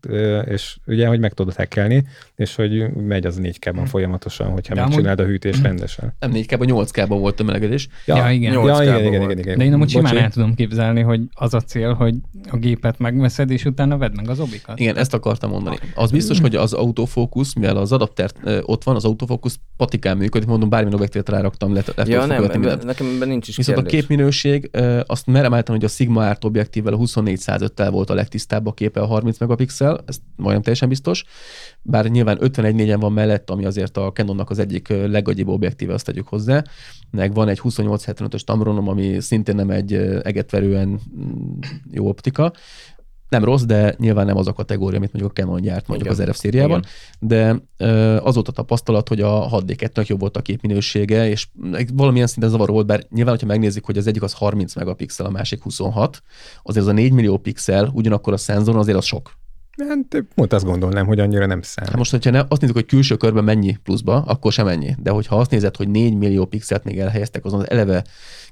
[0.45, 2.05] és ugye, hogy meg tudod hackelni,
[2.37, 6.15] és hogy megy az 4K-ban folyamatosan, hogyha De megcsináld a hűtést rendesen.
[6.19, 7.89] nem 4K-ban, 8K-ban volt tömelegedés.
[8.05, 8.53] Ja, igen.
[8.53, 9.23] Ja, 8K-ban igen, igen, volt.
[9.33, 9.59] igen, igen.
[9.59, 12.15] De én amúgy simán el tudom képzelni, hogy az a cél, hogy
[12.53, 14.79] a gépet megveszed, és utána vedd meg az obikat.
[14.79, 15.77] Igen, ezt akartam mondani.
[15.95, 18.31] Az biztos, hogy az autofókusz, mivel az adapter
[18.63, 22.85] ott van, az autofókusz patikán működik, mondom, bármilyen objektívet ráraktam, le, le Ja, nem, mindent.
[22.85, 24.01] nekem ebben nincs is Viszont a kérdés.
[24.01, 28.67] képminőség, ö, azt merem állítani, hogy a Sigma Art objektívvel a 2405-tel volt a legtisztább
[28.67, 31.25] a képe a 30 megapixel, ez majdnem teljesen biztos.
[31.83, 36.05] Bár nyilván 51 en van mellett, ami azért a Canonnak az egyik legagyibb objektíve, azt
[36.05, 36.65] tegyük hozzá.
[37.11, 39.93] Meg van egy 2875-ös Tamronom, ami szintén nem egy
[40.23, 41.59] egetverően mm,
[41.91, 42.53] jó optika.
[43.29, 46.23] Nem rossz, de nyilván nem az a kategória, amit mondjuk a Canon gyárt mondjuk Igen.
[46.23, 46.85] az RF szériában,
[47.19, 51.49] de ö, az volt a tapasztalat, hogy a 6D2-nek jobb volt a képminősége, és
[51.93, 55.31] valamilyen szinten zavaró volt, bár nyilván, hogyha megnézzük, hogy az egyik az 30 megapixel, a
[55.31, 56.23] másik 26,
[56.63, 59.33] azért az a 4 millió pixel, ugyanakkor a szenzoron azért az sok.
[59.89, 61.91] Hát, pont azt gondolnám, hogy annyira nem számít.
[61.91, 64.95] Hát most, hogyha ne, azt nézzük, hogy külső körben mennyi pluszba, akkor sem ennyi.
[65.03, 68.05] De hogyha azt nézed, hogy 4 millió pixelt még elhelyeztek azon az eleve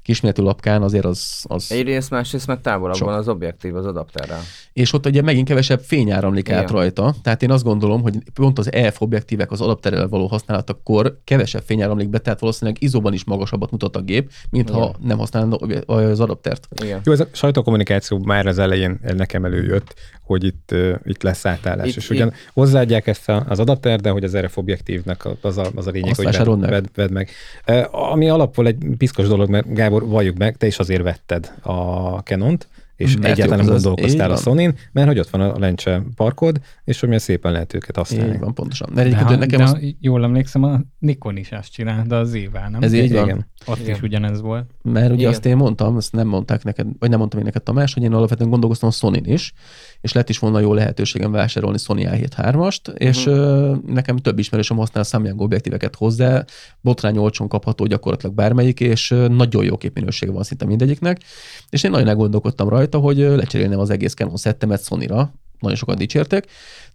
[0.07, 1.43] kisméretű lapkán, azért az...
[1.43, 1.71] az...
[1.71, 3.07] Egyrészt, másrészt meg távolabb Sok.
[3.07, 4.39] van az objektív az adapterrel.
[4.73, 7.15] És ott ugye megint kevesebb fény áramlik át rajta.
[7.21, 11.81] Tehát én azt gondolom, hogy pont az EF objektívek az adapterrel való használatakor kevesebb fény
[11.81, 15.07] áramlik be, tehát valószínűleg izóban is magasabbat mutat a gép, mint ha Igen.
[15.07, 15.55] nem használna
[15.85, 16.67] az adaptert.
[16.83, 17.01] Igen.
[17.03, 19.93] Jó, ez a sajtókommunikáció már az elején nekem előjött,
[20.23, 21.87] hogy itt, uh, itt lesz átállás.
[21.87, 25.71] Itt- és ugyan hozzáadják ezt a, az adapter, de hogy az RF objektívnek az a,
[25.75, 26.69] az a lényeg, Azt hogy vedd, vásárold meg.
[26.69, 27.29] vedd, vedd meg.
[27.67, 32.23] Uh, ami alapból egy piszkos dolog, mert Gábor, valljuk meg, te is azért vetted a
[32.23, 32.67] Canont,
[32.97, 36.99] és Mert egyáltalán nem gondolkoztál a sony mert hogy ott van a lencse parkod, és
[36.99, 38.33] hogy milyen szépen lehet őket használni.
[38.33, 38.89] Így van, pontosan.
[38.93, 42.69] Mert De, ha, nekem de az, jól emlékszem, a Nikon is ezt csinálta az évvel,
[42.69, 42.81] nem?
[42.81, 43.23] ez így van.
[43.23, 43.47] Igen.
[43.65, 43.95] Ott Igen.
[43.95, 44.69] is ugyanez volt.
[44.81, 45.29] Mert ugye Igen.
[45.29, 48.13] azt én mondtam, ezt nem mondták neked, vagy nem mondtam én neked Tamás, hogy én
[48.13, 49.53] alapvetően gondolkoztam a sony is,
[50.01, 53.35] és lett is volna jó lehetőségem vásárolni Sony A7 és Mhm.
[53.35, 56.45] ö, nekem több ismerősöm használ Samyang objektíveket hozzá,
[56.81, 61.21] botrány olcsón kapható gyakorlatilag bármelyik, és nagyon jó képminősége van szinte mindegyiknek,
[61.69, 65.97] és én nagyon elgondolkodtam rajta, hogy ö, lecserélnem az egész Canon szettemet Sony-ra, nagyon sokan
[65.97, 66.45] dicsérték,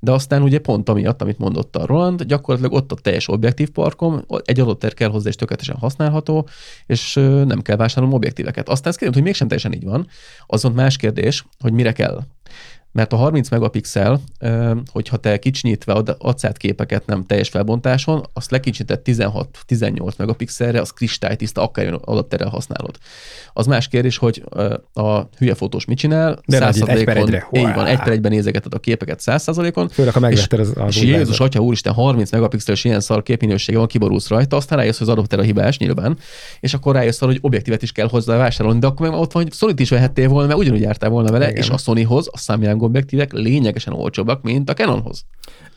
[0.01, 4.25] de aztán ugye pont amiatt, amit mondott a Roland, gyakorlatilag ott a teljes objektív parkom,
[4.45, 6.49] egy adott kell hozzá és tökéletesen használható,
[6.87, 7.15] és
[7.47, 8.69] nem kell vásárolnom objektíveket.
[8.69, 10.07] Aztán ez kiderült, hogy mégsem teljesen így van.
[10.47, 12.21] Azon más kérdés, hogy mire kell.
[12.93, 14.21] Mert a 30 megapixel,
[14.93, 20.91] hogyha te kicsinyítve ad, adsz át képeket nem teljes felbontáson, azt lekicsinyített 16-18 megapixelre, az
[20.91, 22.99] kristálytiszta, akár adapterrel használod.
[23.53, 24.45] Az más kérdés, hogy
[24.93, 27.49] a hülye fotós mit csinál, De nagy, egy 100%-on per egyre.
[27.53, 31.03] így van, egy per egyben nézegeted a képeket 100%-on, Főleg, ha megvetted az, az és
[31.03, 35.13] Jézus, atya úristen, 30 megapixeles ilyen szar képminősége van, kiborulsz rajta, aztán rájössz, hogy az
[35.13, 36.19] adapter a hibás nyilván,
[36.61, 39.43] és akkor rájössz arra, hogy objektívet is kell hozzá vásárolni, de akkor meg ott van,
[39.43, 41.63] hogy Sony-t is vehettél volna, mert ugyanúgy jártál volna vele, Igen.
[41.63, 42.39] és a Sonyhoz a
[42.83, 45.25] számjáró objektívek lényegesen olcsóbbak, mint a Canonhoz.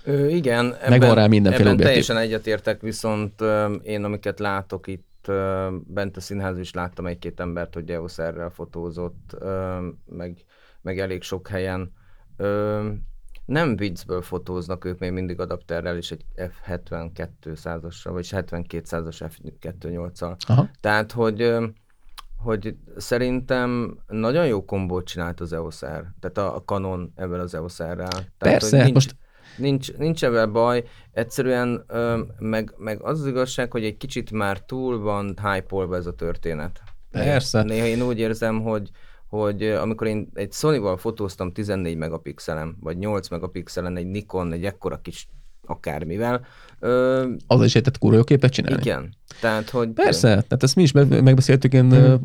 [0.04, 1.86] Ö, igen, ebben, Megvan rá mindenféle ebben objektív.
[1.86, 7.40] teljesen egyetértek, viszont ö, én amiket látok itt ö, bent a színház is láttam egy-két
[7.40, 10.38] embert, hogy EOS-errel fotózott, ö, meg,
[10.82, 11.94] meg elég sok helyen.
[12.38, 12.90] Ö,
[13.46, 20.36] nem viccből fotóznak ők még mindig adapterrel és egy F72 százassal, vagy 72 százas F28-al.
[20.48, 20.70] Aha.
[20.80, 21.42] Tehát, hogy,
[22.46, 27.54] hogy szerintem nagyon jó kombót csinált az EOS R, tehát a, a Canon ebben az
[27.56, 28.08] EOS R-rel.
[28.08, 29.16] Tehát, Persze, nincs, most-
[29.58, 34.60] nincs, nincs ebben baj, egyszerűen ö, meg, meg az az igazság, hogy egy kicsit már
[34.60, 36.82] túl van hype ez a történet.
[37.12, 37.64] Persze.
[37.64, 38.90] Néha én úgy érzem, hogy
[39.28, 44.98] hogy amikor én egy Sony-val fotóztam 14 megapixelen, vagy 8 megapixelen egy Nikon, egy ekkora
[44.98, 45.28] kis
[45.70, 46.46] akármivel,
[46.80, 48.82] ö, Az is egy kurva jó képet csinálni.
[48.82, 49.16] igen.
[49.42, 51.96] Tehát, hogy Persze, tehát ezt mi is me- megbeszéltük, én Mhm.
[51.96, 52.16] mm.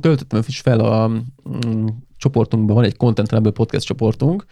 [0.00, 4.44] töltöttem is fel a mm, csoportunkban, van egy Content Rebel podcast csoportunk,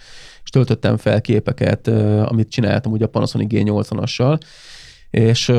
[0.44, 1.88] és töltöttem fel képeket,
[2.24, 4.40] amit csináltam ugye a Panasonic G80-assal,
[5.10, 5.52] és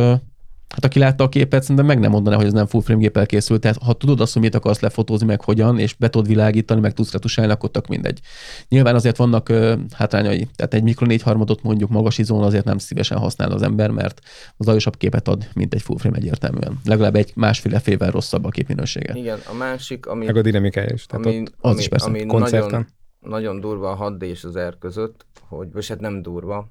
[0.69, 3.25] hát aki látta a képet, szerintem meg nem mondaná, hogy ez nem full frame géppel
[3.25, 6.81] készült, tehát ha tudod azt, hogy mit akarsz lefotózni, meg hogyan, és be tudod világítani,
[6.81, 8.19] meg tudsz retusálni, akkor tök mindegy.
[8.67, 12.77] Nyilván azért vannak ö, hátrányai, tehát egy mikro 4 harmadot mondjuk magas izón azért nem
[12.77, 14.21] szívesen használ az ember, mert
[14.57, 16.79] az zajosabb képet ad, mint egy full frame egyértelműen.
[16.85, 19.13] Legalább egy másféle fével rosszabb a képminősége.
[19.15, 21.05] Igen, a másik, ami, Meg a dinamikája is.
[21.05, 22.69] Tehát ami, ott az ami, is persze, ami koncerten.
[22.69, 22.87] nagyon,
[23.19, 26.69] nagyon durva a 6D és az R között, hogy, vagy hát nem durva,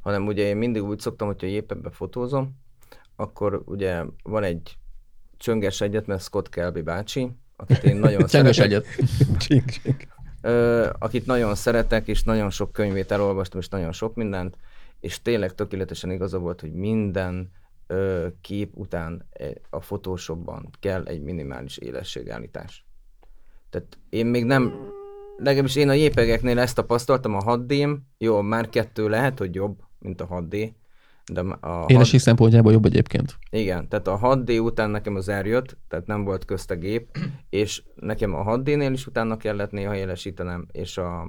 [0.00, 2.60] hanem ugye én mindig úgy szoktam, hogyha éppen befotózom,
[3.16, 4.76] akkor ugye van egy
[5.36, 8.86] csönges egyet, mert Scott Kelby bácsi, akit én nagyon szeretek, egyet.
[9.46, 10.06] csink, csink.
[10.40, 14.56] ö, akit nagyon szeretek, és nagyon sok könyvét elolvastam, és nagyon sok mindent,
[15.00, 17.50] és tényleg tökéletesen igaza volt, hogy minden
[17.86, 22.86] ö, kép után e- a Photoshopban kell egy minimális élességállítás.
[23.70, 24.90] Tehát én még nem,
[25.36, 30.20] legalábbis én a JPEG-eknél ezt tapasztaltam, a 6D-m, jó, már kettő lehet, hogy jobb, mint
[30.20, 30.72] a 6D,
[31.32, 33.38] de a Élesség szempontjából jobb egyébként.
[33.50, 37.18] igen, tehát a 6D után nekem az R jött, tehát nem volt közt a gép,
[37.50, 41.20] és nekem a 6D-nél is utána kellett néha élesítenem, és a,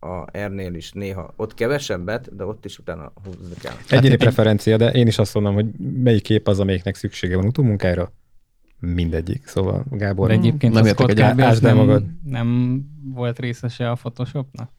[0.00, 3.74] a, a R-nél is néha, ott kevesebbet, de ott is utána húzni kell.
[3.88, 7.46] Egyéni egy- preferencia, de én is azt mondom, hogy melyik kép az, amelyiknek szüksége van
[7.46, 8.12] utómunkára.
[8.80, 9.46] Mindegyik.
[9.46, 12.04] Szóval Gábor, De egyébként Nem Scott az Ásd el nem, magad.
[12.24, 12.80] nem
[13.14, 14.70] volt részese a Photoshopnak?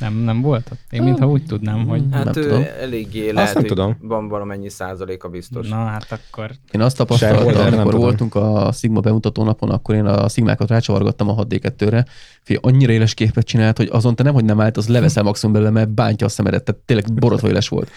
[0.00, 0.70] Nem, nem volt?
[0.90, 2.02] Én mintha úgy tudnám, hogy...
[2.10, 2.64] Hát Nem ő tudom.
[2.80, 3.96] eléggé lehet, nem hogy tudom.
[4.00, 5.68] van valamennyi százaléka biztos.
[5.68, 6.50] Na hát akkor...
[6.70, 8.00] Én azt tapasztaltam, nem amikor tudom.
[8.00, 12.04] voltunk a Sigma bemutató napon, akkor én a Sigmákat rácsavargattam a 6D2-re.
[12.42, 15.54] Fi, annyira éles képet csinált, hogy azon te nem, hogy nem állt, az leveszel maximum
[15.54, 17.90] belőle, mert bántja a szemedet, tehát tényleg borotva éles volt.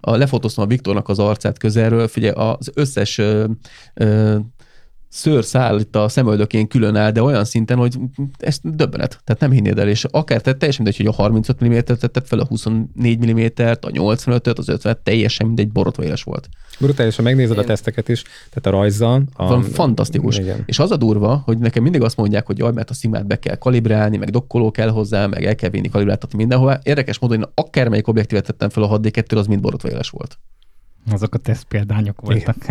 [0.00, 3.44] A, lefotóztam a Viktornak az arcát közelről, figyelj, az összes ö,
[3.94, 4.36] ö,
[5.10, 7.98] szőr szál itt a szemöldökén külön áll, de olyan szinten, hogy
[8.38, 9.20] ez döbbenet.
[9.24, 12.38] Tehát nem hinnéd el, és akár te teljesen mindegy, hogy a 35 mm-t tetted fel,
[12.38, 16.48] a 24 mm-t, a 85-öt, az 50 teljesen mindegy, borotva éles volt.
[16.80, 19.22] brutálisan megnézed a Én- teszteket is, tehát a rajzzal.
[19.32, 20.38] A, Van fantasztikus.
[20.38, 20.62] Igen.
[20.66, 23.38] És az a durva, hogy nekem mindig azt mondják, hogy jaj, mert a szigmát be
[23.38, 26.78] kell kalibrálni, meg dokkoló kell hozzá, meg el kell vinni kalibráltatni mindenhova.
[26.82, 30.38] Érdekes módon én akármelyik objektívet tettem fel a 6D2, az mind borotva éles volt.
[31.12, 32.56] Azok a teszt példányok voltak.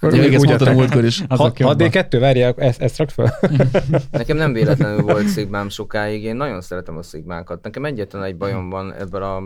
[0.00, 1.20] Ja, még ezt mondtad a múltkor is.
[1.28, 1.92] Azok Ha- jobbak.
[1.92, 3.38] 6D2, várjál, ezt, ezt rak fel.
[4.10, 7.62] Nekem nem véletlenül volt szigmám sokáig, én nagyon szeretem a szigmákat.
[7.62, 9.42] Nekem egyetlen egy bajom van ebben a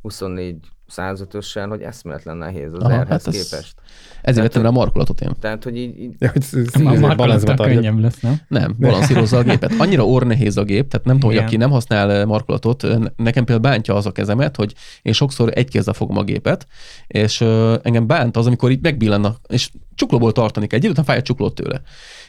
[0.00, 0.56] 24
[0.96, 3.74] 105-össel, hogy eszméletlen nehéz az Aha, R-hez hát ez- képest.
[4.22, 5.30] Ezért vettem rá a markolatot én.
[5.40, 8.40] Tehát, hogy így, így Ja, hogy A színes, markolattal könnyebb lesz, nem?
[8.48, 9.72] Nem, balanszírozza a gépet.
[9.78, 13.44] Annyira ornehéz a gép, tehát nem tudom, hogy aki nem használ eh, markolatot, eh, nekem
[13.44, 16.66] például bántja az a kezemet, hogy én sokszor egy kézzel fogom a gépet,
[17.06, 21.04] és ö, engem bánt az, amikor így megbillennak, és csuklóból tartani kell, egy idő után
[21.04, 21.80] fáj a csuklót tőle.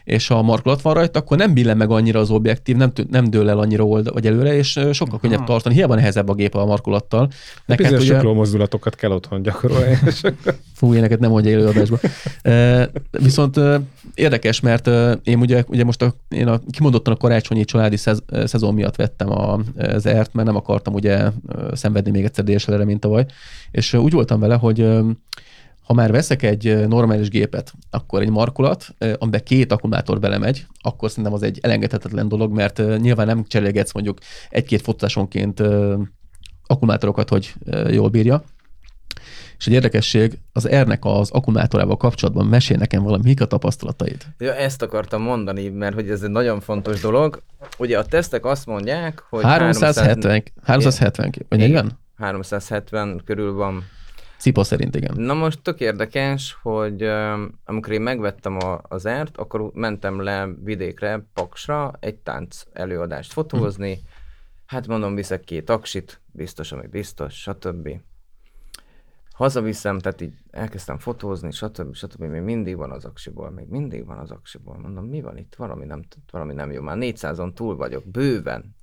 [0.03, 3.30] És ha a markolat van rajta, akkor nem billen meg annyira az objektív, nem, nem
[3.30, 5.47] dől el annyira oldal vagy előre, és sokkal könnyebb Aha.
[5.47, 5.75] tartani.
[5.75, 7.30] Hiába nehezebb a gép a markolattal.
[7.65, 9.97] Neked Bizonyos ugye, mozdulatokat kell otthon gyakorolni.
[10.75, 11.99] Fú, ilyeneket nem mondja élőadásban.
[12.41, 13.81] E, viszont e,
[14.13, 18.23] érdekes, mert e, én ugye, ugye most a, én a, kimondottan a karácsonyi családi szez,
[18.45, 21.30] szezon miatt vettem a, az ERT, mert nem akartam ugye
[21.73, 23.25] szenvedni még egyszer DSLR-re, mint tavaly.
[23.71, 24.88] És úgy voltam vele, hogy
[25.84, 31.34] ha már veszek egy normális gépet, akkor egy markolat, amiben két akkumulátor belemegy, akkor szerintem
[31.34, 34.18] az egy elengedhetetlen dolog, mert nyilván nem cserélgetsz mondjuk
[34.49, 35.64] egy-két fotózásonként
[36.68, 37.53] akkumulátorokat, hogy
[37.89, 38.43] jól bírja.
[39.57, 44.26] És egy érdekesség, az R-nek az akkumulátorával kapcsolatban mesél nekem valami, mik a tapasztalataid?
[44.38, 47.41] Ja, ezt akartam mondani, mert hogy ez egy nagyon fontos dolog.
[47.77, 51.99] Ugye a tesztek azt mondják, hogy 370, 370, vagy igen?
[52.18, 53.84] 370 körül van
[54.38, 55.15] Cipa szerint igen.
[55.18, 57.03] Na most tök érdekes, hogy
[57.65, 63.99] amikor én megvettem a, az ert, akkor mentem le vidékre, Paksra, egy tánc előadást fotózni.
[64.65, 67.89] Hát mondom, viszek két aksit, biztos, ami biztos, stb.
[69.34, 71.95] Hazaviszem, tehát így elkezdtem fotózni, stb.
[71.95, 72.22] stb.
[72.22, 74.77] Még mindig van az aksiból, még mindig van az aksiból.
[74.77, 75.55] Mondom, mi van itt?
[75.55, 76.81] Valami nem, valami nem jó.
[76.81, 78.76] Már 400-on túl vagyok, bőven.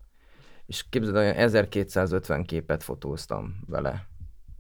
[0.67, 4.10] És képzeld, olyan 1250 képet fotóztam vele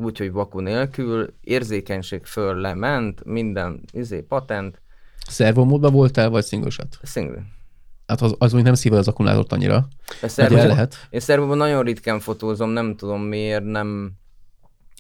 [0.04, 4.80] úgyhogy vaku nélkül, érzékenység föl lement, minden izé, patent,
[5.28, 6.98] Szervomódban voltál, vagy single shot?
[7.02, 7.42] single.
[8.06, 9.88] Hát az, az mondjuk nem szívja az akkumulátort annyira.
[10.22, 11.06] Szervóban, lehet.
[11.10, 14.12] én szervóban nagyon ritkán fotózom, nem tudom miért, nem,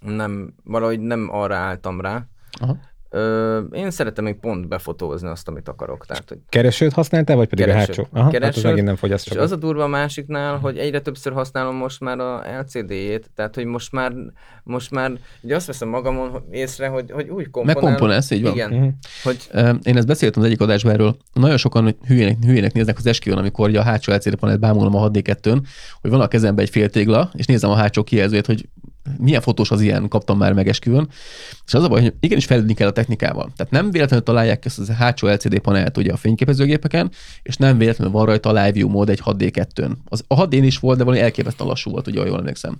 [0.02, 2.26] nem, valahogy nem arra álltam rá.
[2.60, 2.78] Aha.
[3.12, 6.06] Ö, én szeretem még pont befotózni azt, amit akarok.
[6.06, 7.88] Tehát, hogy Keresőt használtál, vagy pedig Keresőt.
[7.88, 8.08] a hátsó?
[8.12, 8.64] Aha, hát az Keresőt.
[8.64, 12.18] megint nem fogyaszt És az a durva a másiknál, hogy egyre többször használom most már
[12.18, 14.12] a LCD-jét, tehát hogy most már,
[14.62, 17.74] most már ugye azt veszem magamon észre, hogy, hogy új komponál.
[17.82, 18.52] Megkomponálsz, így van.
[18.52, 18.88] Igen, Mhm.
[19.22, 19.48] hogy
[19.82, 21.16] Én ezt beszéltem az egyik adásban erről.
[21.32, 25.10] Nagyon sokan hülyének, hülyének néznek az esküvőn, amikor ugye a hátsó LCD panelt bámulom a
[25.10, 25.58] 6D2-n,
[26.00, 28.68] hogy van a kezemben egy fél tégla, és nézem a hátsó kijelzőjét, hogy
[29.18, 31.08] milyen fotós az ilyen, kaptam már meg esküvőn.
[31.66, 33.52] És az a baj, hogy igenis fejlődni kell a technikával.
[33.56, 37.10] Tehát nem véletlenül találják ezt az hátsó LCD panelt ugye a fényképezőgépeken,
[37.42, 39.90] és nem véletlenül van rajta a Live View mód egy 6D2-n.
[40.04, 42.78] Az, a 6D-n is volt, de valami elképesztően lassú volt, ugye, jól emlékszem.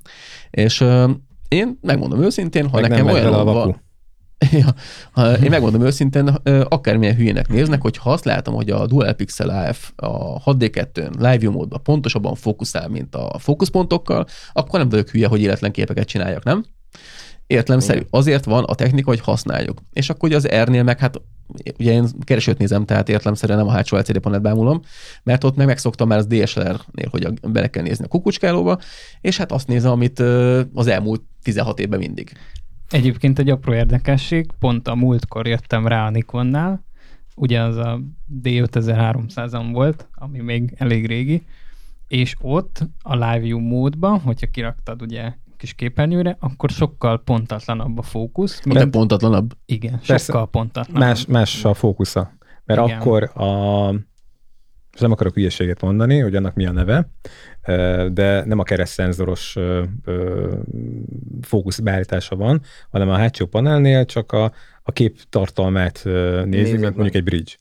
[0.51, 1.11] És ö,
[1.49, 3.89] én megmondom őszintén, ha Meg nekem olyan a van.
[5.15, 6.27] Ja, én megmondom őszintén,
[6.69, 11.39] akármilyen hülyének néznek, hogy ha azt látom, hogy a Dual Pixel AF a 6D2-n Live
[11.39, 16.45] View módban pontosabban fókuszál, mint a fókuszpontokkal, akkor nem vagyok hülye, hogy életlen képeket csináljak,
[16.45, 16.65] nem?
[17.47, 18.01] Értelemszerű.
[18.11, 19.81] Azért van a technika, hogy használjuk.
[19.93, 21.21] És akkor ugye az R-nél meg hát
[21.79, 24.81] ugye én keresőt nézem, tehát értelemszerűen nem a hátsó LCD panelt bámulom,
[25.23, 28.79] mert ott meg megszoktam már az DSLR-nél, hogy bele kell nézni a kukucskálóba,
[29.21, 30.19] és hát azt nézem, amit
[30.75, 32.33] az elmúlt 16 évben mindig.
[32.91, 36.85] Egyébként egy apró érdekesség, pont a múltkor jöttem rá a Nikonnál,
[37.37, 38.01] ugye az a
[38.43, 41.43] D5300-on volt, ami még elég régi,
[42.09, 48.03] és ott a Live View módban, hogyha kiraktad ugye kis képernyőre, akkor sokkal pontatlanabb a
[48.03, 48.65] fókusz.
[48.65, 49.53] Mint Mint, pontatlanabb.
[49.67, 50.19] igen, Persze.
[50.19, 51.03] sokkal pontatlanabb.
[51.09, 52.33] Más, más a fókusza.
[52.65, 52.99] Mert Igen.
[52.99, 53.95] akkor a
[54.91, 57.11] most nem akarok hülyeséget mondani, hogy annak mi a neve,
[58.13, 59.85] de nem a keresztszenzoros ö,
[61.43, 62.61] fókuszbeállítása van,
[62.91, 64.53] hanem a hátsó panelnél csak a,
[64.83, 66.01] a kép tartalmát
[66.45, 67.53] nézi, mint mondjuk egy bridge.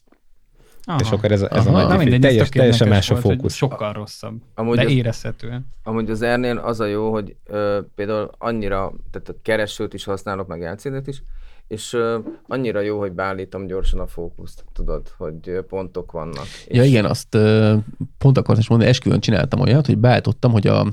[0.84, 1.00] Aha.
[1.02, 1.78] És akkor ez, a- ez Aha.
[1.78, 3.54] a Na nagy mindegy, teljes, teljesen más a volt, fókusz.
[3.56, 5.68] Sokkal rosszabb, amúgy de az, érezhetően.
[5.84, 10.48] amúgy az R-nél az a jó, hogy ö, például annyira, tehát a keresőt is használok,
[10.48, 11.24] meg LCD-t is,
[11.70, 12.18] és ö,
[12.48, 16.46] annyira jó, hogy beállítom gyorsan a fókuszt, tudod, hogy pontok vannak.
[16.68, 17.76] Ja és igen, azt ö,
[18.18, 20.88] pont akartam is mondani, esküvőn csináltam olyat, hogy beállítottam, hogy a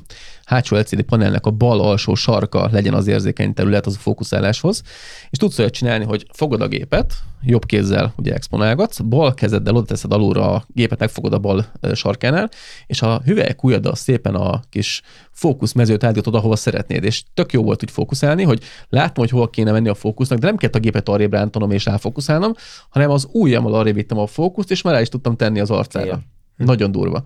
[0.44, 4.82] hátsó LCD panelnek a bal alsó sarka legyen az érzékeny terület az a fókuszáláshoz,
[5.30, 7.12] és tudsz olyat csinálni, hogy fogod a gépet,
[7.42, 12.50] jobb kézzel ugye exponálgatsz, bal kezeddel oda teszed alulra a gépet, megfogod a bal sarkánál,
[12.86, 17.82] és a hüvelyk ujjaddal szépen a kis fókuszmezőt állítod, ahova szeretnéd, és tök jó volt
[17.82, 21.08] úgy fókuszálni, hogy látom, hogy hol kéne menni a fókusznak, de nem kellett a gépet
[21.08, 22.52] arrébb rántanom és ráfókuszálnom,
[22.88, 26.04] hanem az ujjammal arrébb vittem a fókuszt, és már rá is tudtam tenni az arcára.
[26.04, 26.24] Igen.
[26.56, 27.22] Nagyon durva.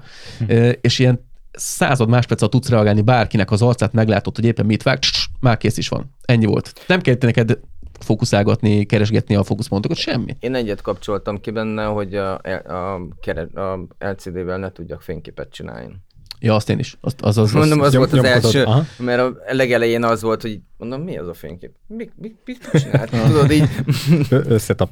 [0.47, 4.99] Ö, És ilyen század másperccel tudsz reagálni bárkinek az arcát, meglátod, hogy éppen mit vág,
[4.99, 6.15] css, már kész is van.
[6.25, 6.73] Ennyi volt.
[6.87, 7.59] Nem kellett neked
[8.01, 10.37] fókuszálgatni, keresgetni a fókuszpontokat, semmi.
[10.41, 15.97] Én egyet kapcsoltam ki benne, hogy a, a, kere, a LCD-vel ne tudjak fényképet csinálni.
[16.43, 16.97] Ja, azt én is.
[17.01, 18.85] Azt, az, az, az, Mondom, az nyom- volt az első, aha.
[18.99, 21.71] mert a legelején az volt, hogy mondom, mi az a fénykép?
[21.87, 23.11] Mi, mi, mit csinált?
[23.27, 23.69] Tudod, így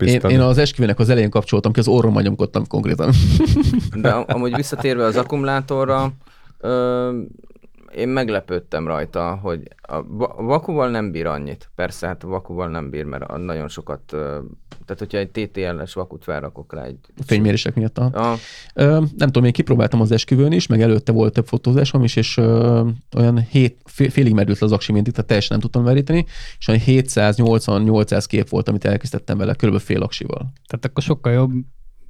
[0.01, 3.13] én, én az esküvőnek az elején kapcsoltam ki, az orrommal nyomkodtam konkrétan.
[4.01, 6.13] De am- amúgy visszatérve az akkumulátorra,
[6.59, 7.11] ö,
[7.95, 11.71] én meglepődtem rajta, hogy a va- a vakuval nem bír annyit.
[11.75, 14.01] Persze, hát a vakuval nem bír, mert nagyon sokat,
[14.85, 16.99] tehát hogyha egy TTL-es vakut felrakok rá egy...
[17.27, 17.99] Fénymérések miatt.
[17.99, 18.05] A...
[18.33, 18.37] A,
[18.75, 22.37] Ö, nem tudom, én kipróbáltam az esküvőn is, meg előtte volt több fotózásom is, és
[22.37, 26.25] ö, olyan hét, fél, félig merült le az aksi mindig, tehát teljesen nem tudtam meríteni,
[26.59, 30.53] és olyan 780-800 kép volt, amit elkészítettem vele, körülbelül fél aksival.
[30.67, 31.51] Tehát akkor sokkal jobb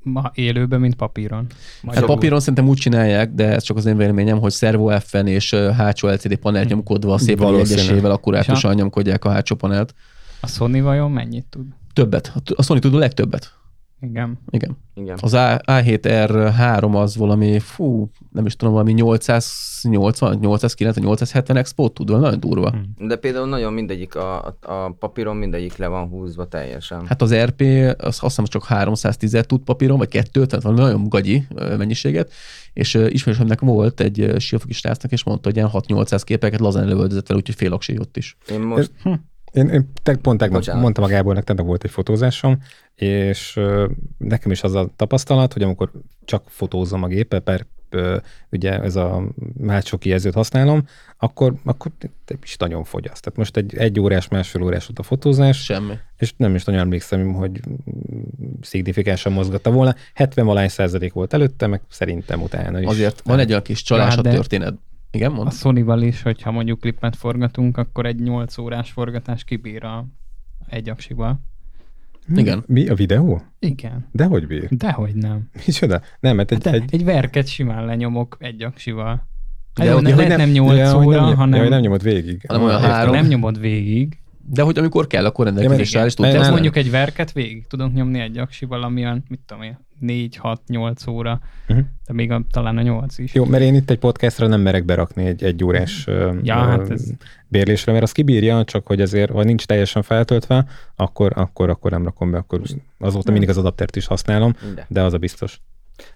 [0.09, 1.47] ma élőben, mint papíron.
[1.86, 5.55] Hát papíron szerintem úgy csinálják, de ez csak az én véleményem, hogy servo F-en és
[5.55, 9.94] hátsó LCD panel nyomkodva szépen egyesével akkurátusan nyomkodják a hátsó panelt.
[10.40, 11.66] A Sony vajon mennyit tud?
[11.93, 12.32] Többet.
[12.55, 13.57] A Sony tud a legtöbbet.
[14.00, 14.38] Igen.
[14.50, 14.76] Igen.
[14.94, 15.18] Igen.
[15.20, 22.10] Az A- A7R3 az valami, fú, nem is tudom, valami 880, 890, 870 expót tud,
[22.10, 22.70] nagyon durva.
[22.70, 23.06] Hm.
[23.06, 27.06] De például nagyon mindegyik, a, a, papíron mindegyik le van húzva teljesen.
[27.06, 27.60] Hát az RP,
[27.98, 32.32] az azt hiszem csak 310 tud papíron, vagy 2, tehát valami nagyon gagyi mennyiséget,
[32.72, 37.40] és ismerősömnek volt egy siófoki srácnak, és mondta, hogy ilyen 6-800 képeket lazán lövöldözött vele,
[37.40, 38.36] úgyhogy fél ott is.
[38.50, 38.90] Én most,
[39.52, 40.82] Én, én te, pont tegnap Bocsánat.
[40.82, 42.58] mondtam a Gábornak, tegnap volt egy fotózásom,
[42.94, 43.86] és ö,
[44.18, 45.90] nekem is az a tapasztalat, hogy amikor
[46.24, 48.16] csak fotózom a gépet, per ö,
[48.50, 49.22] ugye ez a
[49.66, 50.86] hátsó kijelzőt használom,
[51.18, 51.92] akkor, akkor
[52.42, 53.22] is nagyon fogyaszt.
[53.22, 55.94] Tehát most egy, egy órás, másfél órás volt a fotózás, Semmi.
[56.16, 57.60] és nem is nagyon emlékszem, hogy
[58.60, 59.94] szignifikánsan mozgatta volna.
[60.14, 62.86] 70 valány százalék volt előtte, meg szerintem utána is.
[62.86, 64.74] Azért van egy olyan kis csalás a történet.
[65.19, 65.53] Igen, A mond?
[65.53, 70.07] Sony-val is, hogyha mondjuk klipet forgatunk, akkor egy 8 órás forgatás kibír a
[70.69, 71.40] egy aksival.
[72.27, 72.40] Mi?
[72.40, 72.62] Igen.
[72.66, 72.89] Mi?
[72.89, 73.43] A videó?
[73.59, 74.09] Igen.
[74.12, 74.69] Dehogy bír?
[74.70, 75.51] Dehogy nem.
[75.66, 76.01] Micsoda?
[76.20, 79.27] Nem, mert egy, De egy, egy, egy verket simán lenyomok egy aksival.
[79.74, 81.69] De De jó, hogy- ne, ja, lehet nem 8 ja, hogy óra, nem, hanem, hogy
[81.69, 82.45] nem nyomod végig.
[82.47, 82.90] Hanem olyan értem.
[82.90, 83.15] három.
[83.15, 84.19] nem nyomod végig.
[84.50, 86.50] De hogy amikor kell, akkor rendelkezésre áll, és nem.
[86.50, 90.60] mondjuk egy verket végig tudunk nyomni egy aksival, ami olyan, mit tudom én, 4, 6,
[90.66, 91.84] 8 óra, Uh-huh.
[92.06, 93.34] de még a, talán a 8 is.
[93.34, 96.04] Jó, mert én itt egy podcastra nem merek berakni egy, egy órás
[96.42, 97.10] Ja, ö, hát ez-
[97.48, 100.66] bérlésre, mert az kibírja, csak hogy azért, ha nincs teljesen feltöltve,
[100.96, 102.60] akkor, akkor, akkor nem rakom be, akkor
[102.98, 104.86] azóta mindig az adaptert is használom, de.
[104.88, 105.60] de az a biztos.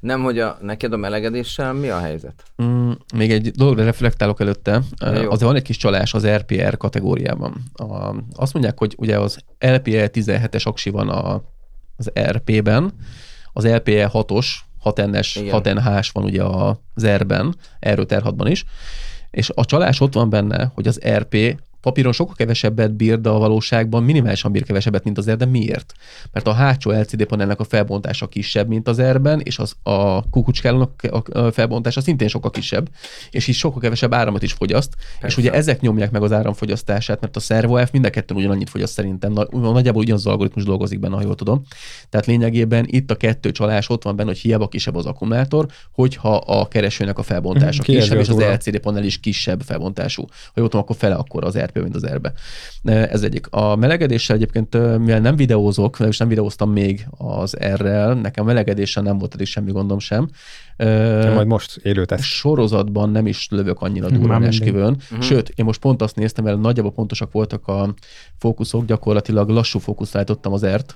[0.00, 2.44] Nem, hogy a, neked a melegedéssel mi a helyzet?
[2.62, 4.82] Mm, még egy dologra reflektálok előtte.
[5.00, 5.09] Jó.
[5.09, 7.62] Azért van egy kis csalás az RPR kategóriában.
[7.72, 11.42] A, azt mondják, hogy ugye az LPE 17-es aksi van a,
[11.96, 12.92] az RP-ben,
[13.52, 14.46] az LPE 6-os,
[14.84, 15.60] 6N-es, Igen.
[15.64, 16.42] 6NH-s van ugye
[16.94, 17.56] az R-ben,
[17.88, 18.64] r 6 ban is,
[19.30, 23.38] és a csalás ott van benne, hogy az RP papíron sokkal kevesebbet bír, de a
[23.38, 25.92] valóságban minimálisan bír kevesebbet, mint az R, de miért?
[26.32, 31.02] Mert a hátsó LCD panelnek a felbontása kisebb, mint az R-ben, és az, a kukucskálónak
[31.32, 32.88] a felbontása szintén sokkal kisebb,
[33.30, 35.26] és így sokkal kevesebb áramot is fogyaszt, Persze.
[35.26, 38.70] és ugye ezek nyomják meg az áramfogyasztását, mert a Servo F mind a kettőn ugyanannyit
[38.70, 41.62] fogyaszt szerintem, Na- nagyjából ugyanaz az algoritmus dolgozik benne, ha jól tudom.
[42.09, 46.36] Tehát lényegében itt a kettő csalás ott van benne, hogy hiába kisebb az akkumulátor, hogyha
[46.36, 48.36] a keresőnek a felbontása kisebb, és az.
[48.36, 50.24] LCD panel is kisebb felbontású.
[50.28, 52.32] Ha jól tudom, akkor fele akkor az RP, mint az R-be.
[52.85, 53.47] Ez egyik.
[53.51, 59.19] A melegedéssel egyébként, mivel nem videózok, és nem videóztam még az R-rel, nekem melegedéssel nem
[59.19, 60.28] volt eddig semmi gondom sem.
[60.77, 62.23] De majd most élő teszt.
[62.23, 64.97] Sorozatban nem is lövök annyira durván esküvőn.
[65.11, 65.20] Mhm.
[65.20, 67.94] Sőt, én most pont azt néztem, mert nagyjából pontosak voltak a
[68.39, 70.94] fókuszok, gyakorlatilag lassú fókuszt állítottam az ERT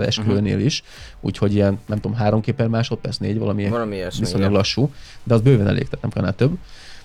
[0.00, 0.82] esküvőnél is,
[1.20, 4.20] úgyhogy ilyen, nem tudom, három kép per másodperc, négy, valami Valami ilyesmi.
[4.20, 4.90] viszonylag lassú,
[5.22, 6.58] de az bőven elég, tehát nem kellene több,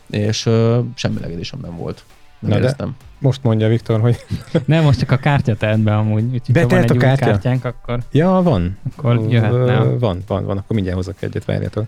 [0.09, 2.03] és uh, semmi melegedésem nem volt.
[2.39, 2.87] Nem Na de-.
[3.19, 4.25] Most mondja Viktor, hogy
[4.65, 6.23] Nem, most csak a kártya telt be amúgy.
[6.23, 7.25] Úgyhogy ha van Betelt egy a kártya?
[7.25, 8.77] kártyánk, akkor, ja, van.
[8.95, 9.83] akkor jöhetne.
[9.83, 11.85] Van, van, van, akkor mindjárt hozok egyet, várjatok.